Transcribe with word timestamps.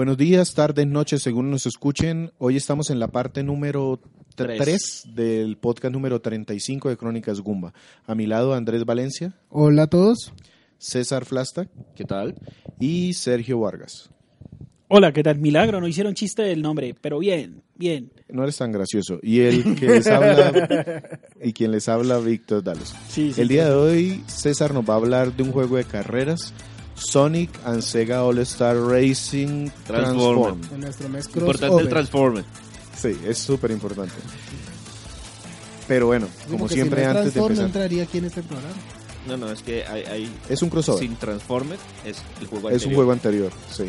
Buenos 0.00 0.16
días, 0.16 0.54
tardes, 0.54 0.86
noches, 0.86 1.20
según 1.20 1.50
nos 1.50 1.66
escuchen. 1.66 2.32
Hoy 2.38 2.56
estamos 2.56 2.88
en 2.88 2.98
la 2.98 3.08
parte 3.08 3.42
número 3.42 4.00
Tres. 4.34 4.58
3 5.04 5.14
del 5.14 5.58
podcast 5.58 5.92
número 5.92 6.22
35 6.22 6.88
de 6.88 6.96
Crónicas 6.96 7.42
Gumba. 7.42 7.74
A 8.06 8.14
mi 8.14 8.26
lado 8.26 8.54
Andrés 8.54 8.86
Valencia, 8.86 9.34
Hola 9.50 9.82
a 9.82 9.86
todos. 9.88 10.32
César 10.78 11.26
Flasta 11.26 11.68
¿Qué 11.94 12.04
tal? 12.04 12.34
y 12.78 13.12
Sergio 13.12 13.60
Vargas. 13.60 14.08
Hola, 14.88 15.12
¿qué 15.12 15.22
tal? 15.22 15.38
Milagro, 15.38 15.82
no 15.82 15.86
hicieron 15.86 16.14
chiste 16.14 16.44
del 16.44 16.62
nombre, 16.62 16.94
pero 16.98 17.18
bien, 17.18 17.62
bien. 17.76 18.10
No 18.30 18.42
eres 18.44 18.56
tan 18.56 18.72
gracioso. 18.72 19.18
Y 19.22 19.40
el 19.40 19.74
que 19.78 19.86
les 19.86 20.06
habla 20.06 21.20
y 21.44 21.52
quien 21.52 21.72
les 21.72 21.90
habla, 21.90 22.18
Víctor 22.20 22.64
Dalos. 22.64 22.96
Sí, 23.10 23.34
sí, 23.34 23.40
El 23.42 23.48
día 23.48 23.64
sí. 23.64 23.68
de 23.68 23.74
hoy 23.74 24.24
César 24.28 24.72
nos 24.72 24.88
va 24.88 24.94
a 24.94 24.96
hablar 24.96 25.36
de 25.36 25.42
un 25.42 25.52
juego 25.52 25.76
de 25.76 25.84
carreras, 25.84 26.54
Sonic 27.00 27.50
and 27.64 27.82
Sega 27.82 28.22
All 28.24 28.38
Star 28.40 28.76
Racing 28.76 29.70
Transformer. 29.86 30.54
Transform. 30.54 30.74
En 30.74 30.80
nuestro 30.80 31.08
mes 31.08 31.26
Importante 31.34 31.82
el. 31.82 31.88
Transformer. 31.88 32.44
Sí, 33.00 33.18
es 33.26 33.38
súper 33.38 33.70
importante. 33.70 34.14
Pero 35.88 36.06
bueno, 36.06 36.28
Sí, 36.44 36.50
como 36.52 36.68
siempre 36.68 37.00
si 37.00 37.06
no 37.06 37.10
es 37.12 37.16
antes 37.16 37.34
de 37.34 37.40
no 37.40 37.46
empezar, 37.46 37.66
entraría 37.66 38.02
aquí 38.04 38.18
en 38.18 38.24
este 38.26 38.42
programa. 38.42 38.74
No, 39.26 39.36
no, 39.36 39.50
es 39.50 39.62
que 39.62 39.84
hay, 39.84 40.02
hay 40.04 40.32
es 40.48 40.62
un 40.62 40.70
crossover. 40.70 41.02
sin 41.02 41.16
Transformer 41.16 41.78
es 42.04 42.18
el 42.40 42.46
juego 42.46 42.68
Es 42.70 42.84
un 42.86 42.92
anterior. 42.92 42.94
juego 42.94 43.12
anterior, 43.12 43.52
sí. 43.70 43.84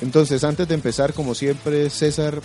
Entonces, 0.00 0.42
antes 0.44 0.66
de 0.68 0.74
empezar, 0.74 1.12
como 1.14 1.34
siempre, 1.34 1.88
César, 1.90 2.40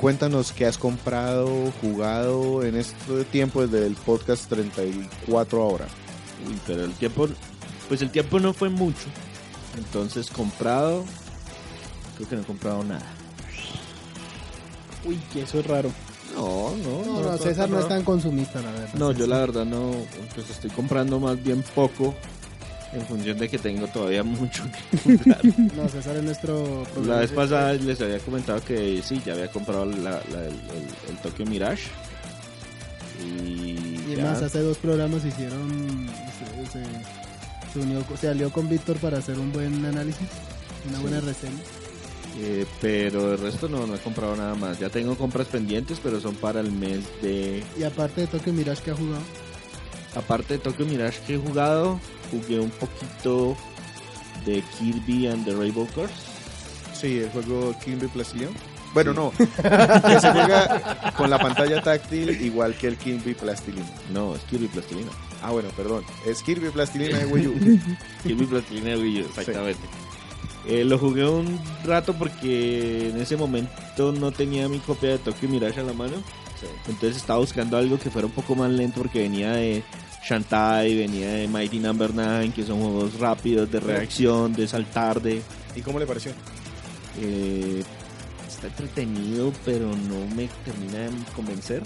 cuéntanos 0.00 0.52
qué 0.52 0.66
has 0.66 0.78
comprado, 0.78 1.72
jugado 1.80 2.62
en 2.62 2.76
este 2.76 3.24
tiempo 3.24 3.66
desde 3.66 3.86
el 3.86 3.94
podcast 3.94 4.48
34 4.48 5.62
ahora. 5.62 5.86
Uy, 6.48 6.56
pero 6.66 6.84
el 6.84 6.92
tiempo, 6.92 7.28
pues 7.88 8.02
el 8.02 8.10
tiempo 8.10 8.38
no 8.40 8.52
fue 8.52 8.68
mucho. 8.68 9.06
Entonces 9.76 10.28
comprado, 10.30 11.04
creo 12.16 12.28
que 12.28 12.36
no 12.36 12.42
he 12.42 12.44
comprado 12.44 12.84
nada. 12.84 13.06
Uy, 15.04 15.18
que 15.32 15.42
eso 15.42 15.60
es 15.60 15.66
raro. 15.66 15.90
No, 16.34 16.74
no, 16.76 17.04
No, 17.04 17.30
no, 17.30 17.38
César 17.38 17.68
no 17.68 17.78
es 17.78 17.88
tan 17.88 18.02
consumista, 18.02 18.60
la 18.60 18.70
verdad. 18.72 18.94
No, 18.94 19.12
yo 19.12 19.26
la 19.26 19.38
verdad 19.38 19.64
no, 19.64 19.92
pues 20.34 20.50
estoy 20.50 20.70
comprando 20.70 21.20
más 21.20 21.40
bien 21.42 21.62
poco 21.74 22.14
en 22.92 23.04
función 23.06 23.38
de 23.38 23.48
que 23.48 23.58
tengo 23.58 23.86
todavía 23.88 24.22
mucho 24.24 24.64
que 24.90 24.98
comprar. 25.16 25.40
No, 25.76 25.88
César 25.88 26.16
es 26.16 26.22
nuestro... 26.24 26.84
La 27.04 27.16
vez 27.18 27.30
pasada 27.32 27.74
les 27.74 28.00
había 28.00 28.18
comentado 28.18 28.60
que 28.64 29.00
sí, 29.04 29.20
ya 29.24 29.34
había 29.34 29.48
comprado 29.50 29.84
la- 29.84 30.10
la- 30.10 30.46
el, 30.46 30.54
el- 30.54 31.10
el 31.10 31.16
Tokyo 31.22 31.44
Mirage. 31.46 31.82
Y, 33.22 34.00
Y 34.10 34.14
ya. 34.16 34.24
más, 34.24 34.42
hace 34.42 34.60
dos 34.60 34.78
programas 34.78 35.24
hicieron... 35.24 36.08
Se, 36.38 36.78
se- 36.78 37.23
se 37.74 37.80
unió, 37.80 38.02
se 38.18 38.28
alió 38.28 38.50
con 38.50 38.68
Víctor 38.68 38.96
para 38.98 39.18
hacer 39.18 39.38
un 39.38 39.52
buen 39.52 39.84
análisis, 39.84 40.28
una 40.88 40.96
Sí. 40.96 41.02
buena 41.02 41.20
reseña. 41.20 41.58
Eh, 42.40 42.66
pero 42.80 43.32
el 43.34 43.38
resto 43.38 43.68
no, 43.68 43.86
no 43.86 43.94
he 43.94 43.98
comprado 43.98 44.34
nada 44.36 44.54
más. 44.56 44.78
Ya 44.80 44.88
tengo 44.88 45.16
compras 45.16 45.46
pendientes, 45.46 46.00
pero 46.02 46.20
son 46.20 46.34
para 46.34 46.60
el 46.60 46.72
mes 46.72 47.00
de... 47.22 47.62
Y 47.78 47.84
aparte 47.84 48.22
de 48.22 48.26
Tokyo 48.26 48.52
Mirage 48.52 48.82
que 48.82 48.90
ha 48.90 48.94
jugado, 48.96 49.22
Aparte 50.16 50.54
de 50.54 50.58
Tokyo 50.60 50.86
Mirage 50.86 51.18
que 51.26 51.34
he 51.34 51.38
jugado, 51.38 51.98
jugué 52.30 52.60
un 52.60 52.70
poquito 52.70 53.56
de 54.46 54.62
Kirby 54.78 55.26
and 55.26 55.44
the 55.44 55.52
Rainbow 55.52 55.86
Curse. 55.94 56.14
Sí, 56.94 57.18
el 57.18 57.30
juego 57.30 57.74
Kirby 57.84 58.06
Plastilina. 58.08 58.50
Bueno, 58.94 59.12
no, 59.12 59.32
que 59.36 60.20
se 60.20 60.30
juega 60.30 61.12
con 61.16 61.28
la 61.30 61.38
pantalla 61.40 61.82
táctil 61.82 62.30
igual 62.42 62.76
que 62.76 62.86
el 62.86 62.96
Kirby 62.96 63.34
Plastilina. 63.34 63.86
No, 64.12 64.36
es 64.36 64.42
Kirby 64.42 64.68
Plastilina. 64.68 65.10
Ah, 65.44 65.50
bueno, 65.50 65.68
perdón. 65.76 66.04
Es 66.26 66.42
Kirby 66.42 66.70
Plastilina 66.70 67.18
de 67.18 67.26
Wii 67.26 67.46
U. 67.48 67.54
Kirby 68.22 68.46
Plastilina 68.46 68.90
de 68.90 68.96
Wii 68.96 69.22
U, 69.22 69.24
exactamente. 69.26 69.82
Eh, 70.66 70.84
lo 70.84 70.98
jugué 70.98 71.28
un 71.28 71.60
rato 71.84 72.14
porque 72.14 73.10
en 73.10 73.20
ese 73.20 73.36
momento 73.36 74.12
no 74.12 74.32
tenía 74.32 74.66
mi 74.70 74.78
copia 74.78 75.10
de 75.10 75.18
Tokyo 75.18 75.48
Mirage 75.48 75.80
a 75.80 75.82
la 75.82 75.92
mano. 75.92 76.14
Entonces 76.88 77.18
estaba 77.18 77.40
buscando 77.40 77.76
algo 77.76 77.98
que 77.98 78.10
fuera 78.10 78.26
un 78.26 78.32
poco 78.32 78.54
más 78.54 78.70
lento 78.70 79.02
porque 79.02 79.18
venía 79.20 79.52
de 79.52 79.82
Shantae, 80.26 80.94
venía 80.96 81.28
de 81.28 81.48
Mighty 81.48 81.78
Number 81.78 82.10
9, 82.14 82.52
que 82.56 82.62
son 82.64 82.80
juegos 82.80 83.18
rápidos 83.18 83.70
de 83.70 83.80
reacción, 83.80 84.54
de 84.54 84.66
saltar, 84.66 85.20
de... 85.20 85.42
¿Y 85.76 85.82
cómo 85.82 85.98
le 85.98 86.06
pareció? 86.06 86.32
eh, 87.20 87.82
está 88.48 88.68
entretenido, 88.68 89.52
pero 89.64 89.86
no 89.88 90.34
me 90.34 90.48
termina 90.64 91.00
de 91.00 91.10
convencer. 91.36 91.82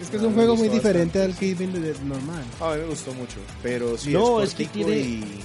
Es 0.00 0.08
que 0.10 0.16
es 0.16 0.22
Ah, 0.22 0.26
un 0.26 0.34
juego 0.34 0.56
muy 0.56 0.68
diferente 0.68 1.18
bastante, 1.18 1.22
al 1.22 1.56
Kirby 1.56 1.66
de- 1.80 1.94
normal. 2.04 2.42
A 2.60 2.74
mí 2.74 2.80
me 2.82 2.86
gustó 2.88 3.12
mucho, 3.14 3.36
pero 3.62 3.96
sí 3.98 4.10
No, 4.12 4.40
es 4.42 4.50
es 4.50 4.54
que 4.54 4.66
tiene- 4.66 4.98
y... 4.98 5.40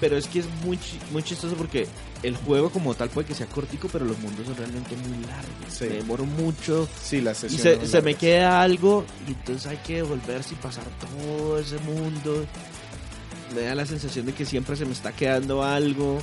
Pero 0.00 0.16
es 0.16 0.26
que 0.26 0.40
es 0.40 0.46
muy, 0.64 0.78
muy 1.12 1.22
chistoso 1.22 1.54
porque 1.54 1.86
el 2.24 2.36
juego 2.36 2.70
como 2.70 2.92
tal 2.94 3.08
puede 3.08 3.28
que 3.28 3.34
sea 3.34 3.46
cortico, 3.46 3.88
pero 3.88 4.04
los 4.04 4.18
mundos 4.18 4.46
son 4.46 4.56
realmente 4.56 4.96
muy 4.96 5.24
largos. 5.26 5.52
Sí. 5.68 5.84
Me 5.84 5.96
demoro 5.98 6.24
mucho 6.24 6.88
Sí, 7.00 7.20
la 7.20 7.30
y 7.32 7.34
sesión 7.36 7.86
se, 7.86 8.02
me 8.02 8.14
queda 8.14 8.62
algo 8.62 9.04
y 9.28 9.30
entonces 9.32 9.66
hay 9.66 9.76
que 9.78 9.96
devolverse 9.96 10.54
y 10.54 10.56
pasar 10.56 10.84
todo 11.00 11.58
ese 11.60 11.78
mundo. 11.80 12.44
Me 13.54 13.60
da 13.62 13.74
la 13.76 13.86
sensación 13.86 14.26
de 14.26 14.32
que 14.32 14.44
siempre 14.44 14.74
se 14.76 14.84
me 14.86 14.92
está 14.92 15.12
quedando 15.12 15.62
algo. 15.62 16.18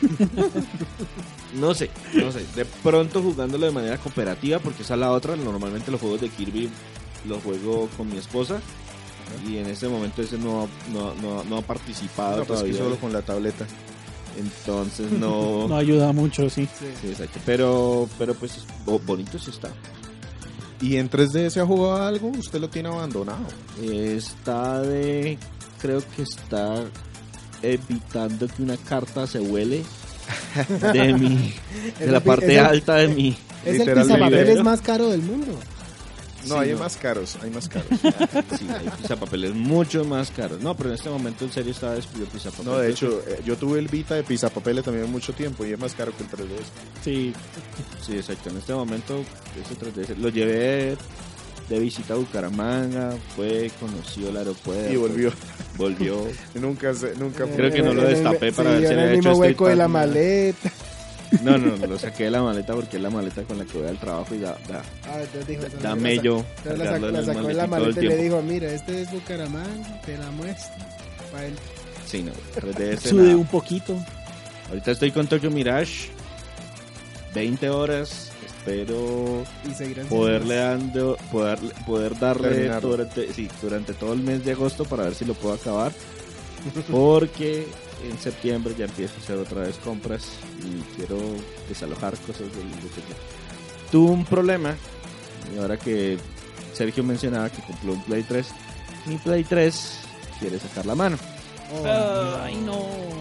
no 1.54 1.74
sé, 1.74 1.90
no 2.14 2.30
sé. 2.32 2.44
De 2.54 2.64
pronto 2.64 3.22
jugándolo 3.22 3.66
de 3.66 3.72
manera 3.72 3.98
cooperativa, 3.98 4.58
porque 4.58 4.82
esa 4.82 4.94
es 4.94 5.00
la 5.00 5.12
otra. 5.12 5.36
Normalmente 5.36 5.90
los 5.90 6.00
juegos 6.00 6.20
de 6.20 6.28
Kirby 6.28 6.68
los 7.26 7.42
juego 7.42 7.88
con 7.96 8.08
mi 8.08 8.18
esposa. 8.18 8.60
Y 9.46 9.58
en 9.58 9.66
este 9.66 9.88
momento 9.88 10.22
ese 10.22 10.38
no, 10.38 10.68
no, 10.92 11.14
no, 11.14 11.44
no 11.44 11.58
ha 11.58 11.62
participado 11.62 12.38
No, 12.38 12.44
pues 12.44 12.60
que 12.60 12.68
todavía. 12.70 12.78
solo 12.78 12.96
con 12.96 13.12
la 13.12 13.22
tableta. 13.22 13.66
Entonces 14.38 15.10
no. 15.18 15.68
No 15.68 15.76
ayuda 15.76 16.12
mucho, 16.12 16.48
sí. 16.48 16.66
Sí, 16.78 17.08
exacto. 17.08 17.38
Pero, 17.44 18.08
pero 18.18 18.34
pues 18.34 18.64
bo- 18.86 18.98
bonito 19.00 19.38
sí 19.38 19.50
está. 19.50 19.70
¿Y 20.80 20.96
en 20.96 21.10
3D 21.10 21.50
se 21.50 21.60
ha 21.60 21.66
jugado 21.66 22.06
algo? 22.06 22.28
¿Usted 22.28 22.60
lo 22.60 22.68
tiene 22.70 22.88
abandonado? 22.88 23.44
Está 23.82 24.80
de. 24.80 25.36
Creo 25.80 26.00
que 26.16 26.22
está 26.22 26.84
evitando 27.62 28.46
que 28.48 28.62
una 28.62 28.76
carta 28.76 29.26
se 29.26 29.40
huele 29.40 29.82
de 30.92 31.12
mi. 31.14 31.54
De 31.98 32.06
la 32.06 32.20
parte 32.20 32.52
el- 32.54 32.64
alta 32.64 32.96
de 32.96 33.08
mi. 33.08 33.36
Es 33.64 33.80
el 33.80 33.92
pizapapeles 33.94 34.62
más 34.62 34.80
caro 34.80 35.08
del 35.10 35.22
mundo. 35.22 35.52
No, 36.46 36.54
Sí, 36.54 36.60
hay 36.60 36.72
no. 36.72 36.78
más 36.78 36.96
caros, 36.96 37.36
hay 37.42 37.50
más 37.50 37.68
caros. 37.68 37.88
Sí, 38.58 38.66
hay 38.70 38.88
pisapapeles 39.02 39.54
mucho 39.54 40.04
más 40.04 40.30
caros. 40.30 40.60
No, 40.60 40.74
pero 40.76 40.90
en 40.90 40.94
este 40.94 41.10
momento 41.10 41.44
en 41.44 41.52
serio 41.52 41.72
estaba 41.72 41.94
descubriendo 41.94 42.32
pisapapeles. 42.32 42.66
No, 42.72 42.78
de 42.78 42.90
hecho, 42.90 43.22
eh, 43.26 43.40
yo 43.44 43.56
tuve 43.56 43.78
el 43.80 43.88
Vita 43.88 44.14
de 44.14 44.22
Pizapapeles 44.22 44.84
también 44.84 45.10
mucho 45.10 45.32
tiempo 45.32 45.66
y 45.66 45.72
es 45.72 45.78
más 45.78 45.94
caro 45.94 46.12
que 46.16 46.22
el 46.22 46.30
3DS. 46.30 46.64
Sí, 47.04 47.32
Sí, 48.06 48.16
exacto. 48.16 48.48
En 48.50 48.56
este 48.58 48.72
momento 48.72 49.22
ese 49.60 49.74
3DS 49.78 50.16
lo 50.16 50.28
llevé 50.30 50.96
de 51.68 51.78
visita 51.78 52.14
a 52.14 52.16
Bucaramanga, 52.16 53.14
fue, 53.36 53.70
conoció 53.78 54.30
el 54.30 54.36
aeropuerto. 54.38 54.92
Y 54.92 54.96
volvió. 54.96 55.32
Volvió. 55.76 56.26
nunca 56.54 56.94
se, 56.94 57.14
nunca 57.16 57.46
fue. 57.46 57.56
Creo 57.56 57.72
que 57.72 57.82
no 57.82 57.92
lo 57.94 58.02
destapé 58.02 58.52
para 58.52 58.70
sí, 58.76 58.80
ver 58.80 58.86
si 58.88 58.92
en 58.92 58.96
le 58.96 59.02
el 59.02 59.08
había 59.08 59.16
mismo 59.16 59.30
hecho 59.32 59.40
hueco 59.40 59.68
de 59.68 59.76
la 59.76 59.88
maleta. 59.88 60.70
No, 61.42 61.58
no, 61.58 61.76
no, 61.76 61.86
lo 61.86 61.98
saqué 61.98 62.24
de 62.24 62.30
la 62.30 62.40
maleta 62.42 62.72
porque 62.74 62.96
es 62.96 63.02
la 63.02 63.10
maleta 63.10 63.42
con 63.42 63.58
la 63.58 63.66
que 63.66 63.76
voy 63.76 63.86
al 63.86 63.98
trabajo 63.98 64.34
y 64.34 64.38
da, 64.38 64.56
da, 64.66 64.82
Ah, 65.04 65.18
entonces 65.20 65.46
dijo, 65.46 65.66
eso, 65.66 65.76
da 65.76 65.90
la- 65.90 65.94
mello 65.94 66.42
Entonces 66.64 66.78
la, 66.78 66.84
sacó, 66.86 67.06
la 67.10 67.22
sacó 67.22 67.48
de 67.48 67.52
la 67.54 67.66
maleta 67.66 68.00
y 68.00 68.08
le 68.08 68.16
dijo, 68.16 68.40
mira, 68.40 68.72
este 68.72 69.02
es 69.02 69.10
Bucaramanga, 69.12 70.00
te 70.06 70.16
la 70.16 70.30
muestro. 70.30 70.72
Pa' 71.30 71.44
él. 71.44 71.52
Sí, 72.06 72.22
no, 72.22 72.32
3DS 72.58 73.10
sube 73.10 73.22
nada. 73.24 73.36
un 73.36 73.46
poquito. 73.46 73.94
Ahorita 74.70 74.90
estoy 74.92 75.10
con 75.10 75.26
Tokyo 75.26 75.50
Mirage, 75.50 76.08
20 77.34 77.68
horas, 77.68 78.30
espero 78.68 79.44
Y 79.64 80.04
poderle 80.04 80.56
dando, 80.56 81.16
poder, 81.30 81.58
poder 81.86 82.18
darle 82.18 82.48
Terminarlo. 82.48 82.90
durante, 82.90 83.32
sí, 83.32 83.48
durante 83.60 83.94
todo 83.94 84.12
el 84.12 84.20
mes 84.20 84.44
de 84.44 84.52
agosto 84.52 84.84
para 84.84 85.04
ver 85.04 85.14
si 85.14 85.24
lo 85.24 85.34
puedo 85.34 85.54
acabar. 85.54 85.92
Porque 86.90 87.66
en 88.08 88.18
septiembre 88.18 88.74
ya 88.76 88.84
empiezo 88.84 89.14
a 89.16 89.18
hacer 89.18 89.38
otra 89.38 89.62
vez 89.62 89.76
compras 89.76 90.28
y 90.58 90.96
quiero 90.96 91.18
desalojar 91.68 92.16
cosas 92.18 92.40
del. 92.54 92.68
Tuve 93.90 94.10
un 94.10 94.24
problema, 94.24 94.76
y 95.54 95.58
ahora 95.58 95.76
que 95.78 96.18
Sergio 96.74 97.02
mencionaba 97.04 97.50
que 97.50 97.62
compró 97.62 97.94
un 97.94 98.02
Play 98.04 98.22
3, 98.22 98.46
mi 99.06 99.16
Play 99.16 99.44
3 99.44 100.00
quiere 100.40 100.58
sacar 100.58 100.84
la 100.84 100.94
mano. 100.94 101.16
Oh, 101.72 102.36
Ay, 102.42 102.56
no. 102.64 102.78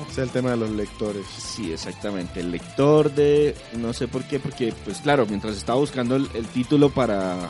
Es 0.10 0.18
el 0.18 0.30
tema 0.30 0.52
de 0.52 0.58
los 0.58 0.70
lectores. 0.72 1.26
Sí, 1.28 1.72
exactamente. 1.74 2.40
El 2.40 2.52
lector 2.52 3.12
de. 3.14 3.56
No 3.78 3.94
sé 3.94 4.08
por 4.08 4.24
qué, 4.24 4.40
porque, 4.40 4.74
pues 4.86 5.00
claro, 5.00 5.26
mientras 5.28 5.56
estaba 5.58 5.80
buscando 5.80 6.16
el, 6.16 6.30
el 6.34 6.46
título 6.48 6.90
para, 6.90 7.50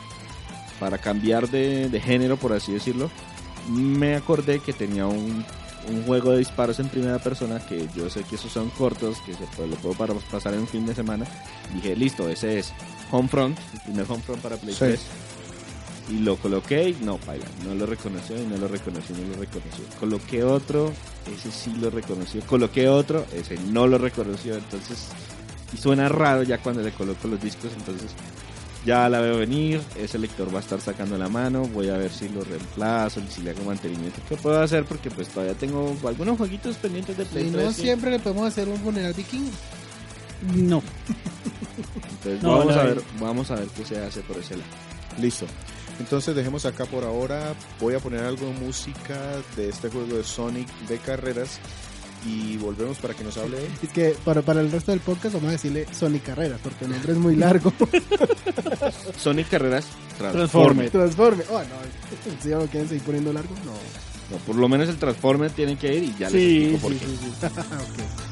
para 0.80 0.98
cambiar 0.98 1.48
de, 1.48 1.88
de 1.88 2.00
género, 2.00 2.36
por 2.36 2.52
así 2.52 2.72
decirlo, 2.72 3.10
me 3.68 4.16
acordé 4.16 4.58
que 4.60 4.72
tenía 4.72 5.06
un, 5.06 5.44
un 5.88 6.04
juego 6.04 6.32
de 6.32 6.38
disparos 6.38 6.80
en 6.80 6.88
primera 6.88 7.18
persona 7.18 7.64
que 7.64 7.86
yo 7.94 8.10
sé 8.10 8.24
que 8.24 8.34
esos 8.34 8.50
son 8.52 8.68
cortos, 8.70 9.18
que 9.24 9.34
se 9.34 9.44
puede- 9.56 9.68
lo 9.70 9.76
puedo 9.76 9.94
para 9.94 10.14
pasar 10.14 10.54
en 10.54 10.60
un 10.60 10.68
fin 10.68 10.84
de 10.86 10.94
semana. 10.94 11.26
Dije, 11.74 11.94
listo, 11.94 12.28
ese 12.28 12.58
es 12.58 12.72
Homefront, 13.12 13.56
el 13.74 13.80
primer 13.82 14.06
Homefront 14.10 14.42
para 14.42 14.56
Play 14.56 14.74
Sí. 14.74 14.84
3. 16.08 16.20
y 16.20 16.22
lo 16.22 16.36
coloqué 16.36 16.88
y 16.90 17.04
no, 17.04 17.18
baila, 17.26 17.46
no 17.64 17.74
lo 17.74 17.86
reconoció 17.86 18.36
y 18.36 18.46
no 18.46 18.56
lo 18.56 18.68
reconoció 18.68 19.16
y 19.16 19.20
no 19.20 19.34
lo 19.34 19.40
reconoció. 19.40 19.84
Coloqué 20.00 20.42
otro, 20.42 20.92
ese 21.32 21.50
sí 21.50 21.74
lo 21.80 21.90
reconoció. 21.90 22.40
Coloqué 22.42 22.88
otro, 22.88 23.26
ese 23.34 23.56
no 23.70 23.86
lo 23.86 23.98
reconoció. 23.98 24.54
Entonces, 24.56 25.08
y 25.72 25.76
suena 25.76 26.08
raro 26.08 26.42
ya 26.42 26.58
cuando 26.58 26.82
le 26.82 26.92
coloco 26.92 27.28
los 27.28 27.40
discos, 27.40 27.70
entonces 27.76 28.10
ya 28.84 29.08
la 29.08 29.20
veo 29.20 29.38
venir, 29.38 29.82
ese 29.98 30.18
lector 30.18 30.52
va 30.52 30.58
a 30.58 30.62
estar 30.62 30.80
sacando 30.80 31.18
la 31.18 31.28
mano, 31.28 31.62
voy 31.62 31.88
a 31.88 31.98
ver 31.98 32.10
si 32.10 32.28
lo 32.28 32.42
reemplazo, 32.42 33.20
si 33.28 33.42
le 33.42 33.50
hago 33.50 33.64
mantenimiento, 33.64 34.20
qué 34.28 34.36
puedo 34.36 34.60
hacer 34.62 34.84
porque 34.84 35.10
pues 35.10 35.28
todavía 35.28 35.54
tengo 35.54 35.94
algunos 36.06 36.38
jueguitos 36.38 36.76
pendientes 36.76 37.16
de 37.18 37.24
Play 37.26 37.48
Y 37.48 37.50
3 37.50 37.64
no 37.64 37.72
siempre 37.72 38.10
le 38.10 38.18
podemos 38.18 38.46
hacer 38.46 38.68
un 38.68 38.78
funeral 38.78 39.12
vikingo. 39.12 39.50
No. 40.54 40.82
Entonces 42.10 42.42
No, 42.42 42.58
vamos 42.58 42.76
a 42.76 42.82
ver, 42.84 43.02
vamos 43.20 43.50
a 43.50 43.56
ver 43.56 43.66
qué 43.76 43.84
se 43.84 43.98
hace 43.98 44.20
por 44.20 44.38
ese 44.38 44.56
lado. 44.56 44.70
Listo. 45.20 45.46
Entonces 46.00 46.34
dejemos 46.34 46.64
acá 46.66 46.84
por 46.86 47.04
ahora. 47.04 47.54
Voy 47.80 47.94
a 47.94 47.98
poner 47.98 48.20
algo 48.20 48.46
de 48.46 48.52
música 48.52 49.18
de 49.56 49.68
este 49.68 49.88
juego 49.90 50.16
de 50.16 50.24
Sonic 50.24 50.68
de 50.88 50.98
carreras 50.98 51.58
y 52.26 52.56
volvemos 52.56 52.98
para 52.98 53.14
que 53.14 53.24
nos 53.24 53.36
hable. 53.36 53.58
Es 53.82 53.90
que 53.90 54.16
para, 54.24 54.42
para 54.42 54.60
el 54.60 54.70
resto 54.70 54.90
del 54.92 55.00
podcast 55.00 55.34
vamos 55.34 55.48
a 55.50 55.52
decirle 55.52 55.86
Sonic 55.92 56.24
Carreras, 56.24 56.60
porque 56.62 56.84
el 56.84 56.90
nombre 56.92 57.12
es 57.12 57.18
muy 57.18 57.36
largo. 57.36 57.72
Sonic 59.18 59.48
Carreras 59.48 59.86
Transformer. 60.18 60.90
Transforme. 60.90 61.44
Oh, 61.50 61.58
no. 61.60 62.32
¿Sí, 62.42 62.52
o 62.52 62.66
quieren 62.66 62.88
seguir 62.88 63.02
poniendo 63.04 63.32
largo? 63.32 63.54
No. 63.64 63.72
No, 64.30 64.36
por 64.44 64.56
lo 64.56 64.68
menos 64.68 64.88
el 64.88 64.96
Transformer 64.98 65.50
tiene 65.52 65.78
que 65.78 65.94
ir 65.94 66.02
y 66.04 66.14
ya 66.18 66.28
les 66.28 66.32
Sí, 66.32 66.64
explico 66.74 66.80
por 66.80 66.92
sí, 66.92 66.98
qué. 66.98 67.06
sí, 67.06 67.32
sí. 67.40 67.46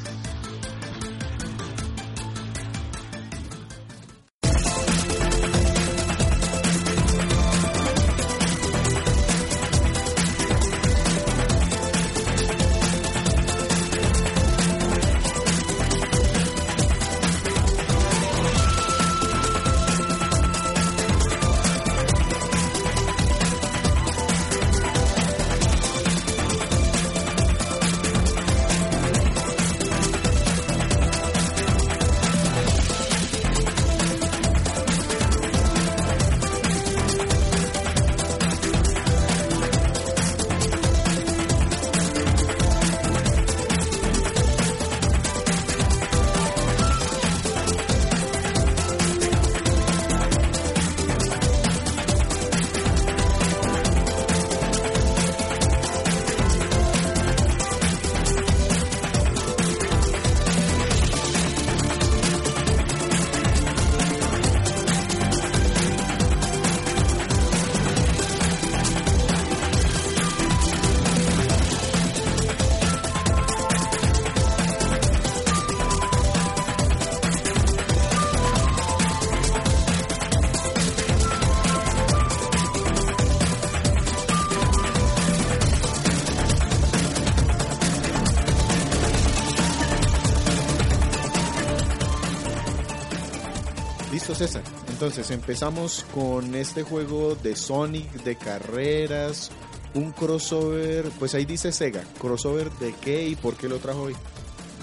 Entonces 94.96 95.30
empezamos 95.30 96.06
con 96.14 96.54
este 96.54 96.82
juego 96.82 97.34
de 97.34 97.54
Sonic 97.54 98.10
de 98.24 98.34
carreras, 98.34 99.50
un 99.92 100.10
crossover, 100.10 101.04
pues 101.18 101.34
ahí 101.34 101.44
dice 101.44 101.70
Sega, 101.70 102.02
crossover 102.18 102.70
de 102.78 102.94
qué 102.94 103.28
y 103.28 103.36
por 103.36 103.56
qué 103.58 103.68
lo 103.68 103.76
trajo 103.76 104.04
hoy. 104.04 104.14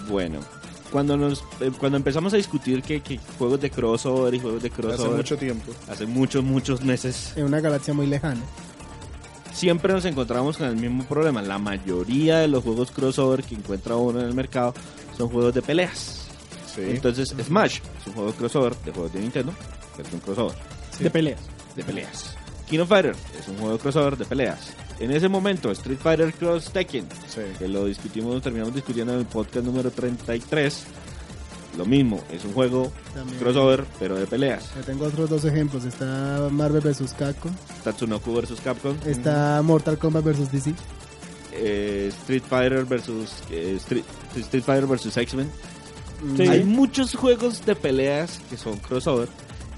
Bueno, 0.08 0.40
cuando 0.92 1.18
nos 1.18 1.44
eh, 1.60 1.72
cuando 1.80 1.98
empezamos 1.98 2.32
a 2.32 2.38
discutir 2.38 2.84
que, 2.84 3.02
que 3.02 3.20
juegos 3.40 3.60
de 3.60 3.72
crossover 3.72 4.32
y 4.36 4.40
juegos 4.40 4.62
de 4.62 4.70
Hace 4.70 4.82
crossover 4.82 5.18
mucho 5.18 5.36
tiempo. 5.36 5.72
hace 5.90 6.06
muchos 6.06 6.44
muchos 6.44 6.84
meses 6.84 7.34
En 7.36 7.46
una 7.46 7.60
galaxia 7.60 7.96
muy 7.96 8.06
lejana. 8.06 8.42
siempre 9.52 9.94
nos 9.94 10.06
encontramos 10.06 10.58
con 10.58 10.68
el 10.68 10.76
mismo 10.76 11.06
problema. 11.06 11.42
La 11.42 11.58
mayoría 11.58 12.38
de 12.38 12.48
los 12.50 12.64
juegos 12.64 12.92
crossover 12.92 13.44
que 13.44 13.56
encuentra 13.56 13.96
uno 13.96 14.20
en 14.20 14.28
el 14.28 14.36
mercado 14.36 14.76
son 15.18 15.30
juegos 15.30 15.56
de 15.56 15.64
peleas. 15.64 16.20
Sí. 16.76 16.82
Entonces, 16.86 17.34
Smash 17.44 17.80
es 18.00 18.08
un 18.08 18.14
juego 18.14 18.32
de 18.32 18.38
crossover 18.38 18.76
de 18.78 18.92
juegos 18.92 19.14
de 19.14 19.20
Nintendo, 19.20 19.54
es 20.02 20.12
un 20.14 20.20
crossover 20.20 20.56
De 21.00 21.10
peleas. 21.10 21.40
de 21.76 21.84
peleas. 21.84 22.36
King 22.70 22.80
of 22.80 22.90
Fighter 22.90 23.16
es 23.40 23.48
un 23.48 23.58
juego 23.58 23.74
de 23.74 23.80
crossover 23.80 24.18
de 24.18 24.26
peleas. 24.26 24.74
En 25.00 25.12
ese 25.12 25.28
momento, 25.28 25.72
Street 25.72 25.98
Fighter 26.02 26.34
Cross 26.34 26.72
Tekken, 26.72 27.08
sí. 27.28 27.42
que 27.60 27.68
lo 27.68 27.86
discutimos, 27.86 28.42
terminamos 28.42 28.74
discutiendo 28.76 29.14
en 29.14 29.20
el 29.20 29.26
podcast 29.26 29.66
número 29.66 29.92
33, 29.92 30.84
lo 31.78 31.86
mismo, 31.86 32.22
es 32.32 32.46
un 32.46 32.54
juego 32.54 32.92
También. 33.14 33.40
crossover, 33.40 33.84
pero 34.00 34.16
de 34.16 34.28
peleas. 34.28 34.70
Yo 34.76 34.82
tengo 34.84 35.06
otros 35.06 35.30
dos 35.30 35.44
ejemplos. 35.46 35.84
Está 35.86 36.48
Marvel 36.52 36.82
vs. 36.82 37.14
Capcom. 37.18 37.52
Tatsunoko 37.84 38.34
vs 38.34 38.62
Capcom, 38.64 38.96
Está 39.06 39.62
Mortal 39.64 39.98
Kombat 39.98 40.24
vs. 40.24 40.52
DC. 40.52 40.74
eh, 41.54 42.08
Street 42.22 42.44
Fighter 42.48 42.86
versus 42.86 43.32
eh, 43.50 43.74
Street, 43.78 44.06
Street 44.36 44.64
Fighter 44.64 44.86
versus 44.88 45.18
X-Men. 45.18 45.50
Sí. 46.38 46.48
Hay 46.48 46.64
muchos 46.64 47.16
juegos 47.16 47.66
de 47.66 47.76
peleas 47.76 48.40
que 48.50 48.58
son 48.58 48.78
crossover. 48.78 49.28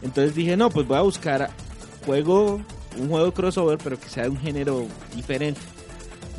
Entonces 0.06 0.36
dije, 0.36 0.56
no, 0.56 0.70
pues 0.70 0.88
voy 0.88 0.98
a 0.98 1.02
buscar 1.02 1.50
juego, 2.06 2.62
un 2.98 3.10
juego 3.10 3.34
crossover, 3.34 3.78
pero 3.84 4.00
que 4.00 4.08
sea 4.08 4.24
de 4.24 4.30
un 4.30 4.38
género 4.40 4.86
diferente. 5.16 5.60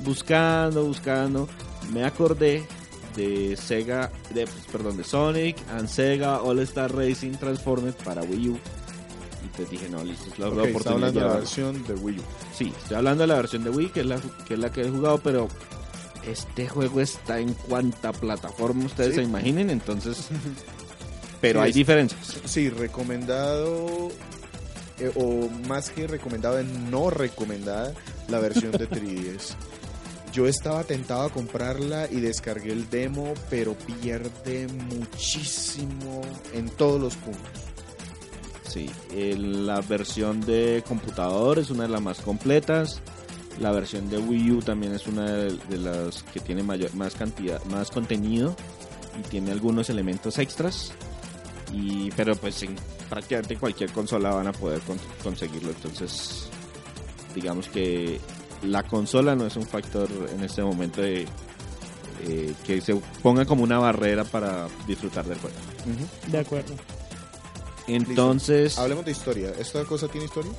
Buscando, 0.04 0.85
buscando, 0.85 1.49
me 1.92 2.04
acordé 2.04 2.64
de 3.16 3.56
Sega, 3.56 4.12
de, 4.32 4.44
pues, 4.46 4.66
perdón, 4.70 4.96
de 4.96 5.04
Sonic 5.04 5.56
and 5.76 5.88
Sega 5.88 6.40
All 6.42 6.61
Star 6.61 6.94
Racing 6.94 7.32
Transformed 7.32 7.94
para 8.04 8.23
Wii 8.23 8.49
U. 8.50 8.58
Y 9.44 9.49
pues 9.56 9.68
dije, 9.70 9.88
no, 9.88 10.04
listo, 10.04 10.26
es 10.32 10.38
la, 10.38 10.46
la 10.49 10.52
Ok, 10.52 10.58
está 10.58 10.70
oportunidad 10.70 10.94
hablando 11.08 11.20
de 11.20 11.26
la 11.26 11.35
versión 11.35 11.87
de 11.87 11.94
Wii 11.94 12.18
U. 12.18 12.23
Sí, 12.54 12.73
estoy 12.76 12.96
hablando 12.96 13.23
de 13.23 13.26
la 13.28 13.35
versión 13.37 13.64
de 13.64 13.70
Wii, 13.70 13.88
que 13.88 14.00
es 14.00 14.06
la 14.06 14.20
que, 14.46 14.54
es 14.54 14.61
la 14.61 14.70
que 14.70 14.82
he 14.82 14.90
jugado, 14.90 15.18
pero 15.18 15.49
este 16.26 16.68
juego 16.68 17.00
está 17.00 17.40
en 17.40 17.52
cuanta 17.54 18.12
plataforma 18.12 18.85
ustedes 18.85 19.11
Sí. 19.11 19.16
se 19.16 19.23
imaginen, 19.23 19.70
entonces... 19.70 20.28
Pero 21.40 21.60
Sí, 21.60 21.64
hay 21.64 21.70
es- 21.70 21.76
diferencias. 21.76 22.40
Sí, 22.44 22.68
recomendado, 22.70 24.08
eh, 24.98 25.12
o 25.16 25.48
más 25.68 25.90
que 25.90 26.06
recomendado, 26.06 26.62
no 26.90 27.10
recomendada, 27.10 27.92
la 28.28 28.38
versión 28.38 28.72
de 28.72 28.88
3DS. 28.90 29.54
Yo 30.32 30.46
estaba 30.46 30.84
tentado 30.84 31.22
a 31.22 31.30
comprarla 31.30 32.08
y 32.10 32.20
descargué 32.20 32.72
el 32.72 32.90
demo, 32.90 33.32
pero 33.48 33.74
pierde 33.74 34.66
muchísimo 34.68 36.20
en 36.52 36.68
todos 36.68 37.00
los 37.00 37.16
puntos. 37.16 37.42
Sí, 38.68 38.90
el- 39.14 39.66
la 39.66 39.80
versión 39.80 40.40
de 40.42 40.82
computador 40.86 41.58
es 41.58 41.70
una 41.70 41.84
de 41.84 41.88
las 41.88 42.02
más 42.02 42.18
completas. 42.20 43.00
La 43.60 43.70
versión 43.72 44.10
de 44.10 44.18
Wii 44.18 44.50
U 44.52 44.60
también 44.60 44.92
es 44.94 45.06
una 45.06 45.24
de, 45.32 45.56
de 45.70 45.78
las 45.78 46.22
que 46.24 46.40
tiene 46.40 46.62
mayor, 46.62 46.92
más 46.94 47.14
cantidad, 47.14 47.62
más 47.66 47.90
contenido 47.90 48.54
y 49.18 49.26
tiene 49.28 49.52
algunos 49.52 49.88
elementos 49.88 50.38
extras. 50.38 50.92
Y, 51.73 52.11
pero 52.12 52.35
pues 52.37 52.62
en 52.62 52.76
prácticamente 53.08 53.56
cualquier 53.56 53.90
consola 53.92 54.30
van 54.30 54.46
a 54.46 54.52
poder 54.52 54.80
con- 54.80 54.99
conseguirlo. 55.23 55.70
Entonces, 55.70 56.49
digamos 57.35 57.68
que 57.68 58.20
la 58.62 58.82
consola 58.85 59.35
no 59.37 59.46
es 59.46 59.56
un 59.56 59.66
factor 59.66 60.08
en 60.35 60.42
este 60.44 60.62
momento 60.62 61.02
de 61.02 61.26
eh, 62.26 62.54
que 62.64 62.80
se 62.80 62.94
ponga 63.23 63.44
como 63.44 63.62
una 63.62 63.78
barrera 63.78 64.25
para 64.25 64.68
disfrutar 64.87 65.25
del 65.26 65.38
juego. 65.38 65.56
De 66.28 66.38
acuerdo. 66.38 66.75
Entonces, 67.87 68.78
Hablemos 68.78 69.04
de 69.04 69.12
historia. 69.12 69.52
¿Esta 69.58 69.85
cosa 69.85 70.08
tiene 70.08 70.26
historia? 70.26 70.50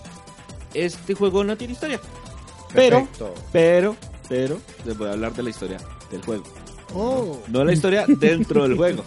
este 0.74 1.14
juego 1.16 1.44
no 1.44 1.58
tiene 1.58 1.74
historia. 1.74 2.00
Pero, 2.74 2.98
Perfecto. 3.00 3.34
pero, 3.52 3.96
pero, 4.30 4.60
les 4.86 4.98
voy 4.98 5.08
a 5.08 5.14
hablar 5.14 5.34
de 5.34 5.44
la 5.44 5.50
historia 5.50 5.78
del 6.12 6.22
juego. 6.22 6.44
Oh. 6.94 7.40
No 7.48 7.64
la 7.66 7.74
historia 7.74 8.06
dentro 8.08 8.64
del 8.64 8.76
juego, 8.78 9.04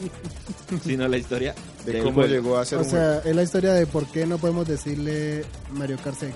sino 0.85 1.07
la 1.09 1.17
historia 1.19 1.55
de 1.85 1.99
cómo 2.01 2.15
juego. 2.15 2.29
llegó 2.33 2.59
a 2.59 2.65
ser 2.65 2.79
O 2.79 2.83
un 2.83 2.89
sea, 2.91 3.19
es 3.25 3.35
la 3.37 3.43
historia 3.43 3.73
de 3.73 3.87
por 3.87 4.07
qué 4.07 4.27
no 4.27 4.39
podemos 4.39 4.67
decirle 4.67 5.45
Mario 5.73 5.99
Kart 6.03 6.17
Sega. 6.19 6.35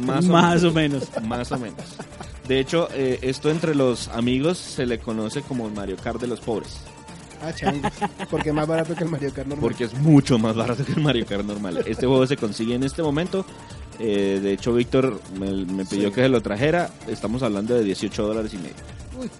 Más 0.00 0.24
o 0.24 0.28
Más 0.32 0.62
menos. 0.62 0.64
o 0.64 0.72
menos. 0.72 1.08
Más 1.24 1.52
o 1.52 1.58
menos. 1.58 1.80
De 2.48 2.58
hecho, 2.60 2.88
eh, 2.92 3.18
esto 3.22 3.50
entre 3.50 3.74
los 3.74 4.08
amigos 4.08 4.58
se 4.58 4.86
le 4.86 4.98
conoce 4.98 5.42
como 5.42 5.66
el 5.66 5.72
Mario 5.74 5.96
Kart 6.02 6.20
de 6.20 6.26
los 6.26 6.40
pobres. 6.40 6.78
Ah, 7.40 7.52
changos. 7.52 7.92
Porque 8.30 8.48
es 8.48 8.54
más 8.54 8.66
barato 8.66 8.96
que 8.96 9.04
el 9.04 9.10
Mario 9.10 9.28
Kart 9.32 9.46
normal. 9.46 9.60
Porque 9.62 9.84
es 9.84 9.94
mucho 9.94 10.38
más 10.38 10.56
barato 10.56 10.84
que 10.84 10.92
el 10.92 11.00
Mario 11.00 11.24
Kart 11.26 11.44
normal. 11.44 11.84
Este 11.86 12.06
juego 12.06 12.26
se 12.26 12.36
consigue 12.36 12.74
en 12.74 12.82
este 12.82 13.02
momento. 13.02 13.44
Eh, 14.00 14.40
de 14.42 14.52
hecho, 14.54 14.72
Víctor 14.72 15.20
me, 15.38 15.52
me 15.66 15.84
pidió 15.84 16.08
Sí. 16.08 16.14
que 16.14 16.22
se 16.22 16.28
lo 16.28 16.40
trajera. 16.40 16.90
Estamos 17.06 17.42
hablando 17.44 17.74
de 17.74 17.84
18 17.84 18.26
dólares 18.26 18.52
y 18.54 18.56
medio. 18.56 18.74
Uy, 19.20 19.30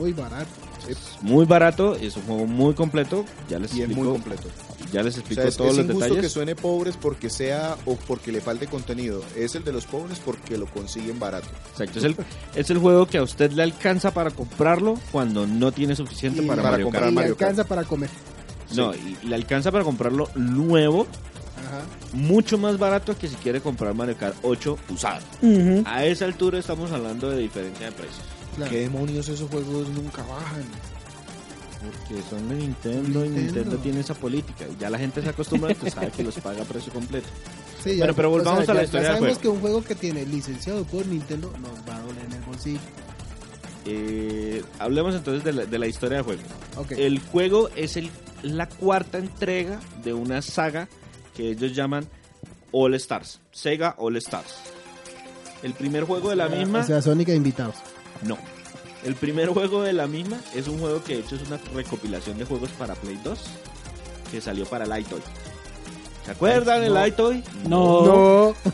muy 0.00 0.12
barato. 0.12 0.48
Es 0.88 0.98
muy 1.22 1.44
barato, 1.46 1.94
es 1.96 2.16
un 2.16 2.22
juego 2.22 2.46
muy 2.46 2.74
completo. 2.74 3.24
Ya 3.48 3.58
les 3.58 3.72
Y 3.74 3.78
es 3.82 3.86
explico, 3.86 4.02
muy 4.02 4.12
completo. 4.12 4.48
ya 4.92 5.02
les 5.02 5.16
O 5.16 5.18
explico 5.20 5.42
sea, 5.42 5.48
es, 5.50 5.56
todos 5.56 5.70
es 5.72 5.76
los 5.78 5.84
injusto 5.86 6.04
detalles. 6.04 6.22
que 6.24 6.28
suene 6.28 6.54
pobres 6.56 6.96
porque 6.96 7.28
sea 7.30 7.76
o 7.86 7.96
porque 7.96 8.30
le 8.32 8.40
falte 8.40 8.66
contenido. 8.66 9.22
Es 9.36 9.54
el 9.54 9.64
de 9.64 9.72
los 9.72 9.86
pobres 9.86 10.18
porque 10.24 10.56
lo 10.58 10.66
consiguen 10.66 11.18
barato. 11.18 11.48
Exacto, 11.72 11.98
es 11.98 12.04
el, 12.04 12.16
es 12.54 12.70
el 12.70 12.78
juego 12.78 13.06
que 13.06 13.18
a 13.18 13.22
usted 13.22 13.50
le 13.52 13.62
alcanza 13.62 14.12
para 14.12 14.30
comprarlo 14.30 14.98
cuando 15.12 15.46
no 15.46 15.72
tiene 15.72 15.96
suficiente 15.96 16.42
Y 16.42 16.46
para, 16.46 16.62
para 16.62 16.72
Mario 16.72 16.86
comprar 16.86 17.02
Kart. 17.04 17.12
y 17.12 17.14
Mario 17.16 17.32
alcanza 17.32 17.64
para 17.64 17.84
comer. 17.84 18.10
No, 18.74 18.94
y, 18.94 19.16
y 19.22 19.26
le 19.28 19.34
alcanza 19.34 19.70
para 19.72 19.84
comprarlo 19.84 20.28
nuevo, 20.34 21.06
Ajá. 21.56 21.82
mucho 22.12 22.58
más 22.58 22.78
barato 22.78 23.16
que 23.16 23.28
si 23.28 23.34
quiere 23.36 23.60
comprar 23.60 23.94
Mario 23.94 24.16
Kart 24.18 24.36
8 24.42 24.78
usado. 24.90 25.20
A 25.86 26.04
esa 26.04 26.24
altura 26.24 26.58
estamos 26.58 26.90
hablando 26.92 27.30
de 27.30 27.38
diferencia 27.38 27.86
de 27.86 27.92
precios. 27.92 28.22
Claro. 28.56 28.70
¿Qué 28.70 28.80
demonios 28.80 29.28
esos 29.28 29.48
juegos 29.50 29.88
nunca 29.90 30.22
bajan? 30.22 30.64
Porque 32.08 32.22
son 32.28 32.48
de 32.48 32.54
Nintendo, 32.56 33.24
y 33.24 33.28
Nintendo. 33.28 33.76
Tiene 33.76 34.00
esa 34.00 34.14
política. 34.14 34.64
Y 34.66 34.80
ya 34.80 34.90
la 34.90 34.98
gente 34.98 35.22
se 35.22 35.28
acostumbra, 35.28 35.70
entonces 35.70 35.94
sabe 35.94 36.10
que 36.10 36.24
los 36.24 36.34
paga 36.36 36.62
a 36.62 36.64
precio 36.64 36.92
completo. 36.92 37.28
Sí, 37.84 37.90
ya- 37.92 37.98
Bueno, 37.98 38.14
pero 38.14 38.30
volvamos 38.30 38.68
a 38.68 38.74
la 38.74 38.80
ya- 38.80 38.84
historia 38.84 39.02
Ya 39.08 39.08
del 39.14 39.18
sabemos 39.18 39.38
juego. 39.38 39.40
que 39.40 39.48
un 39.56 39.60
juego 39.60 39.84
que 39.84 39.94
tiene 39.94 40.24
licenciado 40.26 40.84
por 40.84 41.06
Nintendo 41.06 41.52
nos 41.60 41.70
va 41.88 41.96
a 41.96 42.00
doler 42.00 42.24
en 42.24 42.32
el 42.32 42.42
bolsillo. 42.42 42.80
Eh, 43.84 44.64
hablemos 44.80 45.14
entonces 45.14 45.44
de 45.44 45.52
la, 45.52 45.64
de 45.66 45.78
la 45.78 45.86
historia 45.86 46.16
del 46.18 46.24
juego. 46.24 46.42
El 46.90 47.20
juego 47.20 47.68
es 47.76 47.96
el, 47.96 48.10
la 48.42 48.68
cuarta 48.68 49.18
entrega 49.18 49.78
de 50.02 50.12
una 50.12 50.42
saga 50.42 50.88
que 51.36 51.50
ellos 51.50 51.74
llaman 51.74 52.08
All 52.72 52.94
Stars. 52.94 53.40
Sega 53.52 53.94
All 53.98 54.16
Stars. 54.16 54.54
El 55.62 55.72
primer 55.74 56.04
juego 56.04 56.30
de 56.30 56.36
la 56.36 56.48
misma... 56.48 56.80
O 56.80 56.84
sea, 56.84 57.00
Sonic 57.00 57.28
e 57.28 57.34
invitados. 57.36 57.76
No. 58.22 58.38
El 59.04 59.14
primer 59.14 59.48
juego 59.50 59.82
de 59.82 59.92
la 59.92 60.06
misma 60.06 60.40
es 60.54 60.66
un 60.68 60.78
juego 60.80 61.02
que 61.04 61.14
de 61.14 61.20
hecho 61.20 61.36
es 61.36 61.42
una 61.46 61.58
recopilación 61.74 62.38
de 62.38 62.44
juegos 62.44 62.70
para 62.70 62.94
Play 62.94 63.18
2 63.22 63.38
que 64.30 64.40
salió 64.40 64.64
para 64.66 64.84
el 64.84 65.00
iToy. 65.02 65.20
¿Se 66.24 66.32
acuerdan 66.32 66.82
el 66.82 66.94
No. 66.94 67.06
iToy? 67.06 67.44
No. 67.68 68.04
No. 68.06 68.54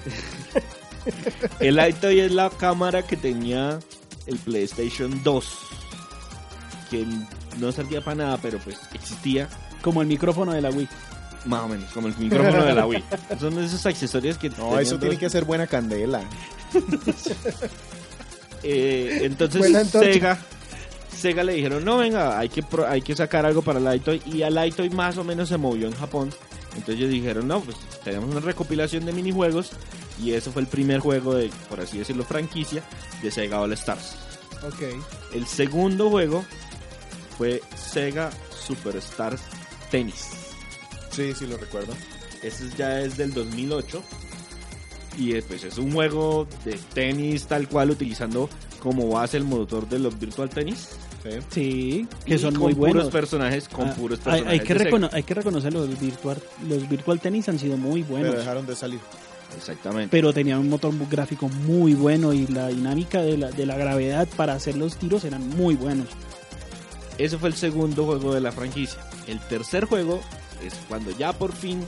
El 1.60 1.84
iToy 1.88 2.20
es 2.20 2.30
la 2.32 2.48
cámara 2.48 3.02
que 3.02 3.16
tenía 3.16 3.80
el 4.26 4.38
PlayStation 4.38 5.20
2. 5.24 5.58
Que 6.90 7.04
no 7.58 7.72
servía 7.72 8.02
para 8.04 8.14
nada, 8.14 8.38
pero 8.40 8.58
pues 8.60 8.78
existía 8.94 9.48
Como 9.82 10.00
el 10.00 10.06
micrófono 10.06 10.52
de 10.52 10.60
la 10.60 10.70
Wii. 10.70 10.88
más 11.46 11.62
o 11.62 11.68
menos, 11.68 11.90
como 11.92 12.06
el 12.06 12.16
micrófono 12.16 12.64
de 12.64 12.72
la 12.74 12.86
Wii. 12.86 13.02
Son 13.40 13.58
esos 13.62 13.84
accesorios 13.84 14.38
que 14.38 14.48
No, 14.50 14.78
eso 14.78 14.96
tiene 14.98 15.16
dos- 15.16 15.20
que 15.20 15.28
ser 15.30 15.44
buena 15.44 15.66
candela. 15.66 16.22
Eh, 18.62 19.20
entonces. 19.22 19.60
Sega, 19.90 20.38
Sega 21.16 21.44
le 21.44 21.54
dijeron, 21.54 21.84
no, 21.84 21.98
venga, 21.98 22.38
hay 22.38 22.48
que, 22.48 22.62
pro- 22.62 22.86
hay 22.88 23.02
que 23.02 23.14
sacar 23.14 23.44
algo 23.46 23.62
para 23.62 23.78
el 23.78 23.96
iToy. 23.96 24.20
Y 24.26 24.42
el 24.42 24.64
iToy 24.66 24.90
más 24.90 25.16
o 25.18 25.24
menos 25.24 25.48
se 25.48 25.56
movió 25.56 25.86
en 25.86 25.94
Japón. 25.94 26.32
Entonces 26.70 26.96
ellos 26.96 27.10
dijeron, 27.10 27.46
no, 27.46 27.60
pues 27.60 27.76
tenemos 28.02 28.30
una 28.30 28.40
recopilación 28.40 29.04
de 29.04 29.12
minijuegos. 29.12 29.70
Y 30.22 30.32
eso 30.32 30.52
fue 30.52 30.62
el 30.62 30.68
primer 30.68 31.00
juego 31.00 31.34
de, 31.34 31.50
por 31.68 31.80
así 31.80 31.98
decirlo, 31.98 32.24
franquicia 32.24 32.82
de 33.22 33.30
Sega 33.30 33.60
All 33.60 33.72
Stars. 33.72 34.14
Ok. 34.66 34.82
El 35.34 35.46
segundo 35.46 36.10
juego 36.10 36.44
fue 37.36 37.60
Sega 37.76 38.30
Superstars 38.66 39.40
Tennis. 39.90 40.28
Sí, 41.10 41.32
sí 41.38 41.46
lo 41.46 41.56
recuerdo. 41.56 41.92
Ese 42.42 42.68
ya 42.76 43.00
es 43.00 43.16
del 43.16 43.32
2008. 43.34 44.02
Y 45.18 45.34
eh, 45.34 45.42
pues 45.46 45.62
es 45.64 45.76
un 45.78 45.92
juego 45.92 46.46
de 46.64 46.78
tenis 46.94 47.46
tal 47.46 47.68
cual 47.68 47.90
utilizando 47.90 48.48
como 48.80 49.08
base 49.10 49.36
el 49.36 49.44
motor 49.44 49.88
de 49.88 49.98
los 49.98 50.18
Virtual 50.18 50.48
Tennis. 50.48 50.88
Sí. 51.22 51.30
Sí, 51.50 52.08
que 52.24 52.36
son 52.38 52.58
muy 52.58 52.72
buenos. 52.72 53.04
puros 53.04 53.12
personajes, 53.12 53.68
con 53.68 53.88
Ah, 53.88 53.94
puros 53.94 54.18
hay, 54.24 54.42
personajes. 54.42 54.60
hay 54.60 54.66
que 54.66 54.74
recono- 54.74 55.10
hay 55.12 55.22
que 55.22 55.34
reconocer 55.34 55.72
los 55.72 56.00
virtual, 56.00 56.38
los 56.68 56.88
virtual 56.88 57.20
tenis 57.20 57.48
han 57.48 57.58
sido 57.60 57.76
muy 57.76 58.02
buenos. 58.02 58.30
Pero 58.30 58.40
dejaron 58.40 58.66
de 58.66 58.74
salir. 58.74 59.00
Exactamente. 59.56 60.08
pero 60.10 60.32
tenían 60.32 60.60
un 60.60 60.70
motor 60.70 60.94
gráfico 61.10 61.46
muy 61.46 61.92
bueno 61.92 62.32
y 62.32 62.46
la 62.46 62.68
dinámica 62.68 63.20
de 63.20 63.36
la, 63.36 63.50
de 63.50 63.66
la 63.66 63.76
gravedad 63.76 64.26
para 64.34 64.54
hacer 64.54 64.76
los 64.78 64.96
tiros 64.96 65.24
eran 65.26 65.46
muy 65.50 65.74
buenos. 65.74 66.08
Ese 67.18 67.36
fue 67.36 67.50
el 67.50 67.54
segundo 67.54 68.06
juego 68.06 68.32
de 68.34 68.40
la 68.40 68.50
franquicia. 68.50 68.98
El 69.26 69.38
tercer 69.40 69.84
juego 69.84 70.20
es 70.64 70.72
cuando 70.88 71.10
ya 71.18 71.34
por 71.34 71.52
fin 71.52 71.84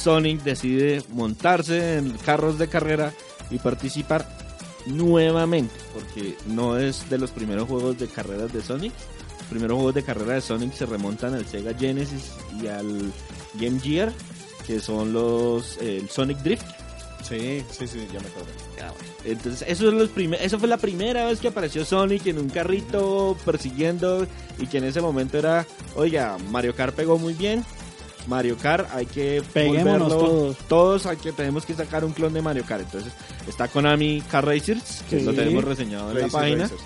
Sonic 0.00 0.42
decide 0.42 1.02
montarse 1.12 1.98
en 1.98 2.10
carros 2.18 2.58
de 2.58 2.68
carrera 2.68 3.12
y 3.50 3.58
participar 3.58 4.26
nuevamente, 4.86 5.74
porque 5.92 6.36
no 6.46 6.78
es 6.78 7.08
de 7.10 7.18
los 7.18 7.30
primeros 7.30 7.68
juegos 7.68 7.98
de 7.98 8.08
carreras 8.08 8.52
de 8.52 8.62
Sonic. 8.62 8.92
Los 9.38 9.48
primeros 9.48 9.76
juegos 9.76 9.94
de 9.94 10.02
carrera 10.02 10.34
de 10.34 10.40
Sonic 10.40 10.72
se 10.72 10.86
remontan 10.86 11.34
al 11.34 11.46
Sega 11.46 11.74
Genesis 11.74 12.32
y 12.62 12.68
al 12.68 13.12
Game 13.54 13.78
Gear, 13.80 14.12
que 14.66 14.80
son 14.80 15.12
los 15.12 15.76
eh, 15.82 15.98
el 15.98 16.08
Sonic 16.08 16.38
Drift. 16.38 16.64
Sí, 17.22 17.62
sí, 17.70 17.86
sí, 17.86 18.06
ya 18.12 18.20
me 18.20 18.26
acuerdo. 18.26 18.48
Entonces, 19.24 19.64
eso, 19.68 19.88
es 19.88 19.94
los 19.94 20.10
eso 20.40 20.58
fue 20.58 20.68
la 20.68 20.78
primera 20.78 21.26
vez 21.26 21.40
que 21.40 21.48
apareció 21.48 21.84
Sonic 21.84 22.26
en 22.26 22.38
un 22.38 22.48
carrito 22.48 23.36
persiguiendo 23.44 24.26
y 24.58 24.66
que 24.66 24.78
en 24.78 24.84
ese 24.84 25.02
momento 25.02 25.38
era, 25.38 25.66
oiga, 25.94 26.38
Mario 26.50 26.74
Kart 26.74 26.94
pegó 26.94 27.18
muy 27.18 27.34
bien. 27.34 27.62
Mario 28.26 28.56
Kart 28.56 28.88
hay 28.94 29.06
que 29.06 29.42
Peguémonos 29.52 30.12
volverlo- 30.12 30.26
todos. 30.28 30.56
todos 30.68 31.06
hay 31.06 31.16
que 31.16 31.32
tenemos 31.32 31.64
que 31.66 31.74
sacar 31.74 32.04
un 32.04 32.12
clon 32.12 32.32
de 32.32 32.42
Mario 32.42 32.64
Kart. 32.66 32.82
Entonces, 32.82 33.12
está 33.48 33.68
Konami 33.68 34.20
Car 34.30 34.44
Racers, 34.46 35.02
que 35.08 35.20
Sí. 35.20 35.24
lo 35.24 35.32
tenemos 35.32 35.64
reseñado 35.64 36.10
en 36.12 36.20
la 36.20 36.28
página. 36.28 36.62
Racers, 36.64 36.80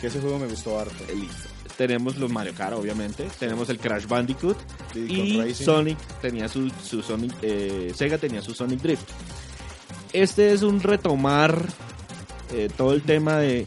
Que 0.00 0.06
ese 0.06 0.18
juego 0.20 0.38
me 0.38 0.46
gustó 0.46 0.78
harto. 0.80 1.04
Eh, 1.08 1.14
listo. 1.14 1.48
Tenemos 1.76 2.16
los 2.16 2.30
Mario 2.30 2.52
Kart, 2.56 2.74
obviamente. 2.74 3.28
Tenemos 3.38 3.68
el 3.68 3.78
Crash 3.78 4.06
Bandicoot. 4.06 4.56
Y. 4.94 5.54
Sonic 5.54 5.98
tenía 6.20 6.48
su, 6.48 6.70
su 6.82 7.02
Sonic, 7.02 7.32
eh, 7.42 7.92
Sega 7.94 8.16
tenía 8.18 8.40
su 8.42 8.54
Sonic 8.54 8.80
Drift. 8.80 9.08
Este 10.12 10.52
es 10.52 10.62
un 10.62 10.80
retomar 10.80 11.62
eh, 12.52 12.68
todo 12.76 12.92
el 12.92 13.02
tema 13.02 13.36
de 13.36 13.66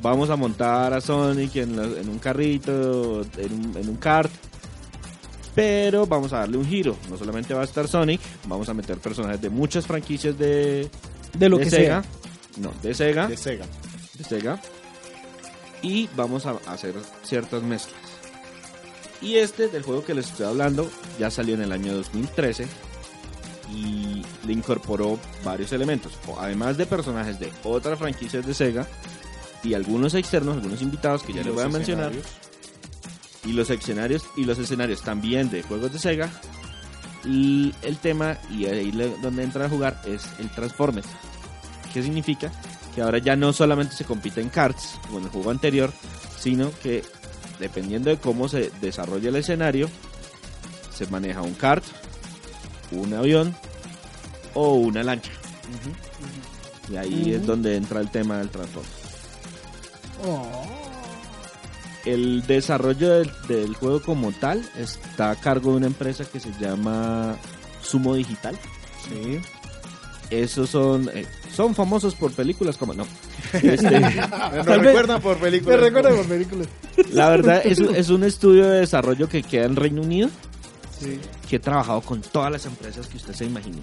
vamos 0.00 0.30
a 0.30 0.36
montar 0.36 0.94
a 0.94 1.00
Sonic 1.00 1.56
en, 1.56 1.76
la- 1.76 2.00
en 2.00 2.08
un 2.08 2.18
carrito, 2.18 3.22
en 3.36 3.52
un, 3.52 3.76
en 3.76 3.88
un 3.88 3.96
kart, 3.96 4.30
pero 5.54 6.06
vamos 6.06 6.32
a 6.32 6.38
darle 6.40 6.56
un 6.56 6.66
giro. 6.66 6.96
No 7.10 7.16
solamente 7.16 7.54
va 7.54 7.62
a 7.62 7.64
estar 7.64 7.86
Sonic, 7.88 8.20
vamos 8.46 8.68
a 8.68 8.74
meter 8.74 8.98
personajes 8.98 9.40
de 9.40 9.50
muchas 9.50 9.86
franquicias 9.86 10.36
de, 10.38 10.88
De 11.38 11.48
lo 11.48 11.58
de 11.58 11.64
que 11.64 11.70
Sega. 11.70 12.02
sea. 12.02 12.10
No, 12.62 12.72
de 12.82 12.94
Sega 12.94 13.26
De 13.26 13.36
Sega. 13.36 13.66
de 14.16 14.24
Sega 14.24 14.60
y 15.82 16.08
vamos 16.16 16.46
a 16.46 16.52
hacer 16.66 16.94
ciertas 17.24 17.62
mezclas. 17.62 18.00
Y 19.20 19.36
este 19.36 19.68
del 19.68 19.82
juego 19.82 20.04
que 20.04 20.14
les 20.14 20.26
estoy 20.30 20.46
hablando 20.46 20.90
ya 21.18 21.30
salió 21.30 21.54
en 21.54 21.62
el 21.62 21.72
año 21.72 21.94
2013 21.94 22.66
y 23.70 24.22
le 24.46 24.52
incorporó 24.52 25.18
varios 25.44 25.72
elementos, 25.72 26.12
además 26.38 26.76
de 26.76 26.86
personajes 26.86 27.38
de 27.38 27.50
otras 27.64 27.98
franquicias 27.98 28.46
de 28.46 28.54
Sega 28.54 28.86
y 29.62 29.74
algunos 29.74 30.14
externos, 30.14 30.56
algunos 30.56 30.82
invitados 30.82 31.22
que 31.22 31.32
ya 31.32 31.42
les 31.42 31.54
voy 31.54 31.64
a 31.64 31.68
mencionar. 31.68 32.12
Y 33.44 33.52
los 33.52 33.70
escenarios 33.70 34.24
y 34.36 34.44
los 34.44 34.58
escenarios 34.58 35.02
también 35.02 35.50
de 35.50 35.62
juegos 35.62 35.92
de 35.92 35.98
Sega. 35.98 36.30
Y 37.24 37.74
el 37.82 37.98
tema 37.98 38.38
y 38.50 38.66
ahí 38.66 38.90
donde 39.22 39.42
entra 39.42 39.66
a 39.66 39.68
jugar 39.68 40.00
es 40.06 40.26
el 40.38 40.50
Transformers. 40.50 41.08
¿Qué 41.92 42.02
significa? 42.02 42.52
Que 42.94 43.02
ahora 43.02 43.18
ya 43.18 43.34
no 43.34 43.52
solamente 43.52 43.94
se 43.94 44.04
compite 44.04 44.40
en 44.40 44.50
karts 44.50 44.98
como 45.06 45.18
en 45.18 45.24
el 45.24 45.30
juego 45.30 45.50
anterior, 45.50 45.92
sino 46.38 46.70
que 46.82 47.02
dependiendo 47.58 48.10
de 48.10 48.18
cómo 48.18 48.48
se 48.48 48.70
desarrolla 48.80 49.30
el 49.30 49.36
escenario, 49.36 49.88
se 50.94 51.06
maneja 51.06 51.40
un 51.40 51.54
kart, 51.54 51.84
un 52.92 53.14
avión 53.14 53.54
o 54.52 54.74
una 54.74 55.02
lancha. 55.02 55.32
Y 56.90 56.96
ahí 56.96 57.32
es 57.32 57.46
donde 57.46 57.76
entra 57.76 58.00
el 58.00 58.10
tema 58.10 58.38
del 58.38 58.50
Transformers. 58.50 58.92
Oh. 60.26 60.83
El 62.04 62.46
desarrollo 62.46 63.10
del, 63.18 63.30
del 63.48 63.74
juego 63.74 64.02
como 64.02 64.30
tal 64.32 64.62
está 64.78 65.30
a 65.30 65.36
cargo 65.36 65.70
de 65.72 65.76
una 65.78 65.86
empresa 65.86 66.24
que 66.24 66.38
se 66.40 66.50
llama 66.60 67.36
Sumo 67.82 68.14
Digital. 68.14 68.56
Sí. 69.08 69.40
Esos 70.30 70.70
son 70.70 71.10
eh, 71.14 71.26
son 71.54 71.74
famosos 71.74 72.14
por 72.14 72.32
películas 72.32 72.76
como 72.76 72.94
no. 72.94 73.06
Este, 73.52 74.00
Me 74.00 74.00
vez- 74.00 74.64
recuerdan 74.66 75.20
por 75.22 75.36
Me 75.36 75.42
películas. 75.42 75.80
recuerda 75.80 76.10
por 76.10 76.26
películas. 76.26 76.68
la 77.12 77.28
verdad 77.30 77.62
es, 77.64 77.78
un- 77.78 77.94
es 77.94 78.08
un 78.10 78.24
estudio 78.24 78.66
de 78.66 78.80
desarrollo 78.80 79.28
que 79.28 79.42
queda 79.42 79.64
en 79.66 79.76
Reino 79.76 80.02
Unido 80.02 80.28
Sí. 80.98 81.18
que 81.48 81.56
he 81.56 81.58
trabajado 81.60 82.00
con 82.00 82.20
todas 82.22 82.50
las 82.52 82.64
empresas 82.66 83.06
que 83.08 83.16
usted 83.16 83.34
se 83.34 83.44
imagine. 83.44 83.78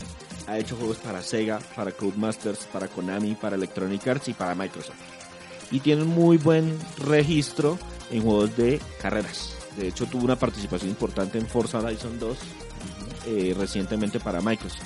ha 0.48 0.58
hecho 0.58 0.76
juegos 0.76 0.98
para 0.98 1.22
Sega, 1.22 1.60
para 1.76 1.92
Codemasters, 1.92 2.60
para 2.72 2.88
Konami, 2.88 3.36
para 3.36 3.56
Electronic 3.56 4.08
Arts 4.08 4.30
y 4.30 4.34
para 4.34 4.56
Microsoft. 4.56 4.96
Y 5.72 5.80
tiene 5.80 6.02
un 6.04 6.10
muy 6.10 6.38
buen 6.38 6.78
registro 6.98 7.78
en 8.12 8.22
juegos 8.22 8.56
de 8.58 8.80
carreras. 9.02 9.56
De 9.78 9.88
hecho, 9.88 10.06
tuvo 10.06 10.26
una 10.26 10.36
participación 10.36 10.90
importante 10.90 11.38
en 11.38 11.48
Forza 11.48 11.80
Horizon 11.80 12.20
2 12.20 12.38
eh, 13.28 13.56
recientemente 13.58 14.20
para 14.20 14.42
Microsoft. 14.42 14.82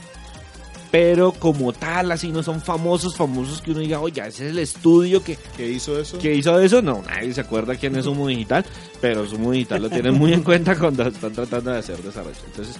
Pero 0.91 1.33
como 1.33 1.73
tal, 1.73 2.11
así 2.11 2.29
no 2.29 2.41
son 2.41 2.61
famosos, 2.61 3.17
famosos 3.17 3.61
que 3.61 3.71
uno 3.71 3.81
diga, 3.81 3.99
oye, 3.99 4.21
ese 4.21 4.45
es 4.45 4.51
el 4.51 4.59
estudio 4.59 5.21
que, 5.23 5.37
¿Qué 5.57 5.69
hizo 5.69 5.99
eso? 5.99 6.19
que 6.19 6.33
hizo 6.33 6.57
eso. 6.59 6.81
No, 6.81 7.01
nadie 7.01 7.33
se 7.33 7.41
acuerda 7.41 7.75
quién 7.75 7.95
es 7.97 8.05
Sumo 8.05 8.27
Digital, 8.27 8.65
pero 9.01 9.25
Sumo 9.27 9.51
Digital 9.51 9.81
lo 9.81 9.89
tienen 9.89 10.13
muy 10.13 10.31
en 10.31 10.43
cuenta 10.43 10.77
cuando 10.77 11.03
están 11.03 11.33
tratando 11.33 11.71
de 11.71 11.79
hacer 11.79 12.01
desarrollo. 12.01 12.37
Entonces, 12.45 12.77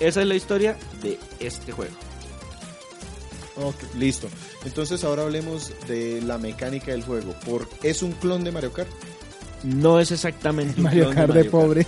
esa 0.00 0.22
es 0.22 0.26
la 0.26 0.34
historia 0.34 0.76
de 1.02 1.18
este 1.38 1.70
juego. 1.70 1.94
Ok, 3.56 3.76
listo. 3.96 4.28
Entonces 4.64 5.04
ahora 5.04 5.22
hablemos 5.22 5.72
de 5.86 6.20
la 6.22 6.38
mecánica 6.38 6.92
del 6.92 7.04
juego. 7.04 7.34
Por, 7.44 7.68
¿Es 7.82 8.02
un 8.02 8.12
clon 8.12 8.44
de 8.44 8.50
Mario 8.50 8.72
Kart? 8.72 8.88
No 9.62 10.00
es 10.00 10.10
exactamente 10.10 10.74
un 10.76 10.84
Mario 10.84 11.04
clon 11.04 11.14
Kart 11.14 11.28
de 11.28 11.34
Mario 11.34 11.50
Kart. 11.50 11.64
pobre. 11.64 11.86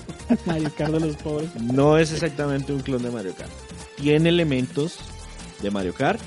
Mario 0.46 0.70
Kart 0.76 0.92
de 0.92 1.00
los 1.00 1.16
pobres. 1.16 1.54
No 1.60 1.98
es 1.98 2.12
exactamente 2.12 2.72
un 2.72 2.80
clon 2.80 3.02
de 3.02 3.10
Mario 3.10 3.34
Kart. 3.36 3.50
Tiene 3.96 4.28
elementos 4.28 4.98
de 5.62 5.70
Mario 5.70 5.94
Kart, 5.94 6.20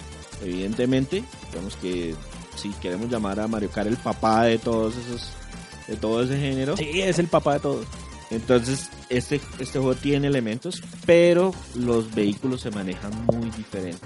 evidentemente. 0.43 1.23
Digamos 1.51 1.75
que 1.77 2.15
si 2.55 2.69
queremos 2.73 3.09
llamar 3.09 3.39
a 3.39 3.47
Mario 3.47 3.69
Kart 3.69 3.88
el 3.88 3.97
papá 3.97 4.43
de 4.43 4.57
todos 4.59 4.95
esos, 4.97 5.29
de 5.88 5.95
todo 5.95 6.23
ese 6.23 6.38
género. 6.38 6.77
Sí, 6.77 7.01
es 7.01 7.19
el 7.19 7.27
papá 7.27 7.53
de 7.53 7.59
todos. 7.62 7.88
Entonces, 8.29 8.89
este, 9.09 9.39
este 9.59 9.79
juego 9.79 9.95
tiene 9.95 10.27
elementos, 10.27 10.81
pero 11.05 11.53
los 11.75 12.13
vehículos 12.13 12.62
se 12.62 12.71
manejan 12.71 13.12
muy 13.25 13.50
diferentes. 13.51 14.01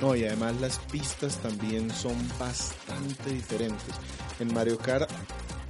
No, 0.00 0.16
y 0.16 0.24
además 0.24 0.60
las 0.60 0.78
pistas 0.78 1.36
también 1.38 1.90
son 1.90 2.16
bastante 2.38 3.30
diferentes. 3.30 3.94
En 4.38 4.52
Mario 4.54 4.78
Kart, 4.78 5.10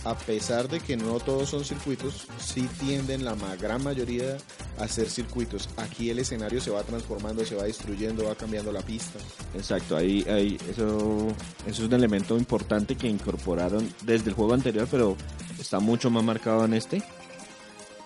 a 0.05 0.15
pesar 0.15 0.69
de 0.69 0.81
que 0.81 0.97
no 0.97 1.19
todos 1.19 1.51
son 1.51 1.65
circuitos, 1.65 2.27
sí 2.39 2.69
tienden 2.79 3.25
la 3.25 3.35
gran 3.61 3.83
mayoría 3.83 4.37
a 4.79 4.89
ser 4.89 5.11
circuitos. 5.11 5.69
Aquí 5.77 6.11
el 6.11 6.21
escenario 6.21 6.61
se 6.61 6.71
va 6.71 6.83
transformando, 6.83 7.45
se 7.45 7.57
va 7.57 7.65
destruyendo, 7.65 8.25
va 8.25 8.35
cambiando 8.35 8.73
la 8.73 8.83
pista. 8.83 9.19
Exacto, 9.55 9.97
ahí, 9.97 10.25
ahí 10.29 10.57
eso, 10.71 11.29
eso 11.67 11.83
es 11.83 11.89
un 11.89 11.93
elemento 11.93 12.39
importante 12.39 12.97
que 12.97 13.09
incorporaron 13.09 13.93
desde 14.05 14.31
el 14.31 14.35
juego 14.37 14.55
anterior, 14.55 14.87
pero 14.91 15.17
está 15.59 15.81
mucho 15.81 16.09
más 16.09 16.25
marcado 16.25 16.65
en 16.65 16.75
este. 16.75 17.03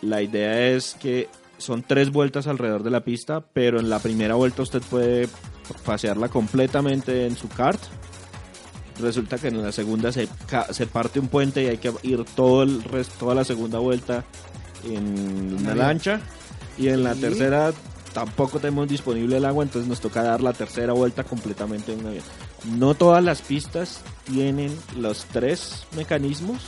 La 0.01 0.23
idea 0.23 0.69
es 0.71 0.97
que 0.99 1.29
son 1.59 1.83
tres 1.83 2.11
vueltas 2.11 2.47
alrededor 2.47 2.83
de 2.83 2.91
la 2.91 3.05
pista, 3.05 3.41
pero 3.41 3.79
en 3.79 3.89
la 3.89 4.01
primera 4.01 4.35
vuelta 4.35 4.63
usted 4.63 4.83
puede 4.83 5.29
pasearla 5.85 6.29
completamente 6.29 7.27
en 7.27 7.37
su 7.37 7.49
kart. 7.49 7.81
Resulta 9.01 9.39
que 9.39 9.49
en 9.49 9.63
la 9.63 9.73
segunda 9.73 10.13
se, 10.13 10.29
se 10.71 10.87
parte 10.87 11.19
un 11.19 11.29
puente 11.29 11.63
y 11.63 11.67
hay 11.67 11.79
que 11.79 11.93
ir 12.03 12.25
todo 12.37 12.63
el 12.63 12.83
resto, 12.85 13.15
toda 13.19 13.35
la 13.35 13.45
segunda 13.45 13.79
vuelta 13.79 14.25
en 14.85 15.57
una 15.61 15.75
lancha. 15.75 16.21
Y 16.79 16.89
en 16.89 17.05
la 17.05 17.15
tercera 17.15 17.73
tampoco 18.13 18.61
tenemos 18.61 18.89
disponible 18.89 19.37
el 19.37 19.45
agua, 19.45 19.65
entonces 19.65 19.89
nos 19.89 20.01
toca 20.01 20.23
dar 20.23 20.41
la 20.41 20.53
tercera 20.53 20.93
vuelta 20.93 21.25
completamente 21.25 21.93
en 21.93 22.01
un 22.01 22.07
avión. 22.07 22.25
No 22.79 22.95
todas 22.95 23.23
las 23.23 23.43
pistas 23.43 24.01
tienen 24.25 24.75
los 24.97 25.27
tres 25.27 25.85
mecanismos, 25.97 26.63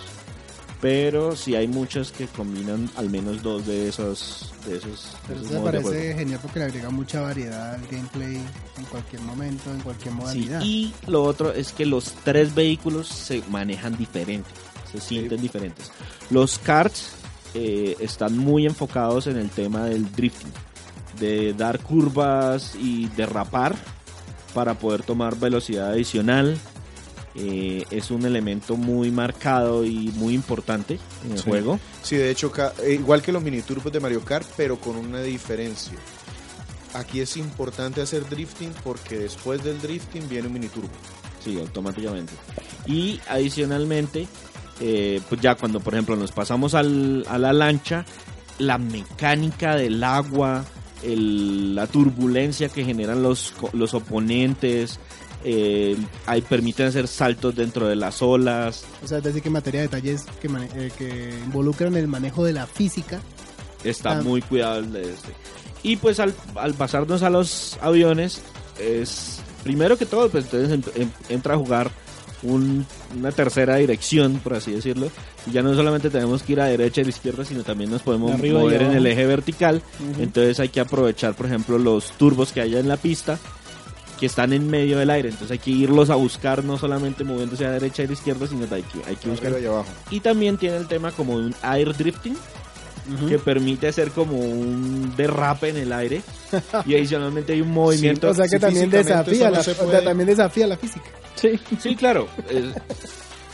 pero 0.81 1.35
sí 1.37 1.55
hay 1.55 1.67
muchas 1.69 2.13
que 2.13 2.27
combinan 2.27 2.91
al 2.97 3.09
menos 3.11 3.43
dos 3.43 3.67
de 3.67 3.89
esos, 3.89 4.53
de 4.67 4.77
esos, 4.77 5.13
de 5.13 5.19
Pero 5.29 5.41
esos 5.41 5.51
eso 5.51 5.61
me 5.63 5.71
de 5.73 5.81
parece 5.83 6.15
genial 6.15 6.39
porque 6.43 6.59
le 6.59 6.65
agrega 6.67 6.91
mucha 6.91 7.21
variedad 7.23 7.75
al 7.75 7.87
gameplay 7.87 8.37
en 8.79 8.85
cualquier 8.91 9.23
momento, 9.23 9.71
en 9.73 9.81
cualquier 9.81 10.13
Sí, 10.13 10.19
modalidad. 10.21 10.61
y 10.63 10.93
lo 11.07 11.23
otro 11.23 11.53
es 11.53 11.73
que 11.73 11.87
los 11.87 12.13
tres 12.25 12.55
vehículos 12.55 13.09
se 13.09 13.43
manejan 13.49 13.97
diferente, 13.97 14.51
se 14.93 15.01
sienten 15.01 15.41
diferentes. 15.41 15.91
Los 16.31 16.59
karts 16.59 17.13
eh, 17.55 17.97
están 18.01 18.37
muy 18.37 18.67
enfocados 18.67 19.27
en 19.29 19.39
el 19.39 19.49
tema 19.49 19.85
del 19.87 20.13
drifting, 20.15 20.53
de 21.19 21.55
dar 21.55 21.79
curvas 21.81 22.75
y 22.79 23.07
derrapar 23.17 23.75
para 24.53 24.75
poder 24.79 25.03
tomar 25.03 25.37
velocidad 25.39 25.91
adicional. 25.91 26.59
Eh, 27.39 27.85
es 27.91 28.11
un 28.11 28.25
elemento 28.25 28.77
muy 28.77 29.11
marcado 29.11 29.85
y 29.85 30.11
muy 30.17 30.33
importante 30.35 30.99
en 31.25 31.33
el 31.33 31.39
Sí. 31.39 31.45
juego. 31.51 31.79
Sí, 32.03 32.17
de 32.17 32.31
hecho, 32.31 32.51
eh, 32.83 32.95
igual 32.95 33.21
que 33.21 33.31
los 33.33 33.43
mini 33.43 33.61
turbos 33.63 33.93
de 33.93 34.01
Mario 34.01 34.25
Kart, 34.25 34.47
pero 34.57 34.81
con 34.81 34.97
una 34.97 35.21
diferencia. 35.21 35.99
Aquí 36.95 37.21
es 37.21 37.37
importante 37.37 38.01
hacer 38.01 38.27
drifting 38.29 38.71
porque 38.83 39.19
después 39.19 39.63
del 39.63 39.79
drifting 39.83 40.29
viene 40.31 40.47
un 40.47 40.55
mini 40.55 40.69
turbo. 40.69 40.89
Sí, 41.45 41.59
automáticamente. 41.61 42.33
Y 42.87 43.21
adicionalmente, 43.29 44.27
eh, 44.81 45.21
pues 45.29 45.41
ya 45.41 45.55
cuando 45.57 45.81
por 45.81 45.93
ejemplo 45.95 46.17
nos 46.17 46.33
pasamos 46.33 46.75
al- 46.75 47.25
a 47.29 47.37
la 47.39 47.53
lancha, 47.53 48.07
la 48.59 48.79
mecánica 48.79 49.77
del 49.77 50.03
agua, 50.03 50.65
el- 51.03 51.75
la 51.75 51.87
turbulencia 51.87 52.71
que 52.71 52.83
generan 52.85 53.23
los, 53.23 53.53
los 53.75 53.93
oponentes, 53.93 54.99
eh, 55.45 55.97
ahí 56.27 56.41
permiten 56.43 56.87
hacer 56.87 57.07
saltos 57.09 57.55
dentro 57.55 57.87
de 57.89 57.97
las 57.97 58.21
olas. 58.23 58.85
O 59.05 59.07
sea, 59.09 59.19
es 59.19 59.25
decir, 59.25 59.43
que 59.43 59.49
en 59.49 59.53
materia 59.53 59.81
de 59.83 59.87
detalles 59.89 60.25
que, 60.41 60.49
eh, 60.49 60.91
que 60.97 61.31
involucran 61.45 61.97
el 61.97 62.09
manejo 62.09 62.45
de 62.45 62.53
la 62.53 62.67
física. 62.67 63.21
Está 63.85 64.19
Ah. 64.19 64.23
muy 64.23 64.43
cuidado 64.43 64.79
el 64.81 64.93
de 64.93 65.03
este. 65.03 65.29
Y 65.83 65.97
pues 65.97 66.19
al, 66.19 66.35
al 66.57 66.75
pasarnos 66.75 67.23
a 67.23 67.31
los 67.31 67.79
aviones, 67.81 68.41
es 68.81 69.39
primero 69.63 69.97
que 69.97 70.07
todo, 70.07 70.29
pues 70.29 70.45
entonces 70.45 70.71
en- 70.97 71.03
en- 71.03 71.13
entra 71.29 71.55
a 71.55 71.59
jugar 71.59 71.91
un- 72.43 72.85
una 73.17 73.31
tercera 73.33 73.77
dirección, 73.77 74.41
por 74.43 74.55
así 74.55 74.73
decirlo. 74.73 75.11
Y 75.47 75.53
ya 75.53 75.63
no 75.63 75.75
solamente 75.75 76.11
tenemos 76.11 76.43
que 76.43 76.53
ir 76.55 76.61
a 76.61 76.65
derecha 76.67 77.01
y 77.01 77.03
a 77.03 77.05
la 77.05 77.11
izquierda, 77.11 77.45
sino 77.45 77.63
también 77.63 77.91
nos 77.91 78.03
podemos 78.03 78.33
arriba 78.33 78.61
mover 78.61 78.83
en 78.83 78.93
el 78.93 79.07
eje 79.07 79.27
vertical. 79.27 79.81
Ujú. 80.13 80.23
Entonces 80.23 80.59
hay 80.61 80.69
que 80.71 80.81
aprovechar, 80.81 81.35
por 81.35 81.47
ejemplo, 81.47 81.79
los 81.79 82.11
turbos 82.13 82.53
que 82.53 82.61
haya 82.61 82.81
en 82.81 82.89
la 82.89 82.97
pista 82.97 83.39
que 84.19 84.27
están 84.27 84.53
en 84.53 84.69
medio 84.69 84.99
del 84.99 85.11
aire. 85.11 85.29
Entonces 85.29 85.53
hay 85.53 85.59
que 85.59 85.71
irlos 85.71 86.11
a 86.11 86.15
buscar, 86.15 86.65
no 86.65 86.79
solamente 86.79 87.23
moviéndose 87.25 87.67
a 87.67 87.71
derecha 87.71 88.03
y 88.03 88.05
a 88.07 88.09
la 88.09 88.15
izquierda, 88.15 88.47
sino 88.47 88.69
que 88.69 88.75
hay 88.77 88.83
que, 88.83 88.99
hay 89.07 89.17
que 89.17 89.29
buscar. 89.29 89.53
Y 89.61 89.67
abajo. 89.67 89.87
Y 90.11 90.21
también 90.21 90.57
tiene 90.57 90.77
el 90.77 90.87
tema 90.87 91.13
como 91.13 91.39
de 91.39 91.47
un 91.47 91.55
air 91.63 91.95
drifting 91.97 92.37
que 93.29 93.39
permite 93.39 93.87
hacer 93.87 94.11
como 94.11 94.37
un 94.37 95.15
derrape 95.17 95.69
en 95.69 95.77
el 95.77 95.93
aire 95.93 96.23
y 96.87 96.97
adicionalmente 96.97 97.53
hay 97.53 97.61
un 97.61 97.71
movimiento 97.71 98.29
o 98.31 98.35
sea 98.35 98.49
que 98.49 98.59
también 98.59 98.91
desafía, 98.91 99.45
no 99.49 99.57
la, 99.59 99.63
se 99.63 99.71
o 99.71 99.75
sea, 99.75 99.85
puede- 99.85 100.03
también 100.03 100.27
desafía 100.27 100.67
la 100.67 100.77
física. 100.77 101.05
Sí. 101.37 101.53
sí 101.81 101.95
claro 101.95 102.27
es, 102.51 102.65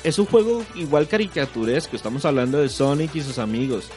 es 0.04 0.18
un 0.18 0.24
juego 0.24 0.64
igual 0.74 1.06
caricaturesco 1.06 1.96
estamos 1.96 2.24
hablando 2.24 2.56
de 2.62 2.70
Sonic 2.70 3.14
y 3.16 3.20
sus 3.20 3.38
amigos 3.38 3.90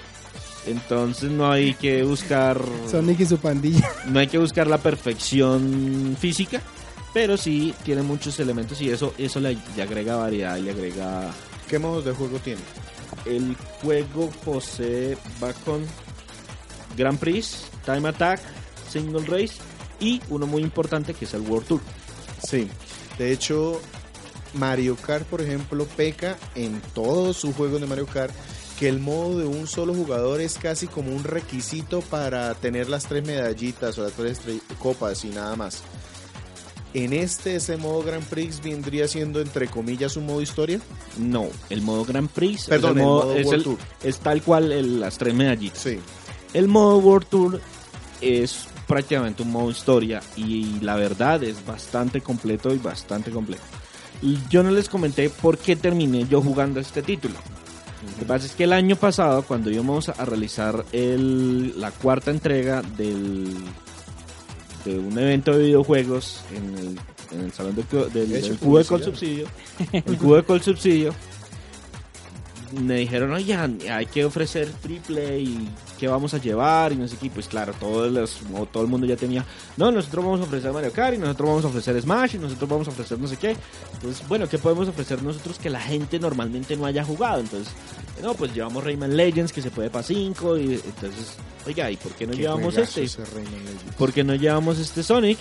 entonces 0.67 1.31
no 1.31 1.51
hay 1.51 1.73
que 1.73 2.03
buscar 2.03 2.59
Sonic 2.89 3.19
y 3.19 3.25
su 3.25 3.37
pandilla. 3.37 3.87
no 4.07 4.19
hay 4.19 4.27
que 4.27 4.37
buscar 4.37 4.67
la 4.67 4.77
perfección 4.77 6.15
física 6.19 6.61
pero 7.13 7.37
sí 7.37 7.73
tiene 7.83 8.01
muchos 8.01 8.39
elementos 8.39 8.81
y 8.81 8.89
eso 8.89 9.13
eso 9.17 9.39
le, 9.39 9.57
le 9.75 9.81
agrega 9.83 10.15
variedad 10.15 10.57
y 10.57 10.63
le 10.63 10.71
agrega 10.71 11.31
¿Qué 11.67 11.79
modos 11.79 12.05
de 12.05 12.11
juego 12.11 12.37
tiene? 12.39 12.61
El 13.25 13.55
juego 13.81 14.29
posee, 14.43 15.17
va 15.43 15.51
con 15.53 15.85
Grand 16.95 17.17
Prix, 17.17 17.65
Time 17.85 18.09
Attack, 18.09 18.39
Single 18.89 19.25
Race 19.25 19.55
y 19.99 20.21
uno 20.29 20.45
muy 20.45 20.61
importante 20.61 21.13
que 21.13 21.25
es 21.25 21.33
el 21.33 21.41
World 21.41 21.67
Tour. 21.67 21.81
Sí. 22.47 22.69
De 23.17 23.31
hecho, 23.31 23.81
Mario 24.53 24.95
Kart, 24.95 25.25
por 25.25 25.41
ejemplo, 25.41 25.85
peca 25.85 26.37
en 26.53 26.81
todos 26.93 27.37
sus 27.37 27.55
juegos 27.55 27.81
de 27.81 27.87
Mario 27.87 28.05
Kart 28.05 28.33
que 28.79 28.89
el 28.89 28.99
modo 28.99 29.39
de 29.39 29.45
un 29.45 29.67
solo 29.67 29.93
jugador 29.93 30.41
es 30.41 30.55
casi 30.57 30.87
como 30.87 31.15
un 31.15 31.23
requisito 31.23 32.01
para 32.01 32.53
tener 32.55 32.89
las 32.89 33.05
tres 33.05 33.25
medallitas 33.25 33.97
o 33.97 34.03
las 34.03 34.13
tres 34.13 34.39
copas 34.79 35.23
y 35.25 35.29
nada 35.29 35.55
más. 35.55 35.81
En 36.93 37.11
este, 37.11 37.57
ese 37.57 37.75
modo 37.75 38.03
Grand 38.03 38.23
Prix 38.23 38.61
vendría 38.61 39.07
siendo 39.09 39.41
entre 39.41 39.67
comillas 39.67 40.15
un 40.15 40.25
modo 40.27 40.41
historia. 40.41 40.79
No, 41.17 41.47
el 41.69 41.81
modo 41.81 42.05
Grand 42.05 42.29
Prix 42.29 42.65
Perdón, 42.65 42.91
es, 42.91 42.95
el 42.95 43.01
el 43.01 43.05
modo- 43.05 43.23
modo 43.25 43.35
es, 43.35 43.45
World 43.45 43.57
el- 43.59 43.63
Tour. 43.63 43.77
es 44.03 44.17
tal 44.19 44.41
cual 44.41 44.71
el- 44.71 44.99
las 45.01 45.17
tres 45.17 45.33
medallitas. 45.33 45.79
Sí. 45.79 45.99
El 46.53 46.67
modo 46.69 46.97
World 46.99 47.27
Tour 47.27 47.61
es 48.21 48.67
prácticamente 48.87 49.43
un 49.43 49.51
modo 49.51 49.71
historia 49.71 50.21
y 50.37 50.79
la 50.81 50.95
verdad 50.95 51.43
es 51.43 51.65
bastante 51.65 52.21
completo 52.21 52.73
y 52.73 52.77
bastante 52.77 53.29
completo. 53.31 53.63
Y 54.21 54.37
Yo 54.49 54.63
no 54.63 54.71
les 54.71 54.87
comenté 54.87 55.29
por 55.29 55.57
qué 55.57 55.75
terminé 55.75 56.25
yo 56.29 56.41
jugando 56.41 56.79
este 56.79 57.01
título. 57.01 57.35
Lo 58.13 58.19
que 58.19 58.25
pasa 58.25 58.45
es 58.45 58.53
que 58.53 58.63
el 58.65 58.73
año 58.73 58.95
pasado, 58.95 59.43
cuando 59.43 59.69
íbamos 59.71 60.09
a 60.09 60.25
realizar 60.25 60.85
el- 60.91 61.79
la 61.79 61.91
cuarta 61.91 62.31
entrega 62.31 62.81
del, 62.81 63.53
de 64.85 64.99
un 64.99 65.17
evento 65.17 65.51
de 65.57 65.65
videojuegos 65.65 66.41
en 66.55 66.77
el, 66.77 66.99
en 67.37 67.45
el 67.45 67.51
salón 67.51 67.75
del, 67.75 67.85
cubo 67.85 68.05
de. 68.05 68.85
Col 68.85 69.03
Subsidio, 69.03 69.47
el 69.91 70.17
cubo 70.17 70.35
de 70.37 70.43
Col 70.43 70.61
Subsidio, 70.61 71.13
me 72.81 72.95
dijeron, 72.95 73.31
oye, 73.33 73.55
hay 73.55 74.05
que 74.07 74.25
ofrecer 74.25 74.69
triple 74.81 75.39
y 75.39 75.67
qué 75.95 76.07
vamos 76.07 76.33
a 76.33 76.37
llevar 76.37 76.91
y 76.93 76.95
no 76.95 77.07
sé 77.07 77.17
qué. 77.17 77.29
Pues 77.29 77.47
claro, 77.47 77.73
todos 77.79 78.11
los, 78.11 78.37
todo 78.71 78.83
el 78.83 78.89
mundo 78.89 79.07
ya 79.07 79.15
tenía, 79.15 79.43
no, 79.77 79.91
nosotros 79.91 80.23
vamos 80.23 80.41
a 80.41 80.43
ofrecer 80.43 80.71
Mario 80.71 80.91
Kart 80.91 81.15
y 81.15 81.17
nosotros 81.17 81.49
vamos 81.49 81.65
a 81.65 81.67
ofrecer 81.69 82.01
Smash 82.01 82.35
y 82.35 82.37
nosotros 82.37 82.69
vamos 82.69 82.87
a 82.87 82.91
ofrecer 82.91 83.19
no 83.19 83.27
sé 83.27 83.37
qué. 83.37 83.55
Entonces, 83.93 84.27
bueno, 84.27 84.47
¿qué 84.47 84.57
podemos 84.57 84.87
ofrecer 84.87 85.21
nosotros 85.23 85.57
que 85.59 85.69
la 85.69 85.79
gente 85.81 86.19
normalmente 86.19 86.75
no 86.77 86.85
haya 86.85 87.03
jugado? 87.03 87.39
Entonces, 87.41 87.73
no, 88.21 88.33
pues 88.33 88.53
llevamos 88.53 88.83
Rayman 88.83 89.15
Legends 89.15 89.51
que 89.51 89.61
se 89.61 89.71
puede 89.71 89.89
para 89.89 90.03
5 90.03 90.57
y 90.57 90.73
entonces, 90.75 91.33
oiga, 91.65 91.89
¿y 91.91 91.97
por 91.97 92.11
qué 92.13 92.25
no 92.27 92.33
Qué 92.33 92.39
llevamos 92.39 92.75
este? 92.77 93.01
¿Por 93.97 94.13
qué 94.13 94.23
no 94.23 94.35
llevamos 94.35 94.79
este 94.79 95.03
Sonic? 95.03 95.37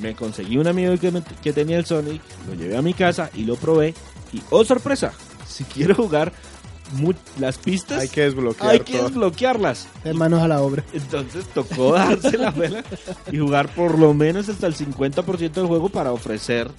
Me 0.00 0.14
conseguí 0.14 0.56
un 0.56 0.66
amigo 0.66 0.96
que, 0.98 1.10
me- 1.10 1.22
que 1.42 1.52
tenía 1.52 1.78
el 1.78 1.84
Sonic, 1.86 2.22
lo 2.48 2.54
llevé 2.54 2.76
a 2.76 2.82
mi 2.82 2.94
casa 2.94 3.30
y 3.34 3.44
lo 3.44 3.56
probé. 3.56 3.94
Y, 4.32 4.42
oh 4.50 4.64
sorpresa, 4.64 5.12
si 5.46 5.64
quiero 5.64 5.94
jugar 5.94 6.32
las 7.38 7.58
pistas, 7.58 8.00
Hay 8.00 8.08
que 8.08 8.22
desbloquear 8.22 8.70
hay 8.70 8.80
que 8.80 8.92
todo. 8.98 9.08
desbloquearlas. 9.08 9.86
De 10.04 10.12
manos 10.14 10.42
a 10.42 10.48
la 10.48 10.60
obra. 10.62 10.84
Entonces 10.92 11.44
tocó 11.54 11.92
darse 11.94 12.36
la 12.38 12.50
vela 12.50 12.84
y 13.30 13.38
jugar 13.38 13.74
por 13.74 13.98
lo 13.98 14.14
menos 14.14 14.48
hasta 14.48 14.66
el 14.66 14.74
50% 14.76 15.52
del 15.52 15.66
juego 15.66 15.88
para 15.88 16.12
ofrecer 16.12 16.70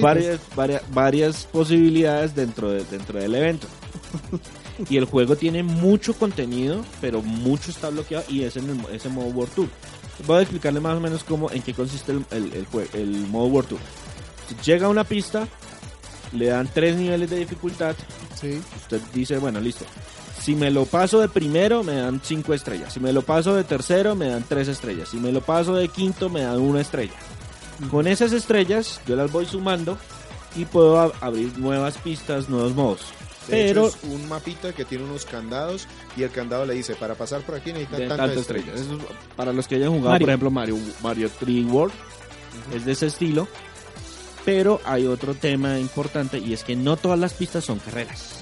varias, 0.00 0.40
varias, 0.56 0.82
varias 0.92 1.44
posibilidades 1.44 2.34
dentro, 2.34 2.70
de- 2.70 2.84
dentro 2.84 3.18
del 3.18 3.34
evento. 3.34 3.66
Y 4.88 4.96
el 4.96 5.04
juego 5.04 5.36
tiene 5.36 5.62
mucho 5.62 6.14
contenido, 6.14 6.82
pero 7.00 7.20
mucho 7.22 7.70
está 7.70 7.90
bloqueado 7.90 8.24
y 8.28 8.42
es 8.42 8.56
en 8.56 8.70
el- 8.70 8.94
ese 8.94 9.08
modo 9.10 9.26
World 9.26 9.52
Tour. 9.54 9.68
Voy 10.26 10.38
a 10.38 10.40
explicarle 10.42 10.80
más 10.80 10.96
o 10.96 11.00
menos 11.00 11.22
cómo, 11.24 11.50
en 11.50 11.62
qué 11.62 11.74
consiste 11.74 12.10
el, 12.12 12.24
el, 12.30 12.66
el 12.94 13.08
modo 13.28 13.46
World 13.48 13.68
Tour. 13.68 13.78
Llega 14.64 14.86
a 14.86 14.90
una 14.90 15.04
pista, 15.04 15.46
le 16.32 16.46
dan 16.46 16.68
tres 16.72 16.96
niveles 16.96 17.28
de 17.30 17.36
dificultad. 17.38 17.94
Sí. 18.40 18.60
Usted 18.76 19.00
dice, 19.14 19.38
bueno, 19.38 19.60
listo. 19.60 19.84
Si 20.40 20.54
me 20.56 20.70
lo 20.70 20.86
paso 20.86 21.20
de 21.20 21.28
primero, 21.28 21.82
me 21.84 21.94
dan 21.96 22.20
cinco 22.24 22.52
estrellas. 22.54 22.92
Si 22.92 23.00
me 23.00 23.12
lo 23.12 23.22
paso 23.22 23.54
de 23.54 23.62
tercero, 23.64 24.16
me 24.16 24.28
dan 24.28 24.44
tres 24.48 24.66
estrellas. 24.68 25.08
Si 25.10 25.16
me 25.18 25.30
lo 25.30 25.40
paso 25.40 25.74
de 25.74 25.88
quinto, 25.88 26.28
me 26.28 26.40
dan 26.42 26.60
una 26.60 26.80
estrella. 26.80 27.12
Con 27.90 28.06
esas 28.06 28.32
estrellas, 28.32 29.00
yo 29.06 29.14
las 29.16 29.30
voy 29.30 29.46
sumando 29.46 29.98
y 30.56 30.64
puedo 30.64 30.96
ab- 30.98 31.12
abrir 31.20 31.56
nuevas 31.58 31.96
pistas, 31.98 32.48
nuevos 32.48 32.74
modos. 32.74 33.00
De 33.48 33.70
hecho, 33.70 33.74
Pero 33.74 33.86
es 33.88 33.98
un 34.04 34.28
mapita 34.28 34.72
que 34.72 34.84
tiene 34.84 35.04
unos 35.04 35.24
candados 35.24 35.86
y 36.16 36.22
el 36.22 36.30
candado 36.30 36.64
le 36.64 36.74
dice, 36.74 36.94
para 36.94 37.14
pasar 37.14 37.40
por 37.42 37.56
aquí 37.56 37.72
necesitan 37.72 38.00
tantas, 38.00 38.18
tantas 38.18 38.36
estrellas. 38.38 38.80
estrellas. 38.80 39.04
Es 39.10 39.34
para 39.36 39.52
los 39.52 39.66
que 39.66 39.76
hayan 39.76 39.88
jugado, 39.90 40.10
Mario. 40.10 40.24
por 40.26 40.30
ejemplo, 40.30 40.50
Mario, 40.50 40.78
Mario 41.02 41.30
3 41.40 41.66
World, 41.66 41.94
es 42.74 42.84
de 42.84 42.92
ese 42.92 43.06
estilo. 43.06 43.48
Pero 44.44 44.80
hay 44.84 45.06
otro 45.06 45.34
tema 45.34 45.78
importante 45.78 46.38
y 46.38 46.52
es 46.52 46.64
que 46.64 46.74
no 46.74 46.96
todas 46.96 47.18
las 47.18 47.32
pistas 47.34 47.64
son 47.64 47.78
carreras. 47.78 48.38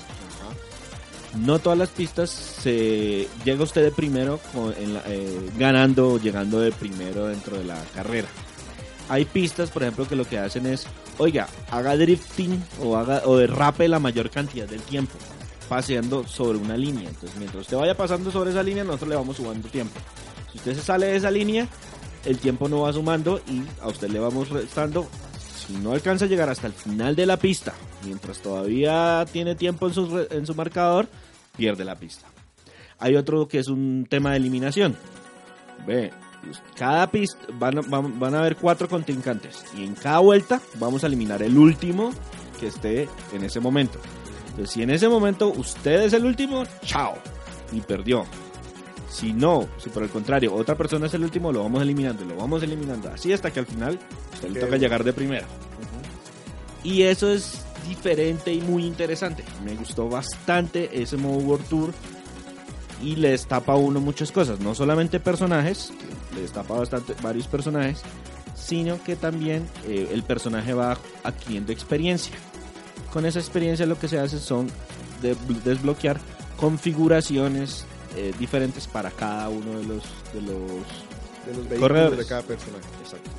No 1.38 1.58
todas 1.60 1.78
las 1.78 1.90
pistas 1.90 2.30
se 2.30 3.28
llega 3.44 3.62
usted 3.62 3.84
de 3.84 3.92
primero 3.92 4.40
con- 4.52 4.74
en 4.76 4.94
la- 4.94 5.02
eh, 5.06 5.50
ganando 5.58 6.14
o 6.14 6.18
llegando 6.18 6.58
de 6.60 6.72
primero 6.72 7.26
dentro 7.26 7.56
de 7.58 7.64
la 7.64 7.80
carrera. 7.94 8.28
Hay 9.08 9.24
pistas, 9.26 9.70
por 9.70 9.82
ejemplo, 9.82 10.08
que 10.08 10.16
lo 10.16 10.24
que 10.28 10.38
hacen 10.38 10.66
es, 10.66 10.86
oiga, 11.18 11.48
haga 11.70 11.96
drifting 11.96 12.62
o 12.82 12.96
haga 12.96 13.22
o 13.26 13.36
derrape 13.36 13.86
la 13.88 13.98
mayor 14.00 14.30
cantidad 14.30 14.66
del 14.66 14.80
tiempo, 14.82 15.14
paseando 15.68 16.26
sobre 16.26 16.58
una 16.58 16.76
línea. 16.76 17.08
Entonces, 17.08 17.36
mientras 17.38 17.62
usted 17.62 17.76
vaya 17.76 17.96
pasando 17.96 18.30
sobre 18.32 18.50
esa 18.50 18.62
línea, 18.62 18.82
nosotros 18.84 19.10
le 19.10 19.16
vamos 19.16 19.36
sumando 19.36 19.68
tiempo. 19.68 20.00
Si 20.50 20.58
usted 20.58 20.74
se 20.74 20.82
sale 20.82 21.06
de 21.06 21.16
esa 21.16 21.30
línea, 21.30 21.68
el 22.24 22.38
tiempo 22.38 22.68
no 22.68 22.80
va 22.82 22.92
sumando 22.92 23.40
y 23.48 23.62
a 23.82 23.86
usted 23.88 24.08
le 24.08 24.18
vamos 24.18 24.48
restando. 24.48 25.08
Si 25.70 25.76
no 25.76 25.92
alcanza 25.92 26.24
a 26.24 26.28
llegar 26.28 26.48
hasta 26.48 26.66
el 26.66 26.72
final 26.72 27.14
de 27.14 27.26
la 27.26 27.36
pista, 27.36 27.72
mientras 28.04 28.40
todavía 28.40 29.24
tiene 29.32 29.54
tiempo 29.54 29.86
en 29.86 29.94
su, 29.94 30.26
en 30.30 30.44
su 30.44 30.54
marcador, 30.56 31.06
pierde 31.56 31.84
la 31.84 31.94
pista. 31.94 32.26
Hay 32.98 33.14
otro 33.14 33.46
que 33.46 33.60
es 33.60 33.68
un 33.68 34.04
tema 34.10 34.32
de 34.32 34.38
eliminación. 34.38 34.96
Ve, 35.86 36.10
cada 36.76 37.08
pista 37.10 37.38
van, 37.54 37.78
a- 37.78 37.82
van 37.82 38.34
a 38.34 38.40
haber 38.40 38.56
cuatro 38.56 38.88
contrincantes 38.88 39.64
y 39.76 39.84
en 39.84 39.94
cada 39.94 40.18
vuelta 40.18 40.60
vamos 40.80 41.04
a 41.04 41.06
eliminar 41.06 41.40
el 41.42 41.56
último 41.56 42.10
que 42.58 42.66
esté 42.66 43.08
en 43.32 43.44
ese 43.44 43.60
momento. 43.60 44.00
Entonces, 44.48 44.70
si 44.70 44.82
en 44.82 44.90
ese 44.90 45.08
momento 45.08 45.48
usted 45.56 46.02
es 46.02 46.12
el 46.14 46.24
último, 46.24 46.64
chao, 46.84 47.14
y 47.72 47.80
perdió. 47.80 48.24
Si 49.10 49.32
no, 49.32 49.68
si 49.78 49.90
por 49.90 50.04
el 50.04 50.08
contrario 50.08 50.54
otra 50.54 50.76
persona 50.76 51.06
es 51.06 51.14
el 51.14 51.24
último, 51.24 51.50
lo 51.52 51.62
vamos 51.64 51.82
eliminando, 51.82 52.24
lo 52.24 52.36
vamos 52.36 52.62
eliminando, 52.62 53.10
así 53.12 53.32
hasta 53.32 53.50
que 53.50 53.58
al 53.60 53.66
final 53.66 53.98
usted 54.34 54.48
le 54.48 54.54
Qué 54.54 54.66
toca 54.66 54.76
llegar 54.76 55.02
de 55.04 55.12
primera. 55.12 55.46
Y 56.84 57.02
eso 57.02 57.28
es 57.30 57.60
diferente 57.88 58.52
y 58.54 58.60
muy 58.62 58.86
interesante. 58.86 59.44
Me 59.64 59.74
gustó 59.74 60.08
bastante 60.08 61.02
ese 61.02 61.16
modo 61.16 61.38
World 61.38 61.66
Tour 61.66 61.92
y 63.02 63.16
le 63.16 63.30
destapa 63.30 63.72
a 63.72 63.76
uno 63.76 64.00
muchas 64.00 64.30
cosas, 64.30 64.60
no 64.60 64.74
solamente 64.76 65.18
personajes, 65.20 65.92
le 66.34 66.42
destapa 66.42 66.74
bastante 66.74 67.14
varios 67.22 67.48
personajes, 67.48 68.02
sino 68.54 69.02
que 69.02 69.16
también 69.16 69.66
eh, 69.88 70.08
el 70.12 70.22
personaje 70.22 70.72
va 70.72 70.96
adquiriendo 71.24 71.72
experiencia. 71.72 72.34
Con 73.12 73.26
esa 73.26 73.40
experiencia 73.40 73.86
lo 73.86 73.98
que 73.98 74.06
se 74.06 74.18
hace 74.20 74.38
son 74.38 74.68
de- 75.20 75.34
desbloquear 75.64 76.20
configuraciones 76.58 77.84
eh, 78.16 78.32
diferentes 78.38 78.86
para 78.86 79.10
cada 79.10 79.48
uno 79.48 79.78
de 79.78 79.84
los 79.86 80.02
de 80.34 80.42
los 80.42 80.70
De 81.46 81.54
los 81.54 81.68
vehículos 81.68 81.78
Corredores. 81.80 82.18
de 82.18 82.26
cada 82.26 82.42
personaje. 82.42 82.84
exacto. 83.02 83.30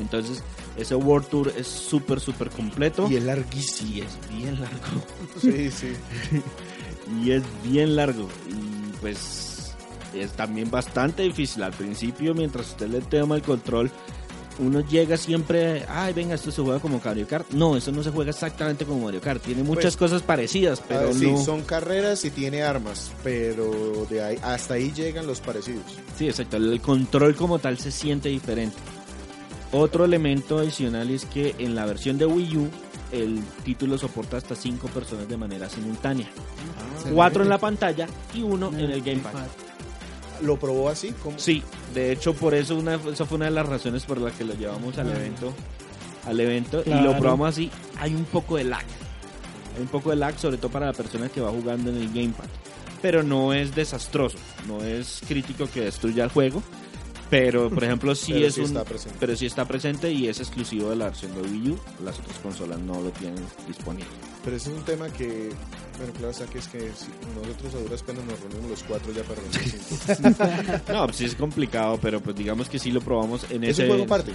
Entonces, 0.00 0.42
ese 0.76 0.94
World 0.94 1.28
Tour 1.28 1.52
es 1.56 1.66
súper 1.66 2.20
súper 2.20 2.48
completo 2.50 3.06
Y 3.10 3.16
es 3.16 3.24
larguísimo. 3.24 3.90
y 3.92 4.00
es 4.00 4.18
bien 4.30 4.60
largo. 4.60 5.04
Sí, 5.40 5.70
sí. 5.70 5.92
y 7.24 7.32
es 7.32 7.42
bien 7.64 7.96
largo 7.96 8.28
y 8.48 8.92
pues 9.00 9.74
es 10.14 10.32
también 10.32 10.70
bastante 10.70 11.22
difícil 11.22 11.62
al 11.62 11.72
principio 11.72 12.34
mientras 12.34 12.68
usted 12.70 12.88
le 12.88 13.00
toma 13.00 13.36
el 13.36 13.42
control 13.42 13.90
uno 14.60 14.80
llega 14.80 15.16
siempre 15.16 15.84
ay 15.88 16.12
venga 16.12 16.34
esto 16.34 16.50
se 16.50 16.62
juega 16.62 16.78
como 16.78 17.00
Mario 17.04 17.26
Kart 17.26 17.50
no 17.52 17.76
eso 17.76 17.90
no 17.92 18.02
se 18.02 18.10
juega 18.10 18.30
exactamente 18.30 18.84
como 18.84 19.04
Mario 19.04 19.20
Kart. 19.20 19.42
Tiene 19.42 19.62
muchas 19.62 19.96
Pues, 19.96 20.10
cosas 20.10 20.22
parecidas 20.22 20.82
pero 20.86 21.06
ver, 21.06 21.14
sí, 21.14 21.30
no. 21.32 21.42
son 21.44 21.62
carreras 21.62 22.24
y 22.24 22.30
tiene 22.30 22.62
armas, 22.62 23.10
pero 23.24 24.06
de 24.08 24.22
ahí 24.22 24.36
hasta 24.42 24.74
ahí 24.74 24.92
llegan 24.92 25.26
los 25.26 25.40
parecidos. 25.40 25.84
sí 26.16 26.28
exacto 26.28 26.56
el 26.58 26.80
control 26.80 27.34
como 27.34 27.58
tal 27.58 27.78
se 27.78 27.90
siente 27.90 28.28
diferente. 28.28 28.76
Otro 29.72 30.04
elemento 30.04 30.58
adicional 30.58 31.10
es 31.10 31.24
que 31.26 31.54
en 31.58 31.74
la 31.76 31.86
versión 31.86 32.18
de 32.18 32.26
Wii 32.26 32.56
U 32.56 32.68
el 33.12 33.40
título 33.64 33.98
soporta 33.98 34.36
hasta 34.36 34.54
cinco 34.56 34.88
personas 34.88 35.28
de 35.28 35.36
manera 35.36 35.68
simultánea. 35.68 36.28
Cuatro 37.14 37.42
en 37.44 37.48
la 37.48 37.58
pantalla 37.58 38.06
y 38.34 38.42
uno 38.42 38.68
en 38.68 38.90
el 38.90 39.00
gamepad 39.00 39.32
¿Lo 40.42 40.58
probó 40.58 40.88
así? 40.88 41.12
¿Cómo? 41.22 41.38
Sí, 41.38 41.62
de 41.94 42.12
hecho 42.12 42.34
por 42.34 42.54
eso 42.54 42.76
una, 42.76 42.94
esa 42.94 43.24
fue 43.26 43.36
una 43.36 43.46
de 43.46 43.50
las 43.52 43.66
razones 43.66 44.04
por 44.04 44.18
la 44.18 44.30
que 44.30 44.44
lo 44.44 44.54
llevamos 44.54 44.96
al 44.98 45.10
evento, 45.10 45.52
al 46.26 46.40
evento 46.40 46.82
y 46.84 46.90
lo 46.90 47.16
probamos 47.18 47.48
así. 47.50 47.70
Hay 47.98 48.14
un 48.14 48.24
poco 48.24 48.56
de 48.56 48.64
lag, 48.64 48.84
hay 49.76 49.82
un 49.82 49.88
poco 49.88 50.10
de 50.10 50.16
lag 50.16 50.38
sobre 50.38 50.56
todo 50.56 50.70
para 50.70 50.86
la 50.86 50.92
persona 50.92 51.28
que 51.28 51.40
va 51.40 51.50
jugando 51.50 51.90
en 51.90 51.96
el 51.96 52.08
gamepad, 52.08 52.46
pero 53.02 53.22
no 53.22 53.52
es 53.52 53.74
desastroso, 53.74 54.38
no 54.66 54.82
es 54.82 55.20
crítico 55.26 55.68
que 55.72 55.82
destruya 55.82 56.24
el 56.24 56.30
juego, 56.30 56.62
pero 57.28 57.70
por 57.70 57.84
ejemplo 57.84 58.14
sí 58.14 58.32
Pero 58.34 58.46
es 58.46 58.54
sí 58.54 58.60
un, 58.60 58.66
está 58.66 58.84
presente. 58.84 59.16
pero 59.20 59.36
sí 59.36 59.46
está 59.46 59.64
presente 59.66 60.10
y 60.10 60.28
es 60.28 60.40
exclusivo 60.40 60.90
de 60.90 60.96
la 60.96 61.06
versión 61.06 61.34
de 61.34 61.42
Wii 61.42 61.70
U. 61.70 61.78
Las 62.04 62.18
otras 62.18 62.38
consolas 62.38 62.78
no 62.80 63.00
lo 63.00 63.10
tienen 63.10 63.44
disponible. 63.66 64.08
Pero 64.44 64.56
ese 64.56 64.70
es 64.70 64.76
un 64.76 64.84
tema 64.84 65.08
que, 65.10 65.50
bueno, 65.98 66.12
claro, 66.14 66.30
está 66.30 66.46
que 66.46 66.58
es 66.58 66.68
que 66.68 66.80
si 66.80 67.06
nosotros 67.38 67.74
a 67.74 67.78
duras 67.78 68.02
penas 68.02 68.24
nos 68.24 68.40
reunimos 68.40 68.70
los 68.70 68.82
cuatro 68.84 69.12
ya 69.12 69.22
para. 69.24 70.82
No, 70.94 71.04
pues 71.04 71.16
sí 71.16 71.24
es 71.26 71.34
complicado, 71.34 71.98
pero 72.00 72.20
pues 72.20 72.34
digamos 72.36 72.68
que 72.68 72.78
sí 72.78 72.90
lo 72.90 73.00
probamos 73.00 73.44
en 73.50 73.64
Es 73.64 73.70
ese 73.70 73.82
un 73.82 73.88
juego 73.88 74.04
aparte. 74.04 74.32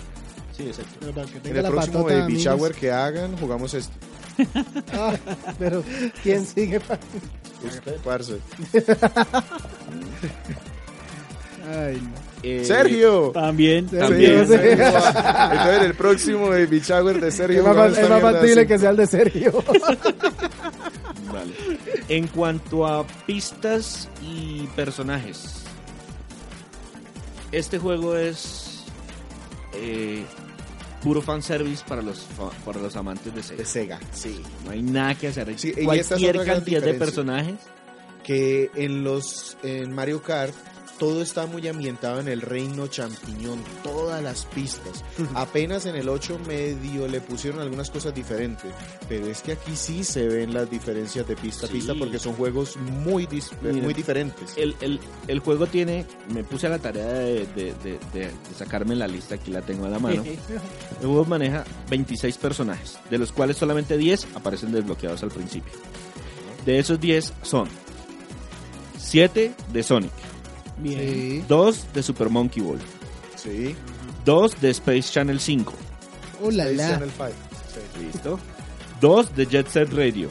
Sí, 0.56 0.64
exacto. 0.64 0.94
Pero 1.00 1.14
para 1.14 1.28
que 1.28 1.50
En 1.50 1.58
el 1.58 1.64
la 1.64 1.70
próximo 1.70 2.04
Baby 2.04 2.22
amigos. 2.22 2.44
Shower 2.44 2.74
que 2.76 2.92
hagan, 2.92 3.38
jugamos 3.38 3.74
este. 3.74 3.94
Ah, 4.94 5.16
pero 5.58 5.84
¿quién 6.22 6.46
sigue? 6.46 6.78
Usted, 6.78 7.96
parce. 8.04 8.38
Ay, 11.68 12.02
no. 12.02 12.26
Eh, 12.44 12.64
¡Sergio! 12.64 13.32
También. 13.34 13.90
Sí, 13.90 13.98
También. 13.98 14.46
sí. 14.48 14.54
Sergio 14.54 14.84
va- 14.94 15.50
Entonces, 15.52 15.78
en 15.78 15.84
el 15.84 15.94
próximo 15.96 16.50
Baby 16.50 16.80
Shower 16.80 17.20
de 17.20 17.32
Sergio. 17.32 17.60
Es 17.68 17.76
más, 17.76 17.98
es 17.98 18.10
más 18.10 18.22
factible 18.22 18.68
que 18.68 18.78
sea 18.80 18.90
el 18.92 18.98
de 18.98 19.08
Sergio. 19.08 19.52
Vale. 21.34 21.54
En 22.08 22.28
cuanto 22.28 22.86
a 22.86 23.06
pistas 23.26 24.08
y 24.22 24.68
personajes, 24.76 25.64
este 27.52 27.80
juego 27.80 28.16
es 28.16 28.84
eh, 29.74 30.24
puro 31.02 31.22
fanservice 31.22 31.84
para 31.88 32.02
los 32.02 32.26
para 32.64 32.80
los 32.80 32.96
amantes 32.96 33.34
de 33.50 33.56
De 33.56 33.66
Sega. 33.66 34.00
Sí. 34.12 34.42
No 34.66 34.72
hay 34.72 34.82
nada 34.84 35.16
que 35.16 35.28
hacer. 35.30 35.58
Sí, 35.58 35.74
Cualquier 35.84 36.44
cantidad 36.46 36.82
de 36.82 36.94
personajes. 36.94 37.56
Que 38.24 38.72
en 38.76 39.04
los 39.04 39.56
en 39.62 39.94
Mario 39.94 40.22
Kart 40.24 40.54
todo 41.00 41.22
está 41.22 41.46
muy 41.46 41.68
ambientado 41.68 42.20
en 42.20 42.28
el 42.28 42.42
reino 42.42 42.88
champiñón, 42.88 43.60
todas 43.84 44.24
las 44.24 44.46
pistas. 44.46 45.04
Apenas 45.36 45.86
en 45.86 45.96
el 45.96 46.08
8 46.10 46.40
medio 46.48 47.08
le 47.08 47.22
pusieron 47.22 47.60
algunas 47.62 47.90
cosas 47.90 48.14
diferentes, 48.16 48.72
pero 49.10 49.28
es 49.28 49.42
que 49.42 49.54
aquí 49.54 49.76
sí 49.76 50.04
se 50.04 50.28
ven 50.28 50.54
las 50.54 50.70
diferencias 50.70 51.28
de 51.28 51.36
pista 51.36 51.66
a 51.68 51.70
pista 51.70 51.94
porque 51.98 52.18
son 52.20 52.34
juegos 52.34 52.78
muy, 52.78 53.26
dis- 53.28 53.52
Mira. 53.62 53.84
muy 53.84 53.94
diferentes. 53.94 54.54
El, 54.58 54.76
el, 54.82 55.00
el 55.28 55.40
juego 55.40 55.68
tiene, 55.68 56.06
me 56.34 56.44
puse 56.44 56.68
a 56.68 56.70
la 56.70 56.80
tarea 56.80 57.06
de, 57.08 57.46
de- 57.48 57.74
de- 57.84 58.00
de- 58.14 58.20
de 58.30 58.32
sacarme 58.58 58.96
la 58.96 59.08
lista, 59.08 59.36
aquí 59.36 59.52
la 59.52 59.62
tengo 59.62 59.86
a 59.86 59.90
la 59.90 60.00
mano. 60.00 60.24
El 61.02 61.08
juego 61.08 61.26
maneja 61.26 61.64
26 61.90 62.38
personajes, 62.38 62.98
de 63.10 63.18
los 63.18 63.32
cuales 63.32 63.58
solamente 63.58 63.98
10 63.98 64.28
aparecen 64.36 64.72
desbloqueados 64.72 65.22
al 65.24 65.30
principio. 65.30 65.74
De 66.66 66.80
esos 66.80 67.00
10 67.00 67.34
son 67.44 67.68
7 68.98 69.54
de 69.72 69.84
Sonic, 69.84 70.12
Bien. 70.78 71.00
Sí. 71.00 71.44
2 71.48 71.94
de 71.94 72.04
Super 72.04 72.30
Monkey 72.30 72.62
Ball, 72.64 72.80
Sí. 73.36 73.76
2 74.26 74.60
de 74.62 74.70
Space 74.72 75.04
Channel 75.12 75.40
5, 75.40 75.74
¡Oh, 76.44 76.52
la, 76.52 76.64
Space 76.70 76.76
la! 76.78 76.90
Channel 76.92 77.12
5. 77.12 77.30
Sí. 78.00 78.06
¿listo? 78.06 78.40
2 79.02 79.36
de 79.36 79.46
Jet 79.46 79.68
Set 79.68 79.94
Radio, 79.94 80.30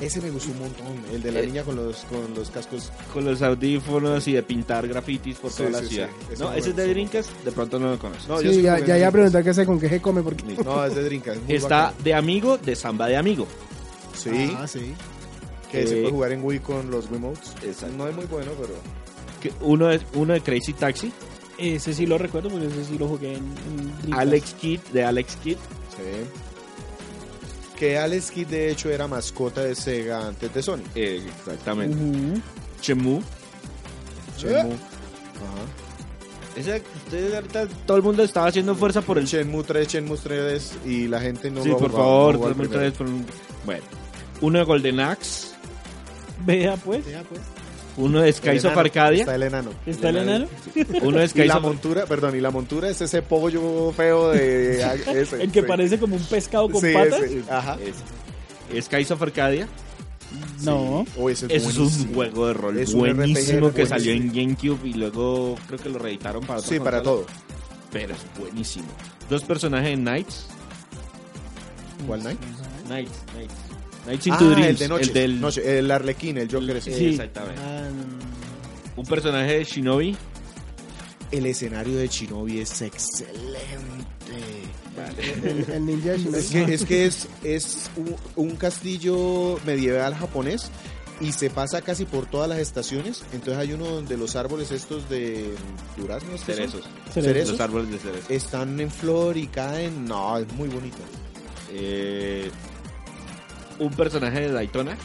Ese 0.00 0.18
me 0.22 0.30
gustó 0.30 0.52
un 0.52 0.60
montón, 0.60 0.86
el 1.12 1.22
de 1.22 1.30
la 1.30 1.40
Eh. 1.40 1.46
niña 1.46 1.62
con 1.62 1.76
los, 1.76 1.96
con 2.04 2.32
los 2.34 2.48
cascos. 2.50 2.90
con 3.12 3.22
los 3.24 3.42
audífonos 3.42 4.26
y 4.28 4.32
de 4.32 4.42
pintar 4.42 4.88
grafitis 4.88 5.36
por 5.36 5.50
Sí, 5.50 5.58
toda 5.58 5.70
la 5.70 5.78
sí, 5.80 5.88
ciudad. 5.88 6.08
sí. 6.08 6.26
Ese 6.32 6.42
No, 6.42 6.52
ese 6.54 6.70
es 6.70 6.76
de. 6.76 6.86
Dreamcast, 6.88 7.30
de 7.44 7.52
pronto 7.52 7.78
no 7.78 7.90
lo 7.90 7.98
conoces. 7.98 8.26
No, 8.26 8.40
yo 8.40 8.50
Sí, 8.50 8.62
ya, 8.62 8.78
ya 8.78 8.78
en 8.78 8.78
iba 8.78 8.80
a 8.80 8.86
Dreamcast. 9.10 9.12
preguntar 9.12 9.44
qué 9.44 9.52
sé 9.54 9.66
con 9.66 9.78
qué 9.78 9.88
se 9.90 10.00
come 10.00 10.22
porque... 10.22 10.42
No, 10.64 10.84
es 10.86 10.94
de 10.94 11.02
muy 11.10 11.54
Está 11.54 11.82
bacano. 11.82 12.02
de 12.02 12.14
amigo 12.14 12.56
de 12.58 12.76
Samba 12.76 13.08
de 13.08 13.16
amigo. 13.18 13.46
Sí, 14.16 14.54
Ah, 14.56 14.66
sí. 14.66 14.94
que 15.70 15.86
se 15.86 15.98
Eh, 15.98 16.00
puede 16.00 16.12
jugar 16.12 16.32
en 16.32 16.44
Wii 16.44 16.58
con 16.60 16.90
los 16.90 17.10
Wiimotes. 17.10 17.52
Exacto. 17.62 17.94
No 17.98 18.08
es 18.08 18.16
muy 18.16 18.24
bueno, 18.24 18.52
pero. 18.58 18.72
Que 19.40 19.52
uno, 19.62 19.86
de, 19.88 20.00
uno 20.14 20.32
de 20.34 20.40
Crazy 20.40 20.72
Taxi, 20.74 21.12
Ese 21.58 21.92
sí 21.94 22.06
lo 22.06 22.18
recuerdo 22.18 22.48
porque 22.50 22.66
ese 22.66 22.84
sí 22.84 22.98
lo 22.98 23.08
jugué 23.08 23.34
en. 23.34 24.12
Alex 24.12 24.54
Kidd 24.54 24.80
de 24.92 25.04
Alex 25.04 25.36
Kidd, 25.36 25.56
Sí. 25.56 26.26
Que 27.78 27.98
Alex 27.98 28.30
Kidd 28.30 28.46
de 28.48 28.70
hecho 28.70 28.90
era 28.90 29.06
mascota 29.08 29.62
de 29.62 29.74
Sega 29.74 30.26
antes 30.26 30.52
de 30.52 30.60
eh, 30.94 31.22
exactamente. 31.26 31.96
Ujú. 31.96 32.40
Chemu. 32.80 33.20
Shenmue. 34.38 34.76
Ese, 36.56 36.82
ustedes 37.04 37.34
ahorita 37.34 37.66
todo 37.86 37.96
el 37.96 38.02
mundo 38.02 38.22
estaba 38.22 38.48
haciendo 38.48 38.74
fuerza 38.74 39.00
por 39.02 39.18
El 39.18 39.26
Shenmue 39.26 39.62
3, 39.62 39.86
Shenmue 39.88 40.16
3 40.18 40.72
y 40.84 41.06
la 41.08 41.20
gente 41.20 41.50
no 41.50 41.62
Sí, 41.62 41.68
lo 41.68 41.78
por 41.78 41.92
favor, 41.92 42.32
no 42.34 42.38
jugó 42.38 42.48
al 42.48 42.56
2003 42.56 42.92
primero. 42.92 42.94
por 42.94 43.06
un- 43.06 43.26
Bueno, 43.64 43.82
uno 44.40 44.58
de 44.58 44.64
Golden 44.64 45.00
Axe, 45.00 45.48
Vea 46.44 46.76
pues. 46.76 47.06
Ya, 47.06 47.22
pues. 47.22 47.40
Uno 47.96 48.20
de 48.20 48.32
Skies 48.32 48.64
of 48.64 48.76
Arcadia, 48.76 49.20
Está 49.20 49.34
el 49.34 49.42
enano. 49.42 49.70
¿Está 49.86 50.08
el 50.10 50.16
enano? 50.18 50.46
uno 51.02 51.18
de 51.18 51.24
Y 51.24 51.28
Skies 51.28 51.46
la 51.46 51.60
montura, 51.60 52.06
perdón, 52.06 52.36
y 52.36 52.40
la 52.40 52.50
montura 52.50 52.88
es 52.88 53.00
ese 53.00 53.22
pollo 53.22 53.92
feo 53.92 54.30
de 54.30 54.80
ese, 55.14 55.42
El 55.42 55.50
que 55.52 55.60
sí. 55.62 55.66
parece 55.66 55.98
como 55.98 56.16
un 56.16 56.22
pescado 56.24 56.68
con 56.70 56.80
Sí, 56.80 56.92
patas. 56.92 57.20
ese, 57.22 57.42
ajá. 57.50 57.78
Ese. 58.70 58.82
Skies 58.82 59.10
of 59.10 59.22
Arcadia. 59.22 59.68
No. 60.62 61.04
Sí. 61.06 61.12
Oh, 61.18 61.28
ese 61.30 61.46
es 61.54 61.76
un 61.76 62.14
juego 62.14 62.46
de 62.46 62.54
rol 62.54 62.78
Es 62.78 62.90
RPG 62.90 62.98
buenísimo 62.98 63.72
que 63.72 63.84
buenísimo. 63.84 63.86
salió 63.88 64.12
en 64.12 64.28
GameCube 64.32 64.88
y 64.88 64.94
luego 64.94 65.56
creo 65.66 65.78
que 65.80 65.88
lo 65.88 65.98
reeditaron 65.98 66.44
para 66.44 66.60
Sí, 66.60 66.76
otras 66.76 66.84
para 66.84 67.02
todo. 67.02 67.26
Pero 67.90 68.14
es 68.14 68.20
buenísimo. 68.38 68.86
Dos 69.28 69.42
personajes 69.42 69.90
de 69.90 69.96
Knights. 69.96 70.46
¿Cuál 72.06 72.20
Knight? 72.20 72.38
Knights, 72.86 73.12
Knights. 73.34 73.54
Into 74.10 74.32
Ah, 74.32 74.38
Dreams. 74.38 74.66
el 74.68 74.76
de 74.78 74.88
noche. 74.88 75.04
El 75.08 75.12
del... 75.12 75.40
Noche, 75.40 75.78
el 75.78 75.90
Arlequín, 75.90 76.38
el 76.38 76.50
Joker. 76.50 76.80
Sí, 76.82 76.90
exactamente. 77.06 77.60
Ah, 77.64 77.88
no. 77.90 79.00
Un 79.00 79.06
personaje 79.06 79.58
de 79.58 79.64
Shinobi. 79.64 80.16
El 81.30 81.46
escenario 81.46 81.96
de 81.96 82.08
Shinobi 82.08 82.58
es 82.60 82.82
excelente. 82.82 83.36
El, 85.48 85.70
el 85.72 85.86
ninja 85.86 86.10
de 86.12 86.18
Shinobi. 86.18 86.38
Es 86.38 86.50
que 86.50 86.74
es, 86.74 86.84
que 86.84 87.06
es, 87.06 87.28
es 87.44 87.90
un, 87.96 88.16
un 88.36 88.56
castillo 88.56 89.58
medieval 89.64 90.14
japonés 90.14 90.70
y 91.20 91.32
se 91.32 91.50
pasa 91.50 91.82
casi 91.82 92.04
por 92.04 92.26
todas 92.26 92.48
las 92.48 92.58
estaciones. 92.58 93.22
Entonces 93.32 93.58
hay 93.58 93.72
uno 93.74 93.86
donde 93.86 94.16
los 94.16 94.34
árboles 94.36 94.70
estos 94.72 95.08
de 95.08 95.54
duraznos 95.96 96.42
¿qué 96.44 96.54
son? 96.54 96.70
Cerezos. 96.70 96.84
¿Cerezos? 97.12 97.50
Los 97.52 97.60
árboles 97.60 97.90
de 97.92 97.98
cerezo. 97.98 98.26
están 98.30 98.80
en 98.80 98.90
flor 98.90 99.36
y 99.36 99.46
caen. 99.46 100.06
No, 100.06 100.36
es 100.38 100.52
muy 100.54 100.68
bonito. 100.68 100.98
Eh, 101.72 102.50
un 103.80 103.90
personaje 103.92 104.40
de 104.40 104.52
Daytona. 104.52 104.96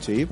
Sí. 0.00 0.26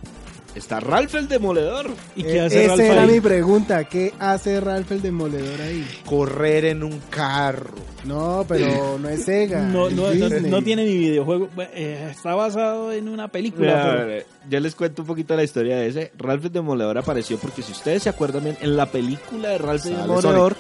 Está 0.55 0.81
Ralph 0.81 1.15
el 1.15 1.29
Demoledor. 1.29 1.91
¿Y 2.15 2.23
qué 2.23 2.37
Eh, 2.37 2.41
hace 2.41 2.65
Esa 2.65 2.77
Ralph 2.77 2.81
era 2.93 3.03
ahí? 3.03 3.11
mi 3.11 3.21
pregunta. 3.21 3.85
¿Qué 3.85 4.15
hace 4.19 4.59
Ralph 4.59 4.91
el 4.91 5.03
Demoledor 5.03 5.61
ahí? 5.61 5.87
Correr 6.07 6.65
en 6.65 6.83
un 6.83 6.99
carro. 7.11 7.75
No, 8.07 8.43
pero 8.49 8.99
no 8.99 9.07
es 9.11 9.25
Sega. 9.25 9.61
No, 9.65 9.91
no, 9.91 10.15
no, 10.15 10.29
no 10.31 10.63
tiene 10.63 10.85
ni 10.87 10.97
videojuego. 10.97 11.51
Eh, 11.75 12.09
está 12.11 12.35
basado 12.35 12.91
en 12.93 13.07
una 13.09 13.29
película. 13.29 13.83
pero- 13.97 14.07
Mira, 14.07 14.23
Yo 14.49 14.61
les 14.61 14.75
cuento 14.75 15.03
un 15.03 15.09
poquito 15.09 15.37
la 15.37 15.43
historia 15.45 15.77
de 15.77 15.89
ese. 15.89 16.13
Ralph 16.17 16.47
el 16.47 16.53
Demoledor 16.53 16.97
apareció 16.97 17.37
porque 17.37 17.61
si 17.61 17.73
ustedes 17.73 18.05
se 18.05 18.09
acuerdan 18.09 18.45
bien, 18.45 18.57
en 18.63 18.77
la 18.79 18.87
película 18.87 19.51
de 19.51 19.59
Ralph 19.59 19.85
el 19.85 19.97
Demoledor 19.99 20.57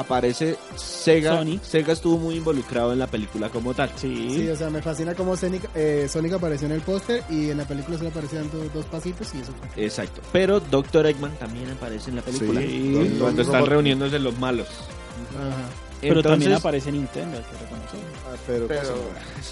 aparece 0.00 0.56
Sega. 0.76 1.36
Sonic. 1.36 1.62
Sega 1.62 1.92
estuvo 1.92 2.18
muy 2.18 2.36
involucrado 2.36 2.92
en 2.92 2.98
la 2.98 3.06
película 3.06 3.48
como 3.48 3.72
tal. 3.74 3.90
Sí. 3.96 4.30
Sí, 4.34 4.48
o 4.48 4.56
sea, 4.56 4.70
me 4.70 4.82
fascina 4.82 5.14
cómo 5.14 5.36
Sonic, 5.36 5.68
eh, 5.74 6.06
Sonic 6.10 6.32
apareció 6.34 6.66
en 6.66 6.72
el 6.72 6.80
póster 6.80 7.22
y 7.30 7.50
en 7.50 7.58
la 7.58 7.64
película 7.64 7.96
solo 7.98 8.10
aparecían 8.10 8.50
do- 8.50 8.68
dos 8.74 8.86
pasitos 8.86 9.28
y 9.34 9.40
eso 9.40 9.52
fue. 9.52 9.84
Exacto. 9.84 10.20
Pero 10.32 10.60
Dr. 10.60 11.06
Eggman 11.06 11.32
también 11.38 11.70
aparece 11.70 12.10
en 12.10 12.16
la 12.16 12.22
película. 12.22 12.60
Sí. 12.60 12.92
Cuando 12.96 13.26
Don- 13.26 13.40
están 13.40 13.54
Robot- 13.60 13.68
reuniéndose 13.68 14.18
los 14.18 14.38
malos. 14.38 14.68
Ajá. 15.36 15.68
pero 16.00 16.22
también 16.22 16.54
aparece 16.54 16.90
Nintendo, 16.90 17.36
hay 17.36 17.44
que 17.44 17.62
reconocerlo. 17.62 18.06
Ah, 18.26 18.36
pero, 18.46 18.66
Pero- 18.66 18.98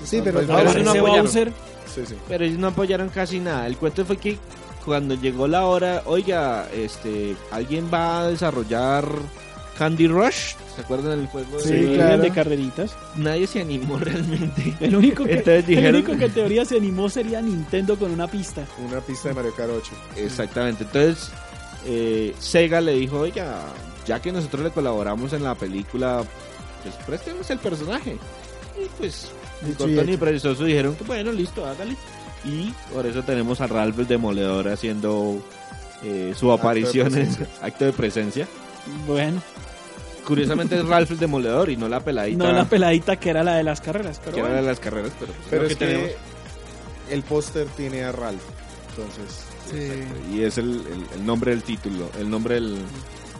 Sí, 0.04 0.20
pero- 0.24 0.38
Ahora 0.40 0.56
pero- 0.56 0.72
sí 0.72 0.82
no 0.82 0.90
apoyaron. 0.92 1.24
Bowser. 1.26 1.52
sí, 1.94 2.00
sí. 2.06 2.14
Pero 2.26 2.44
ellos 2.44 2.58
no 2.58 2.68
apoyaron 2.68 3.08
casi 3.10 3.38
nada. 3.38 3.66
El 3.66 3.76
cuento 3.76 4.04
fue 4.06 4.16
que 4.16 4.38
cuando 4.82 5.14
llegó 5.14 5.46
la 5.46 5.66
hora, 5.66 6.02
oiga, 6.06 6.66
este, 6.72 7.36
alguien 7.50 7.90
va 7.92 8.20
a 8.22 8.28
desarrollar 8.30 9.06
Candy 9.78 10.08
Rush. 10.08 10.54
¿Se 10.74 10.80
acuerdan 10.80 11.18
del 11.18 11.28
juego? 11.28 11.60
Sí, 11.60 11.72
de- 11.72 11.94
claro. 11.94 12.20
de 12.22 12.30
carreritas. 12.30 12.96
Nadie 13.16 13.46
se 13.46 13.60
animó 13.60 13.96
realmente. 14.00 14.74
El 14.80 14.96
único, 14.96 15.24
que, 15.24 15.34
Entonces 15.34 15.68
el 15.68 15.94
único 15.94 16.16
que 16.16 16.24
en 16.24 16.32
teoría 16.32 16.64
se 16.64 16.76
animó 16.76 17.08
sería 17.08 17.40
Nintendo 17.40 17.96
con 17.96 18.10
una 18.10 18.26
pista. 18.26 18.66
Una 18.86 19.00
pista 19.00 19.28
de 19.28 19.34
Mario 19.36 19.54
Kart 19.54 19.70
8. 19.70 19.92
Exactamente. 20.16 20.82
Entonces, 20.82 21.30
eh, 21.86 22.34
Sega 22.40 22.80
le 22.80 22.94
dijo, 22.94 23.20
oiga, 23.20 23.62
ya 24.04 24.20
que 24.20 24.32
nosotros 24.32 24.64
le 24.64 24.70
colaboramos 24.70 25.32
en 25.32 25.44
la 25.44 25.54
película, 25.54 26.24
pues 26.82 26.94
préstenos 27.06 27.48
el 27.50 27.58
personaje. 27.58 28.16
Y 28.82 28.88
pues, 28.98 29.30
ni 29.62 29.70
Dicho 29.70 29.88
y 29.88 30.16
perezoso 30.16 30.64
dijeron 30.64 30.96
que 30.96 31.04
bueno, 31.04 31.30
listo, 31.30 31.64
hágale. 31.64 31.96
Y 32.44 32.72
por 32.92 33.06
eso 33.06 33.22
tenemos 33.22 33.60
a 33.60 33.66
Ralph 33.66 33.98
el 33.98 34.06
Demoledor 34.06 34.68
haciendo 34.68 35.40
eh, 36.02 36.32
su 36.36 36.50
Acto 36.50 36.56
de 36.56 36.62
aparición 36.62 37.18
en 37.18 37.36
acto 37.62 37.84
de 37.84 37.92
presencia. 37.92 38.46
Bueno, 39.06 39.42
Curiosamente 40.28 40.78
es 40.78 40.86
Ralph 40.86 41.10
el 41.10 41.18
Demoledor 41.18 41.70
y 41.70 41.76
no 41.76 41.88
la 41.88 42.00
peladita 42.00 42.44
no 42.44 42.52
la 42.52 42.64
peladita 42.66 43.16
que 43.16 43.30
era 43.30 43.42
la 43.42 43.56
de 43.56 43.64
las 43.64 43.80
carreras. 43.80 44.20
Pero 44.22 44.34
que 44.34 44.40
era 44.40 44.48
bueno. 44.50 44.62
de 44.62 44.68
las 44.70 44.78
carreras, 44.80 45.12
pero, 45.18 45.32
pues, 45.32 45.46
Pero 45.50 45.62
es 45.64 45.68
que 45.76 45.86
tenemos. 45.86 46.10
el 47.10 47.22
póster 47.22 47.66
tiene 47.76 48.04
a 48.04 48.12
Ralph. 48.12 48.42
Entonces, 48.90 49.44
Sí. 49.70 50.34
Y 50.34 50.42
es 50.44 50.56
el, 50.56 50.70
el- 50.80 51.06
el 51.20 51.26
nombre 51.26 51.50
del 51.50 51.62
título, 51.62 52.10
el 52.18 52.30
nombre 52.30 52.54
del- 52.54 52.78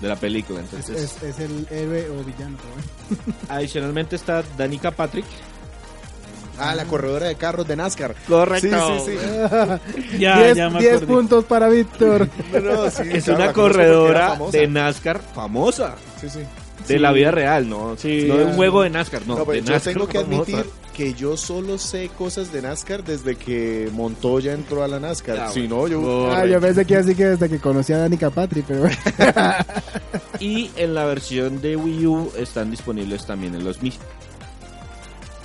de 0.02 0.08
la 0.08 0.16
película. 0.16 0.60
Es, 0.60 0.66
Entonces, 0.74 1.16
es- 1.16 1.22
es 1.22 1.38
el 1.40 1.66
héroe 1.70 2.06
o 2.10 2.22
villano. 2.22 2.56
bueno. 3.08 3.34
Adicionalmente 3.48 4.16
está 4.16 4.42
Danica 4.58 4.90
Patrick. 4.90 5.24
ah, 6.58 6.74
la 6.74 6.84
corredora 6.84 7.28
de 7.28 7.36
carros 7.36 7.66
de 7.66 7.76
NASCAR. 7.76 8.14
Correcto. 8.28 8.98
Sí, 9.06 9.12
sí, 9.12 9.18
sí. 9.18 10.18
Ya, 10.18 10.38
Diez- 10.38 10.54
ya 10.56 10.68
me 10.70 10.80
diez 10.80 11.00
puntos 11.04 11.44
para 11.44 11.68
Víctor. 11.68 12.28
No, 12.62 12.90
sí, 12.90 13.02
Es 13.12 13.24
claro, 13.24 13.38
una 13.38 13.46
la 13.46 13.52
corredora 13.52 14.38
de 14.52 14.66
NASCAR 14.66 15.20
famosa. 15.34 15.94
Sí, 16.20 16.28
sí. 16.28 16.40
De 16.86 16.94
Sí. 16.94 16.98
la 16.98 17.12
vida 17.12 17.30
real, 17.30 17.68
no, 17.68 17.96
Sí, 17.98 18.24
no 18.28 18.36
de 18.36 18.44
un 18.44 18.54
juego 18.54 18.82
de 18.82 18.90
NASCAR, 18.90 19.26
no, 19.26 19.36
No, 19.38 19.44
pero 19.44 19.60
de 19.60 19.66
yo 19.66 19.72
NASCAR 19.72 19.92
tengo 19.94 20.06
que 20.08 20.18
admitir 20.18 20.64
que 20.94 21.14
yo 21.14 21.36
solo 21.36 21.78
sé 21.78 22.08
cosas 22.16 22.52
de 22.52 22.62
NASCAR 22.62 23.04
desde 23.04 23.36
que 23.36 23.88
Montoya 23.92 24.52
entró 24.52 24.82
a 24.82 24.88
la 24.88 24.98
NASCAR. 24.98 25.38
Ah, 25.38 25.50
si 25.50 25.66
bueno. 25.66 25.76
no, 25.76 25.88
yo... 25.88 26.32
Ah, 26.32 26.46
yo 26.46 26.60
pensé 26.60 26.84
que 26.84 26.96
así 26.96 27.14
que 27.14 27.24
desde 27.26 27.48
que 27.48 27.58
conocí 27.58 27.92
a 27.92 27.98
Danica 27.98 28.30
Patri, 28.30 28.62
pero. 28.66 28.84
Y 30.40 30.70
en 30.76 30.94
la 30.94 31.04
versión 31.04 31.60
de 31.60 31.76
Wii 31.76 32.06
U 32.06 32.32
están 32.36 32.70
disponibles 32.70 33.26
también 33.26 33.54
en 33.54 33.64
los 33.64 33.82
Mi. 33.82 33.92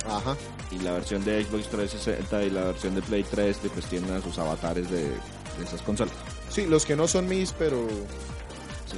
Ajá. 0.08 0.36
Y 0.70 0.78
la 0.82 0.92
versión 0.92 1.24
de 1.24 1.44
Xbox 1.44 1.68
360 1.68 2.42
y 2.44 2.50
la 2.50 2.62
versión 2.64 2.94
de 2.94 3.02
Play 3.02 3.24
3 3.28 3.56
pues 3.72 3.86
tienen 3.86 4.12
a 4.12 4.20
sus 4.20 4.38
avatares 4.38 4.90
de, 4.90 5.02
de 5.02 5.64
esas 5.64 5.82
consolas. 5.82 6.14
Sí, 6.48 6.66
los 6.66 6.84
que 6.86 6.94
no 6.96 7.06
son 7.08 7.28
mis, 7.28 7.52
pero... 7.52 7.86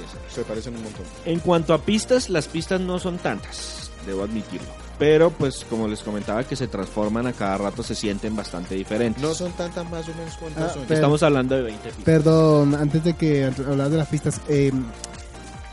así. 0.05 0.17
Se 0.35 0.41
parecen 0.43 0.75
un 0.75 0.83
montón. 0.83 1.03
En 1.25 1.39
cuanto 1.39 1.73
a 1.73 1.79
pistas, 1.79 2.29
las 2.29 2.47
pistas 2.47 2.79
no 2.81 2.99
son 2.99 3.17
tantas, 3.17 3.91
debo 4.05 4.23
admitirlo. 4.23 4.67
Pero 4.99 5.29
pues 5.29 5.63
como 5.69 5.87
les 5.87 5.99
comentaba 6.01 6.43
que 6.43 6.55
se 6.55 6.67
transforman 6.67 7.27
a 7.27 7.33
cada 7.33 7.57
rato 7.59 7.83
se 7.83 7.93
sienten 7.93 8.35
bastante 8.35 8.73
diferentes. 8.75 9.21
No 9.21 9.33
son 9.35 9.51
tantas 9.51 9.87
más 9.91 10.07
o 10.09 10.13
menos 10.15 10.33
cuántas 10.39 10.71
Ah, 10.71 10.73
son. 10.73 10.83
pero- 10.87 10.95
Estamos 10.95 11.21
hablando 11.21 11.55
de 11.55 11.61
20 11.61 11.83
pistas. 11.89 12.03
Perdón, 12.03 12.73
antes 12.73 13.03
de 13.03 13.13
que 13.15 13.45
hablar 13.45 13.89
de 13.91 13.97
las 13.97 14.07
pistas, 14.07 14.41
eh, 14.49 14.71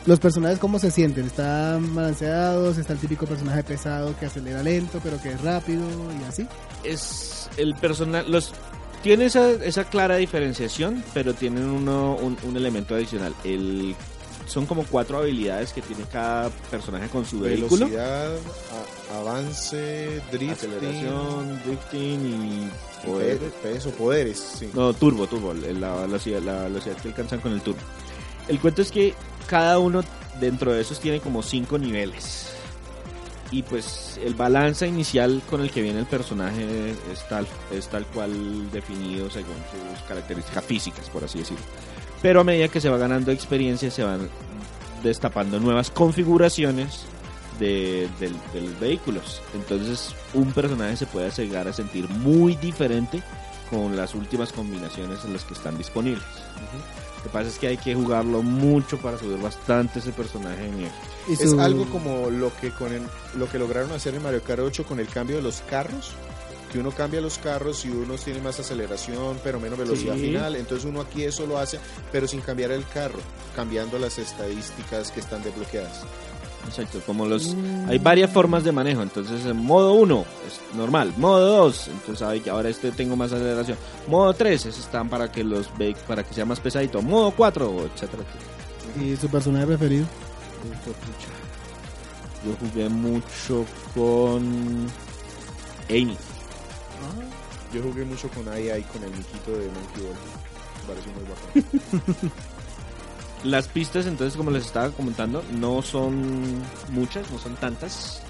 los 0.04 0.20
personajes 0.20 0.58
cómo 0.58 0.78
se 0.78 0.90
sienten, 0.90 1.24
están 1.24 1.94
balanceados, 1.94 2.76
está 2.76 2.92
el 2.92 2.98
típico 2.98 3.24
personaje 3.24 3.64
pesado 3.64 4.14
que 4.18 4.26
acelera 4.26 4.62
lento 4.62 5.00
pero 5.02 5.18
que 5.22 5.30
es 5.30 5.40
rápido 5.40 5.82
y 6.20 6.24
así. 6.28 6.46
es 6.82 7.48
el 7.56 7.74
personal 7.76 8.30
los 8.30 8.52
tiene 9.02 9.24
esa, 9.26 9.50
esa 9.52 9.84
clara 9.84 10.16
diferenciación 10.16 11.02
pero 11.14 11.32
tienen 11.32 11.64
uno 11.70 12.16
un, 12.16 12.36
un 12.42 12.56
elemento 12.56 12.94
adicional 12.94 13.34
el 13.44 13.94
son 14.46 14.66
como 14.66 14.84
cuatro 14.84 15.18
habilidades 15.18 15.72
que 15.72 15.80
tiene 15.82 16.04
cada 16.12 16.50
personaje 16.70 17.08
con 17.08 17.24
su 17.24 17.40
vehículo 17.40 17.86
Velocidad, 17.86 18.36
a- 19.12 19.18
avance, 19.20 20.20
drifting, 20.30 20.50
aceleración 20.50 21.62
drifting 21.64 22.26
y 22.26 23.06
poder 23.06 23.38
peso, 23.62 23.90
poderes. 23.90 24.38
Sí. 24.58 24.70
no 24.74 24.92
turbo 24.92 25.26
turbo 25.26 25.52
la 25.54 25.94
velocidad 25.96 26.40
la 26.42 26.62
velocidad 26.64 26.96
que 26.96 27.08
alcanzan 27.08 27.40
con 27.40 27.52
el 27.52 27.60
turbo 27.60 27.80
el 28.48 28.60
cuento 28.60 28.82
es 28.82 28.90
que 28.90 29.14
cada 29.46 29.78
uno 29.78 30.02
dentro 30.40 30.72
de 30.72 30.80
esos 30.82 31.00
tiene 31.00 31.20
como 31.20 31.42
cinco 31.42 31.78
niveles 31.78 32.50
y 33.50 33.62
pues 33.62 34.18
el 34.24 34.34
balance 34.34 34.86
inicial 34.86 35.40
con 35.48 35.60
el 35.60 35.70
que 35.70 35.80
viene 35.82 36.00
el 36.00 36.06
personaje 36.06 36.90
es 37.12 37.28
tal, 37.28 37.46
es 37.72 37.86
tal 37.88 38.04
cual 38.06 38.70
definido 38.72 39.30
según 39.30 39.54
sus 39.70 40.02
características 40.08 40.64
físicas, 40.64 41.08
por 41.10 41.22
así 41.22 41.38
decirlo. 41.38 41.62
Pero 42.24 42.40
a 42.40 42.44
medida 42.44 42.68
que 42.68 42.80
se 42.80 42.88
va 42.88 42.96
ganando 42.96 43.30
experiencia 43.32 43.90
se 43.90 44.02
van 44.02 44.30
destapando 45.02 45.60
nuevas 45.60 45.90
configuraciones 45.90 47.02
de, 47.58 48.08
del- 48.18 48.34
de 48.54 48.60
los 48.62 48.80
vehículos. 48.80 49.42
Entonces 49.54 50.14
un 50.32 50.50
personaje 50.52 50.96
se 50.96 51.04
puede 51.04 51.30
llegar 51.30 51.68
a 51.68 51.74
sentir 51.74 52.08
muy 52.08 52.56
diferente 52.56 53.22
con 53.68 53.94
las 53.94 54.14
últimas 54.14 54.52
combinaciones 54.52 55.22
en 55.26 55.34
las 55.34 55.44
que 55.44 55.52
están 55.52 55.76
disponibles. 55.76 56.24
Lo 57.18 57.22
que 57.24 57.28
pasa 57.28 57.48
es 57.50 57.58
que 57.58 57.66
hay 57.66 57.76
que 57.76 57.94
jugarlo 57.94 58.42
mucho 58.42 58.96
para 58.96 59.18
subir 59.18 59.36
bastante 59.38 59.98
ese 59.98 60.12
personaje. 60.12 60.66
Y 61.28 61.34
Es 61.34 61.52
algo 61.60 61.84
como 61.90 62.30
lo 62.30 62.50
que 62.56 62.70
con 62.70 62.90
el- 62.90 63.02
lo 63.36 63.50
que 63.50 63.58
lograron 63.58 63.92
hacer 63.92 64.14
en 64.14 64.22
Mario 64.22 64.42
Kart 64.42 64.60
8 64.60 64.84
con 64.86 64.98
el 64.98 65.08
cambio 65.08 65.36
de 65.36 65.42
los 65.42 65.60
carros, 65.68 66.12
que 66.74 66.80
uno 66.80 66.90
cambia 66.90 67.20
los 67.20 67.38
carros 67.38 67.84
y 67.84 67.88
unos 67.88 68.22
tiene 68.24 68.40
más 68.40 68.58
aceleración 68.58 69.38
pero 69.44 69.60
menos 69.60 69.78
velocidad 69.78 70.14
Sí. 70.16 70.22
final, 70.22 70.56
entonces 70.56 70.84
uno 70.84 71.00
aquí 71.00 71.22
eso 71.22 71.46
lo 71.46 71.56
hace 71.56 71.78
pero 72.10 72.26
sin 72.26 72.40
cambiar 72.40 72.72
el 72.72 72.84
carro, 72.88 73.20
cambiando 73.54 73.96
las 73.98 74.18
estadísticas 74.18 75.12
que 75.12 75.20
están 75.20 75.42
desbloqueadas. 75.44 76.00
Exacto, 76.66 76.98
como 77.06 77.26
los... 77.26 77.54
Hay 77.88 77.98
varias 77.98 78.30
formas 78.32 78.64
de 78.64 78.72
manejo, 78.72 79.02
entonces 79.02 79.44
en 79.46 79.56
modo 79.56 79.92
1 79.92 80.24
es 80.48 80.76
normal, 80.76 81.12
modo 81.18 81.64
2, 81.66 81.88
entonces 81.88 82.26
ay, 82.26 82.40
que 82.40 82.50
ahora 82.50 82.70
este 82.70 82.90
tengo 82.90 83.14
más 83.16 83.30
aceleración, 83.32 83.78
modo 84.08 84.32
3 84.34 84.66
esos 84.66 84.80
están 84.84 85.08
para 85.08 85.30
que 85.30 85.44
los 85.44 85.68
ve- 85.78 85.94
para 86.08 86.24
que 86.24 86.34
sea 86.34 86.44
más 86.44 86.58
pesadito, 86.60 87.00
modo 87.02 87.30
4, 87.32 87.70
etcétera. 87.94 88.22
etcétera. 88.24 89.12
y 89.12 89.16
su 89.16 89.28
personaje 89.28 89.66
preferido. 89.66 90.06
Yo 92.46 92.54
jugué 92.60 92.88
mucho 92.88 93.64
con 93.94 94.86
Amy. 95.88 96.16
Yo 97.74 97.82
jugué 97.82 98.04
mucho 98.04 98.28
con 98.28 98.48
AI 98.48 98.82
con 98.84 99.02
el 99.02 99.10
miquito 99.10 99.50
de 99.50 99.66
Monkey 99.66 100.02
Ball. 100.04 100.86
Pareció 100.86 101.12
muy 101.12 101.24
bacán. 102.14 102.32
Las 103.44 103.68
pistas, 103.68 104.06
entonces, 104.06 104.36
como 104.36 104.50
les 104.50 104.64
estaba 104.64 104.90
comentando, 104.90 105.42
no 105.52 105.82
son 105.82 106.62
muchas, 106.90 107.30
no 107.30 107.38
son 107.38 107.56
tantas, 107.56 108.22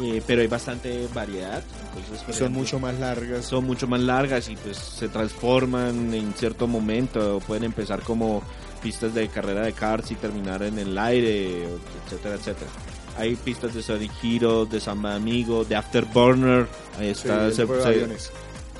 eh, 0.00 0.22
pero 0.26 0.40
hay 0.40 0.46
bastante 0.46 1.06
variedad. 1.12 1.62
Entonces, 1.94 2.20
Son 2.20 2.30
ejemplo, 2.34 2.50
mucho 2.60 2.78
más 2.80 2.98
largas. 2.98 3.44
son 3.44 3.64
mucho 3.66 3.86
más 3.86 4.00
largas 4.00 4.48
y 4.48 4.56
pues 4.56 4.78
se 4.78 5.08
transforman 5.08 6.14
en 6.14 6.32
cierto 6.34 6.66
momento. 6.66 7.40
Pueden 7.46 7.64
empezar 7.64 8.00
como 8.02 8.42
pistas 8.82 9.12
de 9.12 9.28
carrera 9.28 9.62
de 9.62 9.72
karts 9.74 10.12
y 10.12 10.14
terminar 10.14 10.62
en 10.62 10.78
el 10.78 10.96
aire, 10.96 11.64
etcétera, 12.06 12.36
etcétera. 12.36 12.70
Hay 13.18 13.34
pistas 13.36 13.74
de 13.74 13.82
Sonic 13.82 14.12
Hero, 14.22 14.64
de 14.64 14.80
Samba 14.80 15.14
Amigo, 15.16 15.64
de 15.64 15.74
Afterburner. 15.76 16.68
Ahí 16.98 17.06
Sí, 17.14 17.22
está. 17.28 17.46
el 17.46 17.52
se- 17.54 17.66
se-. 17.66 18.30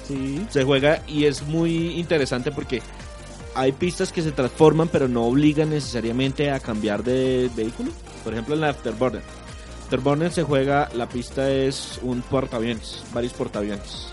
Sí. 0.08 0.46
se 0.50 0.64
juega 0.64 1.02
y 1.06 1.26
es 1.26 1.42
muy 1.42 1.98
interesante 1.98 2.50
porque 2.50 2.82
hay 3.54 3.72
pistas 3.72 4.12
que 4.12 4.22
se 4.22 4.32
transforman 4.32 4.88
pero 4.88 5.06
no 5.06 5.24
obligan 5.24 5.70
necesariamente 5.70 6.50
a 6.50 6.60
cambiar 6.60 7.04
de 7.04 7.50
vehículo. 7.54 7.92
Por 8.24 8.32
ejemplo 8.32 8.54
en 8.54 8.62
la 8.62 8.70
Afterburner. 8.70 9.22
Afterburner 9.84 10.32
se 10.32 10.42
juega, 10.42 10.88
la 10.94 11.08
pista 11.08 11.50
es 11.50 11.98
un 12.02 12.22
portaaviones, 12.22 13.04
varios 13.12 13.32
portaaviones 13.32 14.08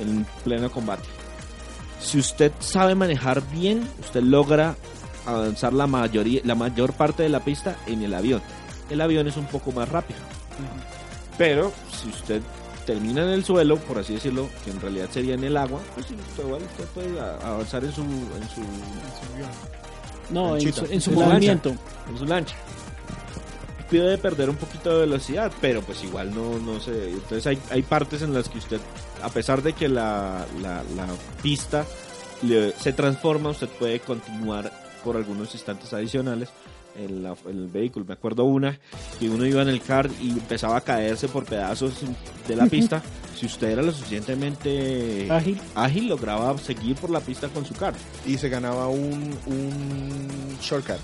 en 0.00 0.26
pleno 0.44 0.70
combate. 0.70 1.08
Si 2.00 2.18
usted 2.18 2.52
sabe 2.60 2.94
manejar 2.94 3.42
bien, 3.50 3.86
usted 4.00 4.22
logra 4.22 4.76
avanzar 5.26 5.72
la 5.72 5.86
mayoría, 5.86 6.40
la 6.44 6.54
mayor 6.54 6.94
parte 6.94 7.22
de 7.22 7.28
la 7.28 7.40
pista 7.40 7.76
en 7.86 8.02
el 8.02 8.14
avión. 8.14 8.40
El 8.88 9.00
avión 9.00 9.28
es 9.28 9.36
un 9.36 9.46
poco 9.46 9.70
más 9.72 9.88
rápido. 9.88 10.18
Pero 11.38 11.72
si 11.92 12.08
usted 12.08 12.42
termina 12.86 13.22
en 13.22 13.28
el 13.30 13.44
suelo, 13.44 13.76
por 13.76 13.98
así 13.98 14.14
decirlo, 14.14 14.48
que 14.64 14.70
en 14.70 14.80
realidad 14.80 15.08
sería 15.12 15.34
en 15.34 15.44
el 15.44 15.56
agua, 15.56 15.80
pues 15.94 16.06
sí, 16.06 16.14
igual 16.38 16.62
usted 16.62 16.84
puede 16.94 17.20
avanzar 17.20 17.84
en 17.84 17.92
su, 17.92 18.02
en 18.02 18.48
su, 18.54 18.60
No, 20.32 20.56
en 20.56 20.60
su, 20.62 20.68
en 20.68 20.86
su 20.86 20.92
En 20.92 21.00
su 21.00 21.10
movimiento. 21.12 21.70
en 22.08 22.18
su 22.18 22.24
lancha. 22.26 22.54
Puede 23.90 24.18
perder 24.18 24.48
un 24.50 24.56
poquito 24.56 24.92
de 24.94 25.00
velocidad, 25.00 25.50
pero 25.60 25.82
pues 25.82 26.04
igual 26.04 26.32
no, 26.32 26.58
no 26.60 26.78
sé. 26.80 27.10
Entonces 27.10 27.44
hay, 27.48 27.58
hay 27.70 27.82
partes 27.82 28.22
en 28.22 28.32
las 28.32 28.48
que 28.48 28.58
usted, 28.58 28.80
a 29.20 29.28
pesar 29.30 29.62
de 29.62 29.72
que 29.72 29.88
la, 29.88 30.46
la, 30.62 30.84
la 30.94 31.06
pista 31.42 31.84
le- 32.42 32.72
se 32.72 32.92
transforma, 32.92 33.50
usted 33.50 33.68
puede 33.68 33.98
continuar 33.98 34.70
por 35.02 35.16
algunos 35.16 35.52
instantes 35.54 35.92
adicionales 35.92 36.50
en, 36.96 37.22
la- 37.22 37.34
en 37.46 37.56
el 37.58 37.68
vehículo. 37.68 38.04
Me 38.06 38.14
acuerdo 38.14 38.44
una 38.44 38.78
que 39.18 39.28
uno 39.28 39.44
iba 39.46 39.62
en 39.62 39.68
el 39.68 39.80
kart 39.82 40.10
y 40.20 40.30
empezaba 40.30 40.76
a 40.76 40.80
caerse 40.80 41.28
por 41.28 41.44
pedazos 41.44 41.94
de 42.48 42.56
la 42.56 42.66
pista. 42.66 43.02
si 43.36 43.46
usted 43.46 43.70
era 43.70 43.82
lo 43.82 43.90
suficientemente 43.92 45.26
Ágil. 45.30 45.58
ágil, 45.74 46.08
lograba 46.08 46.56
seguir 46.58 46.96
por 46.96 47.10
la 47.10 47.20
pista 47.20 47.48
con 47.48 47.64
su 47.64 47.74
kart. 47.74 47.96
Y 48.26 48.36
se 48.36 48.48
ganaba 48.48 48.88
un, 48.88 49.36
un 49.46 50.58
shortcut. 50.60 50.96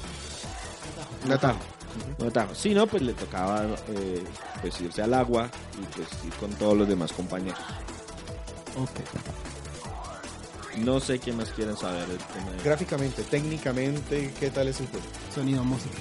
Un 1.25 1.33
atajo. 1.33 1.59
Un 2.18 2.27
atajo. 2.29 2.55
Si 2.55 2.75
no, 2.75 2.87
pues 2.87 3.03
le 3.03 3.14
tocaba 3.14 3.64
eh, 3.88 4.22
pues 4.61 4.79
irse 4.83 5.03
al 5.03 5.14
agua 5.14 5.49
y 5.83 5.96
pues 5.96 6.09
ir 6.27 6.33
con 6.35 6.51
todos 6.51 6.77
los 6.77 6.87
demás 6.88 7.12
compañeros. 7.12 7.59
No 10.85 11.01
sé 11.01 11.19
qué 11.19 11.33
más 11.33 11.51
quieren 11.51 11.77
saber 11.77 12.07
del 12.07 12.19
tema 12.19 12.51
de- 12.53 12.62
Gráficamente, 12.62 13.23
técnicamente, 13.25 14.33
¿qué 14.39 14.51
tal 14.51 14.69
es 14.69 14.81
el 14.81 14.87
juego? 14.89 15.07
Sonido, 15.35 15.65
música. 15.65 15.97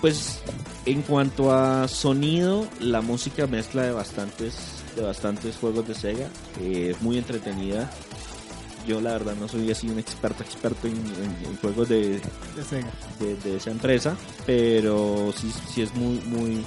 Pues 0.00 0.40
en 0.84 1.02
cuanto 1.02 1.52
a 1.52 1.88
sonido, 1.88 2.66
la 2.80 3.00
música 3.00 3.46
mezcla 3.46 3.82
de 3.82 3.92
bastantes, 3.92 4.54
de 4.96 5.02
bastantes 5.02 5.56
juegos 5.56 5.88
de 5.88 5.94
Sega. 5.94 6.28
eh, 6.60 6.92
es 6.94 7.02
muy 7.02 7.16
entretenida. 7.18 7.90
Yo 8.86 9.00
la 9.00 9.12
verdad 9.12 9.34
no 9.40 9.48
soy 9.48 9.70
así 9.70 9.88
un 9.88 9.98
experto 9.98 10.42
experto 10.42 10.86
en, 10.86 10.94
en- 10.96 11.46
en 11.50 11.56
juegos 11.56 11.88
de, 11.88 12.20
De 12.54 12.64
Sega. 12.68 12.90
de, 13.18 13.34
de 13.36 13.56
esa 13.56 13.70
empresa, 13.70 14.14
pero 14.44 15.32
sí, 15.34 15.50
sí 15.72 15.80
es 15.82 15.94
muy 15.94 16.20
muy 16.26 16.62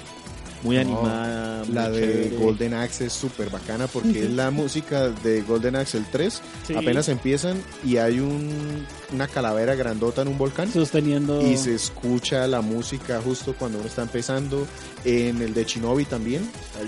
muy 0.63 0.75
No, 0.75 0.81
animada. 0.81 1.63
muy 1.65 1.73
La 1.73 1.89
de 1.89 1.99
chévere. 2.01 2.37
Golden 2.37 2.73
Axe 2.73 3.05
es 3.05 3.13
súper 3.13 3.49
bacana 3.49 3.87
porque 3.87 4.25
es 4.25 4.31
la 4.31 4.51
música 4.51 5.09
de 5.09 5.41
Golden 5.41 5.75
Axe 5.75 5.97
el 5.97 6.05
3. 6.05 6.41
Sí. 6.67 6.75
Apenas 6.75 7.09
empiezan 7.09 7.61
y 7.85 7.97
hay 7.97 8.19
un, 8.19 8.85
una 9.13 9.27
calavera 9.27 9.75
grandota 9.75 10.21
en 10.23 10.29
un 10.29 10.37
volcán. 10.37 10.71
Sosteniendo. 10.71 11.41
Y 11.45 11.57
se 11.57 11.75
escucha 11.75 12.47
la 12.47 12.61
música 12.61 13.21
justo 13.23 13.53
cuando 13.57 13.77
uno 13.79 13.87
está 13.87 14.01
empezando. 14.01 14.65
En 15.05 15.41
el 15.41 15.53
de 15.53 15.63
Shinobi 15.63 16.05
también. 16.05 16.41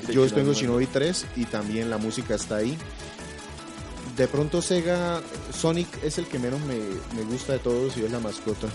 De 0.07 0.13
Yo 0.13 0.25
Shinobi, 0.25 0.29
tengo 0.31 0.47
¿no? 0.51 0.53
Shinobi 0.59 0.85
3 0.87 1.25
y 1.37 1.45
también 1.45 1.89
la 1.89 1.97
música 1.97 2.35
está 2.35 2.57
ahí. 2.57 2.77
De 4.17 4.27
pronto 4.27 4.61
Sega, 4.61 5.21
Sonic 5.57 5.87
es 6.03 6.17
el 6.17 6.25
que 6.25 6.39
menos 6.39 6.59
me, 6.61 6.75
me 7.15 7.23
gusta 7.31 7.53
de 7.53 7.59
todos 7.59 7.95
y 7.97 8.03
es 8.03 8.11
la 8.11 8.19
mascota. 8.19 8.67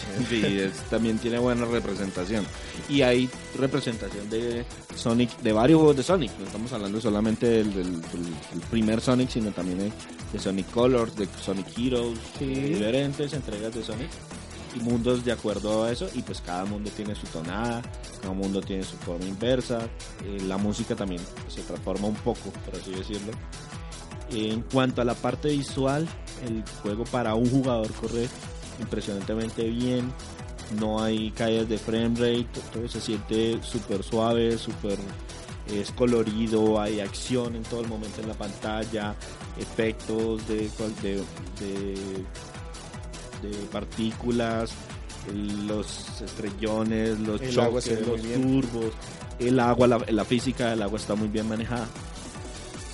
Sí, 0.28 0.42
es- 0.58 0.72
también 0.90 1.18
tiene 1.18 1.38
buena 1.38 1.64
representación. 1.64 2.44
Y 2.88 3.02
hay 3.02 3.28
representación 3.58 4.28
de 4.30 4.64
Sonic, 4.94 5.36
de 5.38 5.52
varios 5.52 5.78
juegos 5.78 5.96
de 5.96 6.02
Sonic. 6.02 6.30
No 6.38 6.46
estamos 6.46 6.72
hablando 6.72 7.00
solamente 7.00 7.46
del, 7.46 7.74
del- 7.74 8.00
del- 8.02 8.24
del 8.50 8.60
primer 8.70 9.00
Sonic, 9.00 9.30
sino 9.30 9.50
también 9.52 9.78
de, 9.78 9.92
de 10.32 10.38
Sonic 10.38 10.70
Colors, 10.70 11.14
de 11.16 11.28
Sonic 11.42 11.66
Heroes, 11.78 12.18
Sí. 12.38 12.46
de 12.46 12.60
diferentes 12.68 13.32
entregas 13.32 13.74
de 13.74 13.82
Sonic 13.84 14.10
y 14.74 14.80
mundos 14.80 15.24
de 15.24 15.32
acuerdo 15.32 15.84
a 15.84 15.92
eso. 15.92 16.08
Y 16.14 16.22
pues 16.22 16.40
cada 16.40 16.64
mundo 16.64 16.90
tiene 16.96 17.14
su 17.14 17.26
tonada, 17.26 17.82
cada 18.20 18.32
mundo 18.34 18.60
tiene 18.60 18.82
su 18.84 18.96
forma 18.96 19.26
inversa. 19.26 19.80
Eh, 20.24 20.38
la 20.46 20.56
música 20.56 20.94
también 20.96 21.20
se 21.48 21.60
transforma 21.62 22.08
un 22.08 22.14
poco, 22.16 22.50
por 22.64 22.80
así 22.80 22.90
decirlo. 22.92 23.32
En 24.30 24.62
cuanto 24.62 25.02
a 25.02 25.04
la 25.04 25.14
parte 25.14 25.48
visual, 25.48 26.08
el 26.46 26.64
juego 26.82 27.04
para 27.04 27.34
un 27.34 27.50
jugador 27.50 27.92
corre 27.92 28.28
impresionantemente 28.80 29.64
bien. 29.64 30.12
No 30.78 31.02
hay 31.02 31.30
caídas 31.32 31.68
de 31.68 31.76
frame 31.78 32.14
rate, 32.14 32.46
todo 32.72 32.88
se 32.88 33.00
siente 33.00 33.58
súper 33.62 34.02
suave, 34.02 34.56
súper 34.58 34.98
es 35.66 35.90
colorido, 35.92 36.80
hay 36.80 37.00
acción 37.00 37.54
en 37.56 37.62
todo 37.62 37.80
el 37.82 37.88
momento 37.88 38.20
en 38.20 38.28
la 38.28 38.34
pantalla, 38.34 39.14
efectos 39.58 40.46
de, 40.48 40.68
cual- 40.76 40.94
de, 41.02 41.16
de- 41.60 42.24
de 43.48 43.56
partículas, 43.72 44.70
los 45.66 46.20
estrellones, 46.22 47.18
los 47.20 47.40
El 47.40 47.54
choques, 47.54 48.06
los 48.06 48.20
turbos, 48.42 48.92
el 49.38 49.60
agua, 49.60 49.86
la, 49.86 49.98
la 50.08 50.24
física 50.24 50.70
del 50.70 50.82
agua 50.82 50.98
está 50.98 51.14
muy 51.14 51.28
bien 51.28 51.48
manejada. 51.48 51.86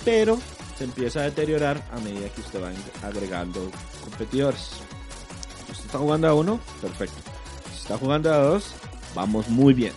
Pero 0.05 0.37
se 0.77 0.83
empieza 0.85 1.19
a 1.21 1.23
deteriorar 1.23 1.83
a 1.91 1.99
medida 1.99 2.29
que 2.29 2.41
usted 2.41 2.61
va 2.61 2.71
agregando 3.07 3.69
competidores. 4.03 4.69
Está 5.89 5.97
jugando 5.97 6.27
a 6.27 6.35
uno, 6.35 6.59
perfecto. 6.81 7.17
Si 7.73 7.81
está 7.81 7.97
jugando 7.97 8.31
a 8.31 8.37
dos, 8.37 8.65
vamos 9.15 9.47
muy 9.49 9.73
bien. 9.73 9.93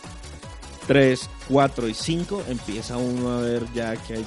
3, 0.86 1.28
4 1.50 1.86
y 1.88 1.92
5 1.94 2.44
empieza 2.48 2.96
uno 2.96 3.30
a 3.36 3.40
ver 3.42 3.66
ya 3.74 3.94
que 3.96 4.14
hay 4.14 4.26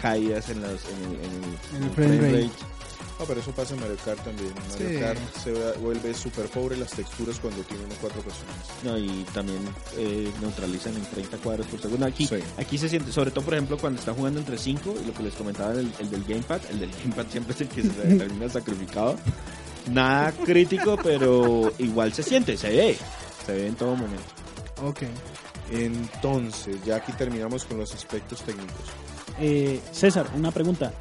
caídas 0.00 0.48
en, 0.48 0.62
las, 0.62 0.70
en 0.86 1.04
el, 1.04 1.12
en 1.12 1.82
el- 1.82 1.84
En 1.84 1.92
frame 1.92 2.16
frame 2.16 2.16
rate. 2.32 2.42
rate. 2.44 2.50
No, 3.20 3.26
pero 3.26 3.40
eso 3.40 3.50
pasa 3.52 3.74
en 3.74 3.80
Mario 3.80 3.96
Kart 4.02 4.24
también. 4.24 4.52
Mario 4.70 4.88
Sí. 4.88 4.96
Kart 4.98 5.18
se 5.44 5.52
vuelve 5.78 6.14
súper 6.14 6.46
pobre 6.46 6.76
las 6.78 6.90
texturas 6.92 7.38
cuando 7.38 7.62
tiene 7.64 7.84
uno 7.84 7.94
cuatro 8.00 8.22
personas. 8.22 8.56
No, 8.82 8.96
y 8.98 9.24
también 9.34 9.60
eh, 9.98 10.32
neutralizan 10.40 10.96
en 10.96 11.04
30 11.04 11.36
cuadros 11.36 11.66
por 11.66 11.80
segundo. 11.82 12.06
Aquí, 12.06 12.26
Sí. 12.26 12.36
aquí 12.56 12.78
se 12.78 12.88
siente, 12.88 13.12
sobre 13.12 13.30
todo 13.30 13.44
por 13.44 13.52
ejemplo 13.54 13.76
cuando 13.76 14.00
está 14.00 14.14
jugando 14.14 14.40
entre 14.40 14.56
5 14.56 14.94
y 15.02 15.06
lo 15.06 15.12
que 15.12 15.22
les 15.22 15.34
comentaba 15.34 15.72
el, 15.74 15.92
el 16.00 16.10
del 16.10 16.24
gamepad, 16.24 16.60
el 16.70 16.80
del 16.80 16.90
gamepad 17.04 17.26
siempre 17.30 17.52
es 17.54 17.60
el 17.60 17.68
que 17.68 17.82
se 17.82 17.88
termina 18.18 18.48
sacrificado. 18.48 19.16
Nada 19.90 20.32
crítico, 20.32 20.96
pero 21.02 21.72
igual 21.78 22.12
se 22.12 22.22
siente, 22.22 22.56
se 22.56 22.70
ve, 22.70 22.96
se 23.44 23.52
ve 23.52 23.66
en 23.68 23.74
todo 23.74 23.94
momento. 23.94 24.24
Ok. 24.82 25.02
Entonces, 25.70 26.76
ya 26.84 26.96
aquí 26.96 27.12
terminamos 27.12 27.64
con 27.64 27.78
los 27.78 27.94
aspectos 27.94 28.42
técnicos. 28.42 28.74
Eh, 29.40 29.80
César, 29.92 30.26
una 30.36 30.50
pregunta. 30.50 30.92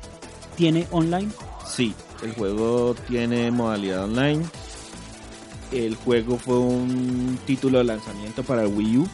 ¿Tiene 0.55 0.87
online? 0.91 1.29
Sí, 1.65 1.93
el 2.21 2.33
juego 2.33 2.95
tiene 3.07 3.51
modalidad 3.51 4.03
online. 4.03 4.43
El 5.71 5.95
juego 5.95 6.37
fue 6.37 6.59
un 6.59 7.39
título 7.45 7.79
de 7.79 7.85
lanzamiento 7.85 8.43
para 8.43 8.63
el 8.63 8.73
Wii 8.73 8.97
U. 8.97 9.07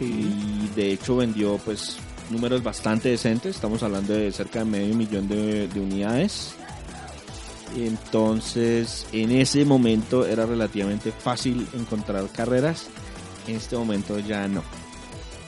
Y 0.00 0.68
de 0.74 0.92
hecho 0.92 1.16
vendió 1.16 1.58
pues 1.58 1.96
números 2.30 2.62
bastante 2.62 3.10
decentes. 3.10 3.56
Estamos 3.56 3.82
hablando 3.82 4.14
de 4.14 4.32
cerca 4.32 4.60
de 4.60 4.64
medio 4.64 4.94
millón 4.94 5.28
de, 5.28 5.68
de 5.68 5.80
unidades. 5.80 6.54
Entonces, 7.76 9.06
en 9.12 9.30
ese 9.32 9.64
momento 9.64 10.26
era 10.26 10.46
relativamente 10.46 11.12
fácil 11.12 11.66
encontrar 11.74 12.26
carreras. 12.28 12.86
En 13.46 13.56
este 13.56 13.76
momento 13.76 14.18
ya 14.18 14.46
no. 14.48 14.62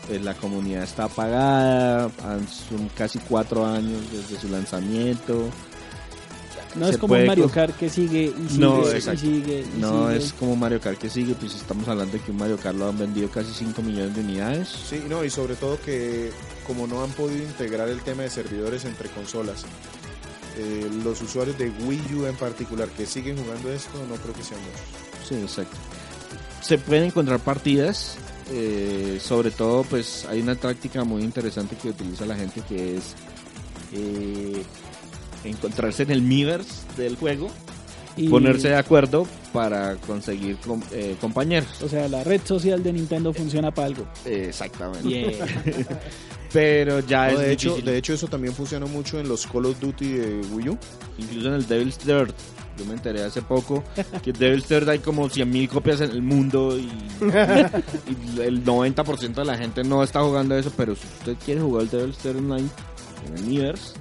Pues 0.09 0.23
la 0.23 0.35
comunidad 0.35 0.83
está 0.83 1.05
apagada. 1.05 2.11
han- 2.23 2.47
Son 2.49 2.89
casi 2.97 3.19
cuatro 3.21 3.65
años 3.67 4.01
desde 4.13 4.41
su 4.41 4.49
lanzamiento. 4.49 5.49
No 6.75 6.87
Se 6.87 6.93
es 6.95 6.99
como 6.99 7.15
Mario 7.25 7.49
Kart 7.49 7.77
que 7.77 7.89
sigue 7.89 8.25
y 8.37 8.49
sigue 8.49 8.59
No, 8.59 8.81
y 8.83 9.01
sigue. 9.17 9.65
y 9.77 9.79
No 9.81 10.09
sigue. 10.09 10.17
es 10.25 10.33
como 10.33 10.57
Mario 10.57 10.81
Kart 10.81 10.99
que 10.99 11.09
sigue, 11.09 11.35
pues 11.37 11.55
estamos 11.55 11.87
hablando 11.87 12.15
de 12.15 12.21
que 12.21 12.33
un 12.33 12.37
Mario 12.37 12.57
Kart 12.57 12.77
lo 12.77 12.89
han 12.89 12.99
vendido 12.99 13.29
casi 13.31 13.53
5 13.55 13.81
millones 13.81 14.13
de 14.17 14.21
unidades. 14.23 14.69
Sí, 14.91 15.01
no, 15.09 15.23
y 15.25 15.31
sobre 15.31 15.55
todo 15.55 15.81
que 15.81 16.33
como 16.67 16.89
no 16.89 17.05
han 17.05 17.11
podido 17.13 17.45
integrar 17.45 17.89
el 17.89 18.01
tema 18.01 18.25
de 18.25 18.31
servidores 18.31 18.85
entre 18.87 19.09
consolas, 19.11 19.65
eh, 20.57 20.89
los 21.05 21.21
usuarios 21.23 21.57
de 21.59 21.71
Wii 21.71 22.15
U 22.15 22.27
en 22.27 22.37
particular 22.37 22.89
que 22.89 23.07
siguen 23.07 23.37
jugando 23.37 23.73
esto, 23.73 23.99
no 24.09 24.15
creo 24.17 24.35
que 24.35 24.43
sean 24.43 24.61
muchos. 24.61 25.29
Sí, 25.29 25.35
exacto. 25.37 25.77
Se 26.63 26.79
pueden 26.79 27.05
encontrar 27.05 27.41
partidas, 27.41 28.17
eh, 28.53 29.19
sobre 29.23 29.51
todo 29.51 29.83
pues 29.85 30.25
hay 30.27 30.41
una 30.41 30.55
táctica 30.57 31.05
muy 31.05 31.23
interesante 31.23 31.77
que 31.77 31.91
utiliza 31.91 32.25
la 32.27 32.37
gente 32.37 32.63
que 32.69 32.97
es 32.97 33.15
eh, 33.93 34.63
encontrarse 35.45 36.05
en 36.05 36.11
el 36.11 36.23
Miiverse 36.23 36.73
del 36.97 37.17
juego, 37.17 37.51
Y- 38.17 38.29
ponerse 38.29 38.69
de 38.69 38.77
acuerdo 38.77 39.27
para 39.55 39.95
conseguir 39.97 40.57
com- 40.57 40.83
eh, 40.91 41.17
compañeros. 41.21 41.81
O 41.81 41.89
sea, 41.89 42.09
la 42.09 42.25
red 42.25 42.41
social 42.45 42.83
de 42.83 42.93
Nintendo 42.93 43.33
funciona 43.33 43.73
para 43.73 43.87
algo. 43.87 44.05
Exactamente. 44.27 45.07
Bien. 45.09 45.33
Pero 46.53 47.01
ya 47.01 47.29
No, 47.29 47.41
es 47.41 47.47
de, 47.47 47.53
hecho, 47.53 47.77
de 47.77 47.97
hecho, 47.97 48.15
eso 48.15 48.27
también 48.27 48.53
funcionó 48.53 48.87
mucho 48.89 49.19
en 49.21 49.29
los 49.29 49.47
Call 49.47 49.67
of 49.67 49.79
Duty 49.81 50.09
de 50.13 50.41
Wii 50.53 50.69
U. 50.71 50.79
incluso 51.19 51.49
en 51.49 51.55
el 51.55 51.67
Devil's 51.67 51.99
Dirt. 52.05 52.35
Yo 52.77 52.85
me 52.87 52.95
enteré 52.95 53.23
hace 53.23 53.41
poco 53.43 53.85
que 54.25 54.33
Devil's 54.33 54.69
Dirt 54.69 54.89
hay 54.89 54.99
como 54.99 55.29
100.000 55.31 55.69
copias 55.69 56.01
en 56.01 56.11
el 56.11 56.23
mundo 56.23 56.77
y, 56.77 56.91
y 57.21 58.41
el 58.41 58.65
90% 58.65 59.35
de 59.35 59.45
la 59.45 59.57
gente 59.57 59.85
no 59.85 60.03
está 60.03 60.21
jugando 60.23 60.57
eso, 60.59 60.73
pero 60.77 60.97
si 60.97 61.07
usted 61.19 61.37
quiere 61.45 61.61
jugar 61.61 61.85
el 61.85 61.91
Devil's 61.91 62.21
Dirt 62.25 62.37
Online 62.39 62.69
en 63.29 63.37
el 63.39 63.45
Miiverse, 63.45 63.93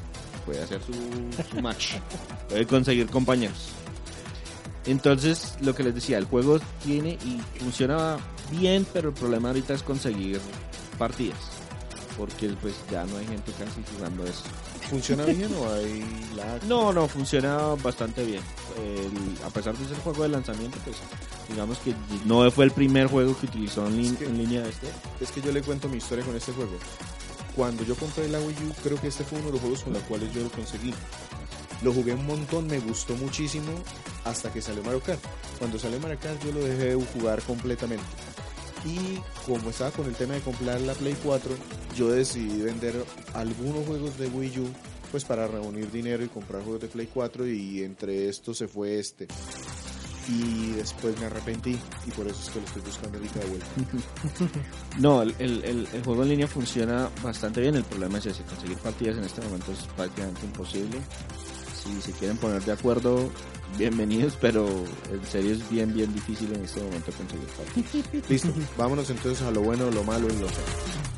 puede 0.45 0.63
hacer 0.63 0.79
su, 0.81 0.93
su 1.55 1.61
match, 1.61 1.93
puede 2.49 2.65
conseguir 2.65 3.05
compañeros. 3.07 3.69
Entonces, 4.85 5.53
lo 5.61 5.73
que 5.75 5.83
les 5.83 5.95
decía, 5.95 6.17
el 6.17 6.25
juego 6.25 6.59
tiene 6.83 7.11
y 7.25 7.39
funciona 7.59 8.17
bien, 8.51 8.85
pero 8.91 9.09
el 9.09 9.15
problema 9.15 9.49
ahorita 9.49 9.73
es 9.73 9.81
conseguir 9.83 10.39
partidas, 10.97 11.37
porque 12.17 12.49
pues 12.61 12.73
ya 12.91 13.05
no 13.05 13.17
hay 13.17 13.25
gente 13.25 13.51
casi 13.53 13.81
jugando 13.95 14.23
eso. 14.25 14.43
¿Funciona 14.89 15.23
bien 15.25 15.49
o 15.57 15.71
hay 15.73 16.03
lag? 16.35 16.63
No, 16.65 16.91
no, 16.91 17.07
funciona 17.07 17.57
bastante 17.81 18.25
bien. 18.25 18.41
El- 18.77 19.45
a 19.45 19.49
pesar 19.49 19.75
de 19.77 19.87
ser 19.87 19.97
juego 19.99 20.23
de 20.23 20.29
lanzamiento, 20.29 20.77
pues 20.83 20.97
digamos 21.49 21.77
que 21.79 21.93
no 22.25 22.49
fue 22.51 22.65
el 22.65 22.71
primer 22.71 23.07
juego 23.07 23.37
que 23.39 23.45
utilizó 23.45 23.87
en, 23.87 23.97
lin- 23.97 24.11
Es 24.13 24.17
que- 24.19 24.25
en 24.25 24.37
línea 24.37 24.67
este. 24.67 24.87
Es 25.21 25.31
que 25.31 25.41
yo 25.41 25.51
le 25.53 25.61
cuento 25.61 25.87
mi 25.87 25.97
historia 25.97 26.25
con 26.25 26.35
este 26.35 26.51
juego. 26.51 26.73
Cuando 27.55 27.83
yo 27.83 27.95
compré 27.95 28.27
la 28.29 28.39
Wii 28.39 28.55
U, 28.69 28.73
creo 28.83 28.99
que 28.99 29.07
este 29.07 29.23
fue 29.23 29.37
uno 29.37 29.47
de 29.47 29.53
los 29.53 29.61
juegos 29.61 29.83
con 29.83 29.93
los 29.93 30.03
cuales 30.03 30.33
yo 30.33 30.41
lo 30.43 30.49
conseguí. 30.49 30.93
Lo 31.81 31.91
jugué 31.91 32.13
un 32.13 32.25
montón, 32.25 32.67
me 32.67 32.79
gustó 32.79 33.15
muchísimo 33.15 33.71
hasta 34.23 34.51
que 34.51 34.61
salió 34.61 34.83
Mario 34.83 35.01
Kart. 35.01 35.21
Cuando 35.59 35.79
salió 35.79 35.99
Mario 35.99 36.19
Kart 36.21 36.43
yo 36.43 36.51
lo 36.51 36.63
dejé 36.63 36.95
de 36.95 37.05
jugar 37.05 37.41
completamente. 37.43 38.05
Y 38.85 39.17
como 39.45 39.69
estaba 39.69 39.91
con 39.91 40.05
el 40.05 40.15
tema 40.15 40.33
de 40.33 40.41
comprar 40.41 40.81
la 40.81 40.93
Play 40.93 41.15
4, 41.23 41.55
yo 41.95 42.09
decidí 42.09 42.61
vender 42.61 42.93
algunos 43.33 43.85
juegos 43.85 44.17
de 44.17 44.27
Wii 44.27 44.59
U 44.59 44.67
pues 45.13 45.25
para 45.25 45.47
reunir 45.47 45.91
dinero 45.91 46.23
y 46.23 46.27
comprar 46.27 46.63
juegos 46.63 46.81
de 46.81 46.87
Play 46.87 47.07
4 47.13 47.47
y 47.47 47.83
entre 47.83 48.27
estos 48.29 48.57
se 48.57 48.67
fue 48.67 48.97
este. 48.97 49.27
Y 50.27 50.71
después 50.71 51.19
me 51.19 51.27
arrepentí 51.27 51.77
y 52.07 52.11
por 52.11 52.25
eso 52.25 52.41
es 52.41 52.49
que 52.49 52.59
lo 52.59 52.65
estoy 52.65 52.81
buscando 52.81 53.17
ahorita 53.19 53.39
de 53.39 53.45
vuelta. 53.45 53.67
No, 54.99 55.21
el, 55.21 55.87
juego 56.03 56.23
en 56.23 56.29
línea 56.29 56.47
funciona 56.47 57.09
bastante 57.21 57.61
bien. 57.61 57.75
El 57.75 57.83
problema 57.83 58.17
es 58.17 58.25
ese, 58.25 58.41
conseguir 58.43 58.77
partidas 58.77 59.17
en 59.17 59.23
este 59.23 59.41
momento 59.41 59.71
es 59.71 59.79
prácticamente 59.95 60.45
imposible. 60.45 60.97
Si 61.83 62.01
se 62.01 62.11
quieren 62.13 62.37
poner 62.37 62.63
de 62.63 62.71
acuerdo, 62.71 63.29
bienvenidos, 63.77 64.37
pero 64.39 64.65
en 65.11 65.25
serio 65.25 65.51
es 65.51 65.69
bien, 65.69 65.93
bien 65.93 66.13
difícil 66.13 66.53
en 66.53 66.63
este 66.63 66.81
momento 66.81 67.11
conseguir. 67.11 68.23
Listo, 68.29 68.53
vámonos 68.77 69.09
entonces 69.09 69.45
a 69.45 69.51
lo 69.51 69.61
bueno, 69.61 69.91
lo 69.91 70.03
malo 70.05 70.27
y 70.27 70.39
lo 70.39 70.47
feo. 70.47 71.12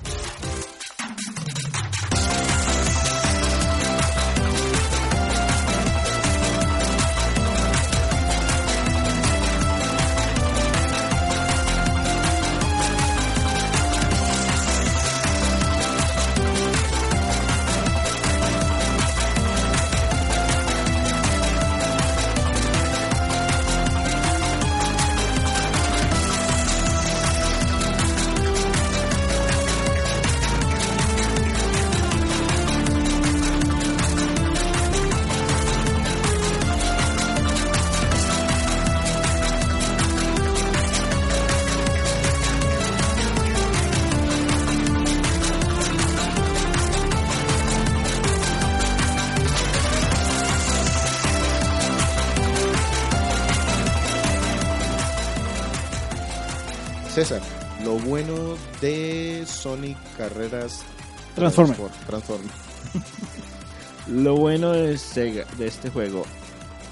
Transformer. 61.53 61.91
Transformer. 62.07 62.51
Lo 64.07 64.35
bueno 64.35 64.71
de, 64.71 64.95
Sega- 64.97 65.47
de 65.57 65.67
este 65.67 65.89
juego, 65.89 66.25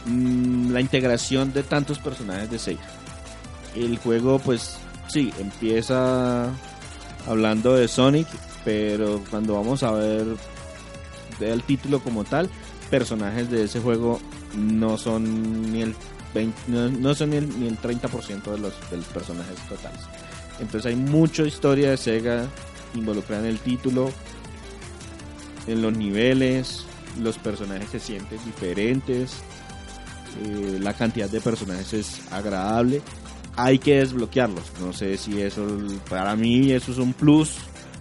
mm, 0.06 0.72
la 0.72 0.82
integración 0.82 1.54
de 1.54 1.64
tantos 1.64 2.00
personajes 2.00 2.50
de 2.50 2.58
Sega. 2.60 2.82
El 3.76 3.98
juego, 3.98 4.40
pues, 4.40 4.78
sí, 5.08 5.32
empieza 5.40 6.50
hablando 7.28 7.76
de 7.76 7.88
Sonic, 7.88 8.28
pero 8.66 9.24
cuando 9.30 9.54
vamos 9.56 9.84
a 9.84 9.92
ver 9.92 10.26
el 11.40 11.64
título 11.64 12.00
como 12.00 12.24
tal, 12.24 12.50
personajes 12.90 13.50
de 13.50 13.64
ese 13.64 13.80
juego 13.80 14.20
no 14.56 14.98
son 14.98 15.72
ni 15.72 15.82
el 15.82 15.96
20 16.34 16.62
no, 16.68 16.90
no 16.90 17.16
son 17.16 17.30
ni 17.32 17.38
el, 17.38 17.60
ni 17.60 17.68
el 17.68 17.80
30% 17.80 18.44
de 18.44 18.58
los, 18.60 18.74
de 18.90 18.98
los 18.98 19.06
personajes 19.08 19.56
totales. 19.70 20.00
Entonces 20.60 20.88
hay 20.92 20.96
mucha 20.96 21.44
historia 21.44 21.92
de 21.92 21.98
Sega 21.98 22.46
involucrada 22.96 23.44
en 23.44 23.50
el 23.50 23.60
título, 23.60 24.12
en 25.68 25.82
los 25.82 25.96
niveles, 25.96 26.86
los 27.22 27.38
personajes 27.38 27.90
se 27.90 28.00
sienten 28.00 28.40
diferentes, 28.46 29.38
eh, 30.42 30.80
la 30.82 30.94
cantidad 30.94 31.30
de 31.30 31.42
personajes 31.42 31.94
es 31.94 32.22
agradable. 32.32 33.02
Hay 33.56 33.78
que 33.78 34.00
desbloquearlos. 34.00 34.64
No 34.80 34.94
sé 34.94 35.18
si 35.18 35.42
eso, 35.42 35.66
para 36.10 36.36
mí, 36.36 36.72
eso 36.72 36.92
es 36.92 36.98
un 36.98 37.14
plus. 37.14 37.56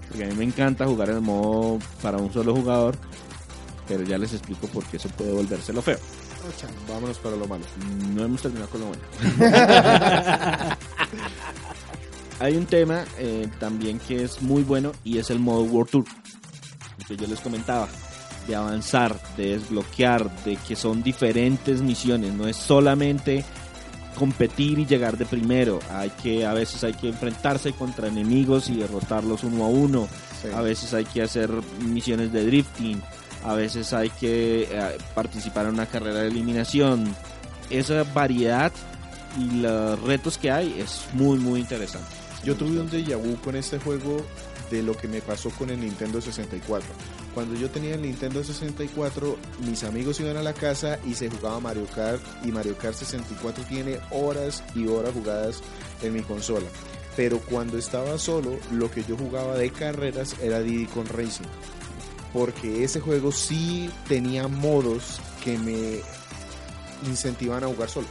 Porque 0.08 0.24
a 0.24 0.28
mí 0.28 0.34
me 0.34 0.44
encanta 0.44 0.86
jugar 0.86 1.10
en 1.10 1.16
el 1.16 1.22
modo 1.22 1.78
para 2.00 2.18
un 2.18 2.32
solo 2.32 2.54
jugador. 2.54 2.96
Pero 3.86 4.02
ya 4.04 4.16
les 4.16 4.32
explico 4.32 4.66
por 4.68 4.84
qué 4.84 4.96
eso 4.96 5.08
puede 5.10 5.32
volverse 5.32 5.72
lo 5.72 5.82
feo. 5.82 5.98
Vámonos 6.88 7.18
para 7.18 7.36
lo 7.36 7.46
malo. 7.46 7.64
No 8.14 8.24
hemos 8.24 8.42
terminado 8.42 8.70
con 8.70 8.80
lo 8.80 8.86
bueno. 8.88 9.02
Hay 12.40 12.56
un 12.56 12.66
tema 12.66 13.04
eh, 13.18 13.48
también 13.60 14.00
que 14.00 14.24
es 14.24 14.42
muy 14.42 14.64
bueno 14.64 14.92
y 15.04 15.18
es 15.18 15.30
el 15.30 15.38
modo 15.38 15.62
World 15.62 15.90
Tour. 15.90 16.04
Que 17.07 17.16
yo 17.16 17.26
les 17.26 17.40
comentaba. 17.40 17.88
De 18.46 18.57
avanzar, 18.57 19.16
de 19.36 19.59
desbloquear, 19.59 20.28
de 20.44 20.57
que 20.57 20.74
son 20.74 21.03
diferentes 21.03 21.80
misiones. 21.80 22.32
No 22.34 22.48
es 22.48 22.57
solamente 22.57 23.44
competir 24.18 24.78
y 24.78 24.86
llegar 24.86 25.16
de 25.16 25.26
primero. 25.26 25.78
Hay 25.90 26.11
que, 26.11 26.44
a 26.44 26.53
veces 26.53 26.82
hay 26.84 26.92
que 26.92 27.09
enfrentarse 27.09 27.72
contra 27.72 28.09
enemigos 28.09 28.68
y 28.68 28.76
derrotarlos 28.76 29.44
uno 29.44 29.64
a 29.64 29.68
uno. 29.68 30.09
Sí. 30.40 30.48
A 30.55 30.61
veces 30.61 30.92
hay 30.94 31.05
que 31.05 31.22
hacer 31.22 31.50
misiones 31.80 32.32
de 32.32 32.44
drifting. 32.44 33.00
A 33.44 33.55
veces 33.55 33.92
hay 33.92 34.11
que 34.11 34.68
eh, 34.70 34.98
participar 35.14 35.66
en 35.66 35.74
una 35.74 35.86
carrera 35.86 36.20
de 36.20 36.28
eliminación. 36.28 37.14
Esa 37.70 38.05
variedad 38.05 38.72
y 39.38 39.61
los 39.61 40.00
retos 40.03 40.38
que 40.38 40.50
hay 40.50 40.78
es 40.78 41.07
muy, 41.12 41.38
muy 41.38 41.61
interesante. 41.61 42.09
Yo 42.44 42.57
tuve 42.57 42.80
un 42.80 42.90
déjà 42.90 43.16
vu 43.16 43.36
con 43.36 43.57
este 43.57 43.78
juego 43.78 44.24
de 44.73 44.83
lo 44.83 44.97
que 44.97 45.07
me 45.07 45.20
pasó 45.20 45.51
con 45.51 45.68
el 45.68 45.81
Nintendo 45.81 46.20
64. 46.20 46.89
Cuando 47.35 47.55
yo 47.55 47.70
tenía 47.70 47.95
el 47.95 48.03
Nintendo 48.03 48.43
64, 48.43 49.37
mis 49.66 49.85
amigos 49.85 50.18
iban 50.20 50.39
a 50.39 50.43
la 50.43 50.55
casa 50.55 50.99
y 51.07 51.14
se 51.14 51.31
jugaba 51.31 51.61
Mario 51.61 51.87
Kart 51.95 52.23
y 52.43 52.51
Mario 52.51 52.77
Kart 52.79 52.95
64 52.95 53.64
tiene 53.64 54.01
horas 54.11 54.64
y 54.75 54.87
horas 54.89 55.12
jugadas 55.12 55.62
en 56.03 56.14
mi 56.14 56.23
consola. 56.23 56.66
Pero 57.16 57.39
cuando 57.41 57.77
estaba 57.77 58.18
solo, 58.18 58.59
lo 58.73 58.91
que 58.91 59.05
yo 59.05 59.16
jugaba 59.16 59.57
de 59.57 59.70
carreras 59.70 60.35
era 60.41 60.61
Diddy 60.61 60.87
con 60.87 61.07
Racing. 61.07 61.45
Porque 62.33 62.83
ese 62.83 63.01
juego 63.01 63.31
sí 63.31 63.91
tenía 64.09 64.49
modos 64.49 65.20
que 65.45 65.59
me 65.59 66.01
incentivan 67.07 67.62
a 67.62 67.66
jugar 67.66 67.91
solo. 67.91 68.07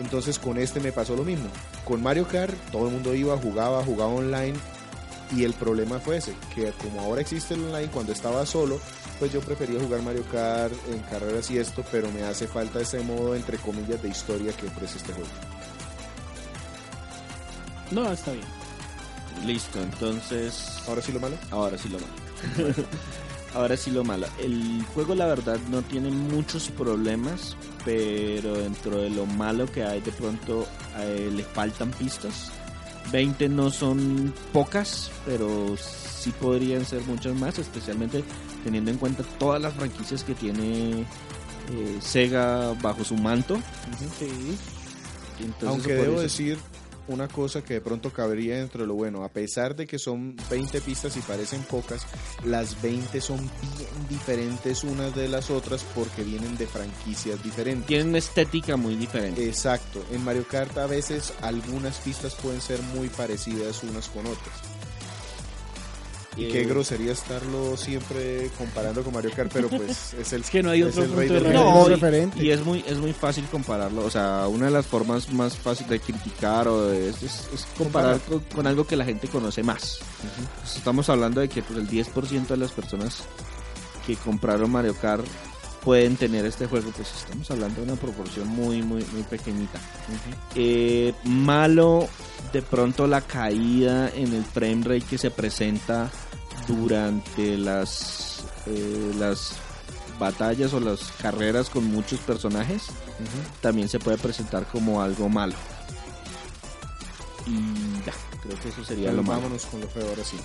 Entonces 0.00 0.40
con 0.40 0.58
este 0.58 0.80
me 0.80 0.90
pasó 0.90 1.14
lo 1.14 1.22
mismo. 1.22 1.48
Con 1.84 2.02
Mario 2.02 2.26
Kart 2.26 2.52
todo 2.72 2.88
el 2.88 2.94
mundo 2.94 3.14
iba, 3.14 3.36
jugaba, 3.38 3.84
jugaba 3.84 4.10
online 4.10 4.54
y 5.34 5.44
el 5.44 5.54
problema 5.54 5.98
fue 5.98 6.18
ese, 6.18 6.34
que 6.54 6.72
como 6.72 7.00
ahora 7.00 7.20
existe 7.20 7.54
el 7.54 7.64
online, 7.64 7.90
cuando 7.90 8.12
estaba 8.12 8.44
solo, 8.46 8.80
pues 9.18 9.32
yo 9.32 9.40
prefería 9.40 9.80
jugar 9.80 10.02
Mario 10.02 10.24
Kart 10.30 10.74
en 10.90 11.00
carreras 11.00 11.50
y 11.50 11.58
esto, 11.58 11.84
pero 11.90 12.10
me 12.12 12.22
hace 12.22 12.46
falta 12.46 12.80
ese 12.80 13.00
modo 13.00 13.34
entre 13.34 13.58
comillas 13.58 14.02
de 14.02 14.08
historia 14.08 14.52
que 14.52 14.66
ofrece 14.66 14.98
este 14.98 15.12
juego. 15.12 15.28
No, 17.90 18.12
está 18.12 18.32
bien. 18.32 18.44
Listo, 19.44 19.80
entonces 19.80 20.76
Ahora 20.88 21.02
sí 21.02 21.12
lo 21.12 21.20
malo. 21.20 21.36
Ahora 21.50 21.78
sí 21.78 21.88
lo 21.88 21.98
malo. 21.98 22.74
Ahora 23.54 23.76
sí 23.76 23.90
lo 23.90 24.04
malo. 24.04 24.26
El 24.38 24.84
juego 24.94 25.14
la 25.14 25.26
verdad 25.26 25.58
no 25.70 25.82
tiene 25.82 26.10
muchos 26.10 26.68
problemas, 26.68 27.56
pero 27.84 28.54
dentro 28.54 28.98
de 28.98 29.10
lo 29.10 29.26
malo 29.26 29.70
que 29.70 29.82
hay 29.82 30.00
de 30.00 30.12
pronto 30.12 30.66
eh, 30.98 31.30
le 31.32 31.42
faltan 31.42 31.90
pistas. 31.90 32.52
20 33.12 33.48
no 33.48 33.70
son 33.70 34.32
pocas, 34.52 35.10
pero 35.24 35.76
sí 35.76 36.32
podrían 36.40 36.84
ser 36.84 37.02
muchas 37.02 37.34
más, 37.34 37.58
especialmente 37.58 38.24
teniendo 38.64 38.90
en 38.90 38.98
cuenta 38.98 39.22
todas 39.38 39.60
las 39.60 39.74
franquicias 39.74 40.24
que 40.24 40.34
tiene 40.34 41.00
eh, 41.00 41.98
Sega 42.00 42.72
bajo 42.82 43.04
su 43.04 43.14
manto. 43.16 43.56
Sí. 44.18 44.56
Entonces, 45.38 45.68
Aunque 45.68 45.94
debo 45.94 46.20
decir 46.20 46.58
una 47.08 47.28
cosa 47.28 47.62
que 47.62 47.74
de 47.74 47.80
pronto 47.80 48.10
cabería 48.10 48.56
dentro 48.56 48.82
de 48.82 48.86
lo 48.86 48.94
bueno, 48.94 49.24
a 49.24 49.28
pesar 49.28 49.74
de 49.76 49.86
que 49.86 49.98
son 49.98 50.36
20 50.50 50.80
pistas 50.80 51.16
y 51.16 51.20
parecen 51.20 51.62
pocas, 51.62 52.06
las 52.44 52.80
20 52.82 53.20
son 53.20 53.38
bien 53.38 54.08
diferentes 54.08 54.84
unas 54.84 55.14
de 55.14 55.28
las 55.28 55.50
otras 55.50 55.84
porque 55.94 56.22
vienen 56.22 56.56
de 56.56 56.66
franquicias 56.66 57.42
diferentes. 57.42 57.86
tienen 57.86 58.08
una 58.08 58.18
estética 58.18 58.76
muy 58.76 58.96
diferente. 58.96 59.46
Exacto, 59.46 60.04
en 60.12 60.24
Mario 60.24 60.46
Kart 60.48 60.76
a 60.78 60.86
veces 60.86 61.32
algunas 61.42 61.98
pistas 61.98 62.34
pueden 62.34 62.60
ser 62.60 62.80
muy 62.82 63.08
parecidas 63.08 63.82
unas 63.82 64.08
con 64.08 64.26
otras. 64.26 64.65
Y 66.36 66.48
qué 66.48 66.62
Eh, 66.62 66.64
grosería 66.66 67.12
estarlo 67.12 67.76
siempre 67.78 68.50
comparando 68.58 69.02
con 69.02 69.14
Mario 69.14 69.30
Kart, 69.34 69.50
pero 69.52 69.68
pues 69.70 70.12
es 70.20 70.32
el 70.34 70.42
Es 70.42 70.50
que 70.50 70.62
no 70.62 70.70
hay 70.70 70.82
otro 70.82 71.02
punto 71.04 71.16
rey 71.18 71.28
de. 71.30 71.40
No, 71.54 71.86
y, 71.86 71.90
referente. 71.90 72.44
y 72.44 72.50
es 72.50 72.62
muy 72.64 72.84
es 72.86 72.98
muy 72.98 73.12
fácil 73.14 73.44
compararlo. 73.50 74.04
O 74.04 74.10
sea, 74.10 74.46
una 74.48 74.66
de 74.66 74.72
las 74.72 74.84
formas 74.86 75.32
más 75.32 75.56
fáciles 75.56 75.88
de 75.90 76.00
criticar 76.00 76.68
o 76.68 76.86
de 76.88 77.08
es, 77.08 77.22
es- 77.22 77.48
es 77.54 77.66
comparar 77.78 78.20
con, 78.20 78.40
con 78.54 78.66
algo 78.66 78.86
que 78.86 78.96
la 78.96 79.04
gente 79.06 79.28
conoce 79.28 79.62
más. 79.62 79.98
Pues 80.60 80.76
estamos 80.76 81.08
hablando 81.08 81.40
de 81.40 81.48
que 81.48 81.62
pues, 81.62 81.78
el 81.78 81.88
10% 81.88 82.46
de 82.48 82.56
las 82.58 82.72
personas 82.72 83.22
que 84.06 84.14
compraron 84.16 84.70
Mario 84.70 84.94
Kart 85.00 85.24
pueden 85.86 86.16
tener 86.16 86.44
este 86.44 86.66
juego. 86.66 86.90
Pues 86.90 87.08
estamos 87.14 87.48
hablando 87.48 87.80
de 87.80 87.92
una 87.92 88.00
proporción 88.00 88.48
muy, 88.48 88.82
muy, 88.82 89.04
muy 89.12 89.22
pequeñita. 89.22 89.78
Eh, 90.56 91.14
malo 91.22 92.08
de 92.52 92.60
pronto 92.60 93.06
la 93.06 93.20
caída 93.20 94.10
en 94.10 94.34
el 94.34 94.44
frame 94.44 94.82
rate 94.82 95.06
que 95.08 95.16
se 95.16 95.30
presenta 95.30 96.10
durante 96.66 97.56
las 97.56 98.44
eh, 98.66 99.12
las 99.16 99.52
batallas 100.18 100.72
o 100.72 100.80
las 100.80 101.12
carreras 101.22 101.70
con 101.70 101.84
muchos 101.84 102.18
personajes 102.20 102.86
también 103.60 103.88
se 103.88 103.98
puede 104.00 104.16
presentar 104.16 104.66
como 104.66 105.02
algo 105.02 105.28
malo 105.28 105.54
y 107.46 108.04
ya 108.04 108.12
creo 108.42 108.58
que 108.60 108.68
eso 108.70 108.84
sería 108.84 109.12
lo 109.12 109.22
malo 109.22 109.42
Vámonos 109.42 109.66
con 109.66 109.80
lo 109.80 109.88
feo 109.88 110.08
ahora 110.08 110.24
sí. 110.24 110.36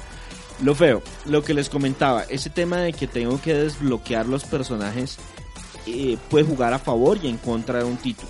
lo 0.61 0.75
feo, 0.75 1.01
lo 1.25 1.43
que 1.43 1.53
les 1.53 1.69
comentaba, 1.69 2.23
ese 2.23 2.49
tema 2.49 2.77
de 2.77 2.93
que 2.93 3.07
tengo 3.07 3.41
que 3.41 3.53
desbloquear 3.53 4.27
los 4.27 4.43
personajes 4.43 5.17
eh, 5.87 6.17
puede 6.29 6.45
jugar 6.45 6.73
a 6.73 6.79
favor 6.79 7.17
y 7.21 7.27
en 7.27 7.37
contra 7.37 7.79
de 7.79 7.85
un 7.85 7.97
título. 7.97 8.29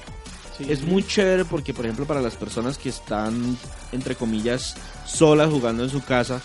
Es 0.59 0.83
muy 0.83 1.01
chévere 1.05 1.43
porque, 1.45 1.73
por 1.73 1.85
ejemplo, 1.85 2.05
para 2.05 2.21
las 2.21 2.35
personas 2.35 2.77
que 2.77 2.89
están, 2.89 3.57
entre 3.91 4.15
comillas, 4.15 4.75
solas 5.07 5.49
jugando 5.49 5.83
en 5.83 5.89
su 5.89 6.03
casa, 6.03 6.39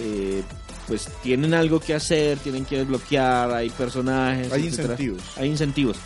eh, 0.00 0.42
pues 0.88 1.08
tienen 1.22 1.54
algo 1.54 1.78
que 1.78 1.94
hacer, 1.94 2.38
tienen 2.38 2.64
que 2.64 2.78
desbloquear, 2.78 3.52
hay 3.52 3.70
personajes, 3.70 4.52
Hay 4.52 4.66
etcétera. 4.66 4.94
incentivos. 4.94 5.22
Hay 5.36 5.48
incentivos. 5.48 5.96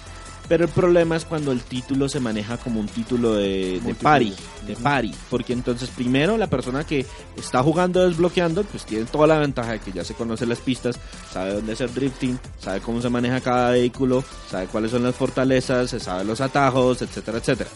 Pero 0.49 0.64
el 0.64 0.70
problema 0.70 1.14
es 1.16 1.26
cuando 1.26 1.53
el 1.53 1.61
título 1.61 2.09
se 2.09 2.20
maneja 2.20 2.57
como 2.57 2.80
un 2.80 2.86
título 2.86 3.34
de, 3.34 3.80
de 3.84 3.94
party, 3.94 4.34
de 4.66 4.76
party, 4.76 5.14
porque 5.28 5.53
entonces 5.53 5.90
primero 5.90 6.38
la 6.38 6.46
persona 6.46 6.84
que 6.84 7.05
está 7.36 7.62
jugando 7.62 8.09
desbloqueando, 8.09 8.64
pues 8.64 8.86
tiene 8.86 9.05
toda 9.05 9.26
la 9.26 9.38
ventaja 9.38 9.72
de 9.72 9.80
que 9.80 9.92
ya 9.92 10.05
se 10.05 10.14
conoce 10.14 10.46
las 10.46 10.61
pistas, 10.61 10.99
sabe 11.30 11.53
dónde 11.53 11.74
hacer 11.74 11.92
drifting, 11.92 12.38
sabe 12.59 12.80
cómo 12.80 13.03
se 13.03 13.11
maneja 13.11 13.42
cada 13.42 13.72
vehículo, 13.72 14.24
sabe 14.51 14.66
cuáles 14.68 14.90
son 14.90 15.03
las 15.03 15.14
fortalezas, 15.14 15.90
se 15.90 16.01
sabe 16.01 16.24
los 16.24 16.40
atajos, 16.40 17.03
etcétera, 17.03 17.38
etcétera. 17.38 17.70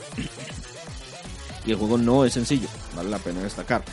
Y 1.67 1.73
el 1.73 1.77
juego 1.77 1.99
no 1.99 2.25
es 2.25 2.33
sencillo, 2.33 2.69
vale 2.97 3.11
la 3.11 3.19
pena 3.19 3.43
destacar. 3.43 3.85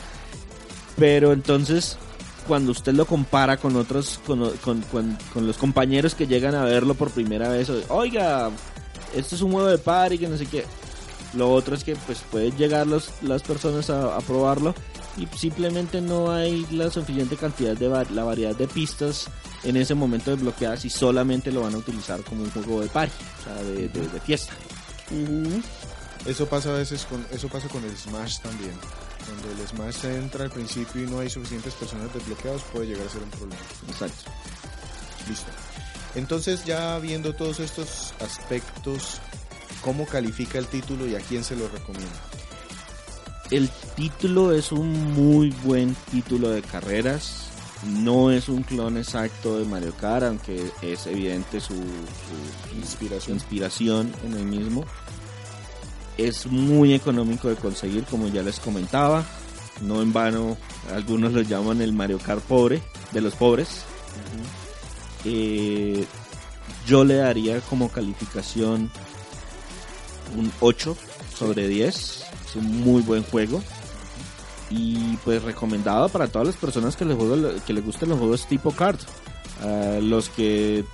Pero 0.96 1.32
entonces, 1.32 1.98
cuando 2.46 2.72
usted 2.72 2.92
lo 2.94 3.04
compara 3.06 3.56
con 3.56 3.76
otros, 3.76 4.20
con, 4.26 4.50
con- 4.58 4.82
con- 4.82 5.18
con 5.32 5.46
los 5.46 5.56
compañeros 5.58 6.14
que 6.14 6.26
llegan 6.26 6.54
a 6.54 6.64
verlo 6.64 6.94
por 6.94 7.10
primera 7.10 7.48
vez, 7.48 7.70
oiga, 7.88 8.50
esto 9.14 9.34
es 9.34 9.42
un 9.42 9.52
juego 9.52 9.68
de 9.68 9.78
party, 9.78 10.18
que 10.18 10.28
no 10.28 10.36
sé 10.36 10.46
qué. 10.46 10.64
Lo 11.34 11.52
otro 11.52 11.76
es 11.76 11.84
que 11.84 11.94
pues 11.94 12.18
pueden 12.30 12.56
llegar 12.56 12.86
los, 12.88 13.10
las 13.22 13.42
personas 13.42 13.88
a, 13.90 14.16
a 14.16 14.20
probarlo 14.20 14.74
y 15.16 15.26
simplemente 15.36 16.00
no 16.00 16.32
hay 16.32 16.66
la 16.72 16.90
suficiente 16.90 17.36
cantidad 17.36 17.76
de 17.76 17.88
la 18.12 18.24
variedad 18.24 18.56
de 18.56 18.66
pistas 18.66 19.26
en 19.62 19.76
ese 19.76 19.94
momento 19.94 20.32
desbloqueadas 20.32 20.84
y 20.84 20.90
solamente 20.90 21.52
lo 21.52 21.60
van 21.62 21.74
a 21.74 21.78
utilizar 21.78 22.20
como 22.22 22.42
un 22.42 22.50
juego 22.50 22.80
de 22.80 22.88
party, 22.88 23.12
o 23.40 23.44
sea, 23.44 23.62
de, 23.62 23.88
de- 23.88 24.08
de 24.08 24.20
fiesta. 24.20 24.52
Ujú. 25.12 25.62
Eso 26.26 26.46
pasa 26.46 26.70
a 26.70 26.78
veces 26.78 27.04
con 27.06 27.24
eso 27.32 27.48
pasa 27.48 27.68
con 27.68 27.84
el 27.84 27.96
Smash 27.96 28.38
también. 28.40 28.72
Cuando 29.30 29.62
el 29.62 29.68
Smash 29.68 30.04
entra 30.06 30.44
al 30.44 30.50
principio 30.50 31.02
y 31.02 31.06
no 31.06 31.20
hay 31.20 31.30
suficientes 31.30 31.74
personas 31.74 32.12
desbloqueados 32.12 32.62
puede 32.72 32.88
llegar 32.88 33.06
a 33.06 33.10
ser 33.10 33.22
un 33.22 33.30
problema. 33.30 33.62
Exacto. 33.88 34.30
Listo. 35.28 35.50
Entonces 36.16 36.64
ya 36.64 36.98
viendo 36.98 37.34
todos 37.34 37.60
estos 37.60 38.12
aspectos, 38.20 39.20
¿cómo 39.82 40.06
califica 40.06 40.58
el 40.58 40.66
título 40.66 41.06
y 41.06 41.14
a 41.14 41.20
quién 41.20 41.44
se 41.44 41.54
lo 41.54 41.68
recomienda? 41.68 42.18
El 43.50 43.68
título 43.96 44.52
es 44.52 44.72
un 44.72 45.12
muy 45.12 45.50
buen 45.64 45.94
título 46.10 46.50
de 46.50 46.62
carreras. 46.62 47.46
No 47.84 48.30
es 48.30 48.48
un 48.48 48.62
clon 48.62 48.96
exacto 48.96 49.58
de 49.58 49.64
Mario 49.64 49.94
Kart, 49.98 50.24
aunque 50.24 50.70
es 50.82 51.06
evidente 51.06 51.60
su, 51.60 51.74
su 51.74 52.76
Inspiración. 52.76 53.36
inspiración 53.36 54.12
en 54.24 54.34
el 54.34 54.44
mismo. 54.44 54.84
Es 56.26 56.46
muy 56.46 56.92
económico 56.92 57.48
de 57.48 57.56
conseguir, 57.56 58.04
como 58.04 58.28
ya 58.28 58.42
les 58.42 58.60
comentaba. 58.60 59.24
No 59.80 60.02
en 60.02 60.12
vano, 60.12 60.58
algunos 60.94 61.32
lo 61.32 61.40
llaman 61.40 61.80
el 61.80 61.94
Mario 61.94 62.18
Kart 62.18 62.42
pobre, 62.42 62.82
de 63.12 63.22
los 63.22 63.34
pobres. 63.34 63.84
Eh, 65.24 66.04
yo 66.86 67.04
le 67.04 67.14
daría 67.14 67.60
como 67.62 67.88
calificación 67.88 68.90
un 70.36 70.52
8 70.60 70.94
sobre 71.34 71.68
10. 71.68 71.94
Es 71.94 72.56
un 72.56 72.80
muy 72.82 73.00
buen 73.00 73.22
juego. 73.22 73.62
Y 74.68 75.16
pues 75.24 75.42
recomendado 75.42 76.10
para 76.10 76.28
todas 76.28 76.48
las 76.48 76.56
personas 76.56 76.96
que 76.96 77.06
les, 77.06 77.16
juego, 77.16 77.54
que 77.66 77.72
les 77.72 77.84
gusten 77.84 78.10
los 78.10 78.18
juegos 78.18 78.46
tipo 78.46 78.72
kart. 78.72 79.00
Los 80.02 80.28
que 80.28 80.84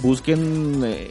busquen 0.00 0.82
eh, 0.84 1.10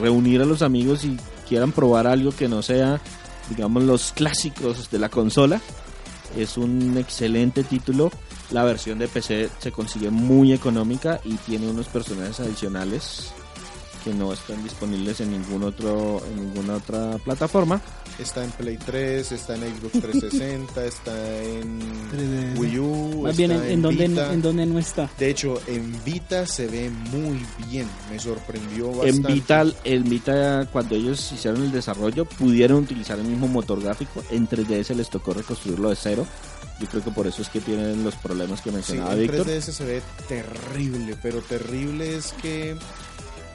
reunir 0.00 0.42
a 0.42 0.44
los 0.44 0.62
amigos 0.62 1.04
y 1.04 1.16
quieran 1.48 1.72
probar 1.72 2.06
algo 2.06 2.32
que 2.32 2.48
no 2.48 2.62
sea, 2.62 3.00
digamos, 3.48 3.82
los 3.84 4.12
clásicos 4.12 4.90
de 4.90 4.98
la 4.98 5.08
consola. 5.08 5.60
Es 6.36 6.56
un 6.56 6.96
excelente 6.98 7.64
título. 7.64 8.10
La 8.50 8.64
versión 8.64 8.98
de 8.98 9.08
PC 9.08 9.48
se 9.58 9.72
consigue 9.72 10.10
muy 10.10 10.52
económica 10.52 11.20
y 11.24 11.34
tiene 11.36 11.68
unos 11.68 11.86
personajes 11.86 12.40
adicionales 12.40 13.32
que 14.04 14.14
no 14.14 14.32
están 14.32 14.62
disponibles 14.62 15.20
en 15.20 15.32
ningún 15.32 15.64
otro 15.64 16.22
en 16.30 16.36
ninguna 16.36 16.76
otra 16.76 17.18
plataforma. 17.24 17.80
Está 18.18 18.42
en 18.44 18.50
Play 18.52 18.78
3, 18.78 19.30
está 19.32 19.56
en 19.56 19.60
Xbox 19.62 19.92
360, 20.00 20.84
está 20.86 21.42
en 21.42 21.80
3DS. 22.10 22.58
Wii 22.58 22.78
U, 22.78 23.22
Más 23.24 23.36
bien, 23.36 23.50
en, 23.52 23.62
en 23.64 23.82
donde, 23.82 24.08
Vita. 24.08 24.32
en 24.32 24.40
donde 24.42 24.64
no 24.66 24.78
está. 24.78 25.10
De 25.18 25.28
hecho, 25.28 25.60
en 25.66 26.02
Vita 26.02 26.46
se 26.46 26.66
ve 26.66 26.88
muy 26.90 27.44
bien. 27.68 27.86
Me 28.10 28.18
sorprendió 28.18 28.90
En 29.04 29.22
bastante. 29.22 29.32
Vita, 29.34 29.64
en 29.84 30.04
Vita, 30.04 30.66
cuando 30.72 30.94
ellos 30.94 31.30
hicieron 31.32 31.62
el 31.62 31.72
desarrollo, 31.72 32.24
pudieron 32.24 32.78
utilizar 32.84 33.18
el 33.18 33.26
mismo 33.26 33.48
motor 33.48 33.82
gráfico. 33.82 34.24
En 34.30 34.48
3DS 34.48 34.94
les 34.94 35.10
tocó 35.10 35.34
reconstruirlo 35.34 35.90
de 35.90 35.96
cero. 35.96 36.26
Yo 36.80 36.86
creo 36.88 37.02
que 37.04 37.10
por 37.10 37.26
eso 37.26 37.42
es 37.42 37.48
que 37.48 37.60
tienen 37.60 38.02
los 38.04 38.14
problemas 38.16 38.60
que 38.62 38.70
Sí, 38.70 38.76
mencionaba 38.76 39.12
en 39.14 39.20
Víctor. 39.20 39.46
3DS 39.46 39.60
se 39.60 39.84
ve 39.84 40.02
terrible, 40.28 41.16
pero 41.22 41.40
terrible 41.40 42.16
es 42.16 42.32
que 42.40 42.76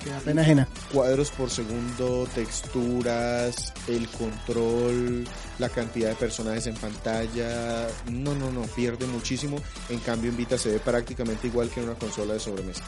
Que 0.04 0.10
da 0.10 0.20
pena 0.20 0.42
ajena. 0.42 0.68
cuadros 0.92 1.30
por 1.32 1.50
segundo, 1.50 2.28
texturas, 2.34 3.74
el 3.88 4.08
control, 4.10 5.28
la 5.60 5.70
cantidad 5.70 6.10
de 6.10 6.16
personajes 6.16 6.68
en 6.68 6.76
pantalla, 6.76 7.88
no, 8.10 8.34
no, 8.34 8.52
no, 8.52 8.64
pierde 8.64 9.06
muchísimo. 9.06 9.58
En 9.90 10.00
cambio 10.00 10.32
en 10.32 10.38
Vita 10.38 10.58
se 10.58 10.72
ve 10.72 10.80
prácticamente 10.80 11.48
igual 11.48 11.70
que 11.70 11.82
en 11.82 11.90
una 11.90 12.00
consola 12.00 12.34
de 12.34 12.40
sobremesa. 12.40 12.84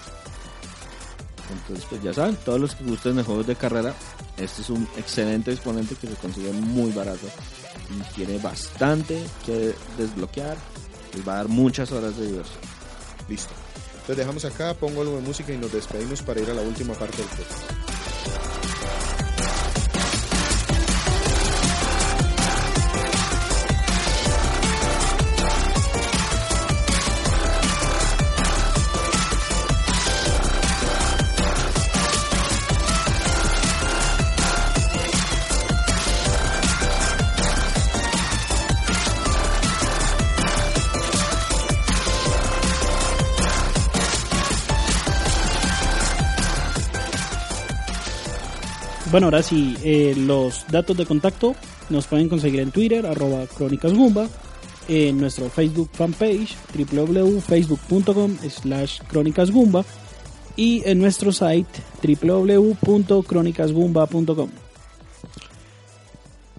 Entonces, 1.51 1.85
pues 1.89 2.01
ya 2.01 2.13
saben, 2.13 2.35
todos 2.37 2.59
los 2.59 2.75
que 2.75 2.83
gusten 2.83 3.15
de 3.15 3.23
juegos 3.23 3.45
de 3.45 3.55
carrera, 3.55 3.93
este 4.37 4.61
es 4.61 4.69
un 4.69 4.87
excelente 4.97 5.51
exponente 5.51 5.95
que 5.95 6.07
se 6.07 6.15
consigue 6.15 6.51
muy 6.51 6.91
barato 6.91 7.27
y 7.89 8.15
tiene 8.15 8.37
bastante 8.39 9.23
que 9.45 9.75
desbloquear. 9.97 10.57
Les 11.13 11.27
va 11.27 11.33
a 11.33 11.37
dar 11.37 11.47
muchas 11.47 11.91
horas 11.91 12.17
de 12.17 12.27
diversión. 12.27 12.59
Listo. 13.29 13.53
Entonces 14.03 14.17
dejamos 14.17 14.43
acá, 14.43 14.73
pongo 14.73 14.99
algo 14.99 15.15
de 15.15 15.21
música 15.21 15.53
y 15.53 15.57
nos 15.57 15.71
despedimos 15.71 16.21
para 16.21 16.41
ir 16.41 16.49
a 16.49 16.53
la 16.53 16.61
última 16.61 16.93
parte 16.93 17.15
del 17.15 17.27
podcast. 17.27 18.02
Bueno, 49.13 49.27
ahora 49.27 49.41
sí, 49.43 49.77
eh, 49.83 50.15
los 50.17 50.65
datos 50.71 50.97
de 50.97 51.05
contacto 51.05 51.55
nos 51.91 52.07
pueden 52.07 52.27
conseguir 52.27 52.61
en 52.61 52.71
Twitter, 52.71 53.05
arroba 53.05 53.45
Crónicas 53.45 53.93
Gumba, 53.93 54.27
en 54.87 55.19
nuestro 55.19 55.51
Facebook 55.51 55.91
fanpage, 55.93 56.55
www.facebook.com 56.75 58.37
slash 58.49 59.01
Crónicas 59.07 59.51
Gumba, 59.51 59.85
y 60.55 60.81
en 60.89 60.97
nuestro 60.97 61.31
site, 61.31 61.69
www.crónicasgumba.com. 62.01 64.49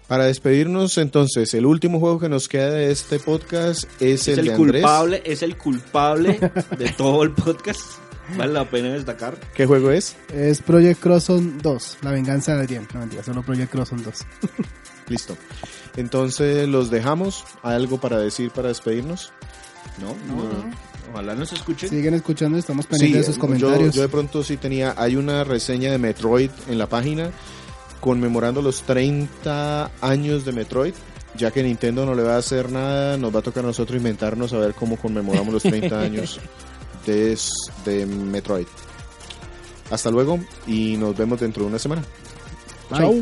Para 0.06 0.26
despedirnos 0.26 0.96
entonces, 0.98 1.52
el 1.54 1.66
último 1.66 1.98
juego 1.98 2.20
que 2.20 2.28
nos 2.28 2.48
queda 2.48 2.70
de 2.70 2.92
este 2.92 3.18
podcast 3.18 3.82
es, 4.00 4.28
Es 4.28 4.28
el, 4.28 4.38
el, 4.38 4.46
de 4.46 4.54
Andrés. 4.54 4.82
culpable, 4.82 5.22
es 5.26 5.42
el 5.42 5.58
culpable 5.58 6.38
de 6.78 6.88
todo 6.96 7.24
el 7.24 7.32
podcast. 7.32 8.03
Vale 8.36 8.52
la 8.52 8.68
pena 8.68 8.88
destacar. 8.92 9.36
¿Qué 9.54 9.66
juego 9.66 9.90
es? 9.90 10.16
Es 10.32 10.60
Project 10.62 11.00
Crosson 11.00 11.58
2, 11.62 11.98
La 12.02 12.10
venganza 12.12 12.54
de 12.54 12.62
Adrien. 12.62 12.88
No 12.94 13.00
mentira, 13.00 13.22
solo 13.22 13.42
Project 13.42 13.70
Crosson 13.70 14.02
2. 14.02 14.14
Listo. 15.08 15.36
Entonces 15.96 16.66
los 16.68 16.90
dejamos. 16.90 17.44
¿Hay 17.62 17.74
algo 17.74 17.98
para 18.00 18.18
decir 18.18 18.50
para 18.50 18.68
despedirnos? 18.68 19.32
No, 20.00 20.08
no. 20.34 20.44
Ojalá 21.12 21.34
nos 21.34 21.52
escuchen. 21.52 21.88
Siguen 21.90 22.14
escuchando, 22.14 22.56
estamos 22.58 22.86
pendientes 22.86 23.20
de 23.20 23.26
sus 23.26 23.36
yo- 23.36 23.40
comentarios. 23.40 23.94
Yo, 23.94 24.02
de 24.02 24.08
pronto 24.08 24.42
sí 24.42 24.56
tenía, 24.56 24.94
hay 24.96 25.16
una 25.16 25.44
reseña 25.44 25.90
de 25.92 25.98
Metroid 25.98 26.50
en 26.68 26.78
la 26.78 26.88
página 26.88 27.30
conmemorando 28.00 28.60
los 28.62 28.82
30 28.82 29.90
años 30.00 30.44
de 30.44 30.52
Metroid. 30.52 30.94
Ya 31.36 31.50
que 31.50 31.62
Nintendo 31.64 32.06
no 32.06 32.14
le 32.14 32.22
va 32.22 32.36
a 32.36 32.38
hacer 32.38 32.70
nada, 32.70 33.16
nos 33.16 33.34
va 33.34 33.40
a 33.40 33.42
tocar 33.42 33.64
a 33.64 33.66
nosotros 33.66 33.96
inventarnos 33.98 34.52
a 34.52 34.58
ver 34.58 34.72
cómo 34.74 34.96
conmemoramos 34.96 35.52
los 35.52 35.62
30 35.64 36.00
años 36.00 36.38
de, 37.06 37.38
de 37.84 38.06
Metroid. 38.06 38.66
Hasta 39.90 40.10
luego 40.10 40.40
y 40.66 40.96
nos 40.96 41.16
vemos 41.16 41.40
dentro 41.40 41.62
de 41.64 41.68
una 41.68 41.78
semana. 41.78 42.02
Bye. 42.90 42.98
Chao. 42.98 43.14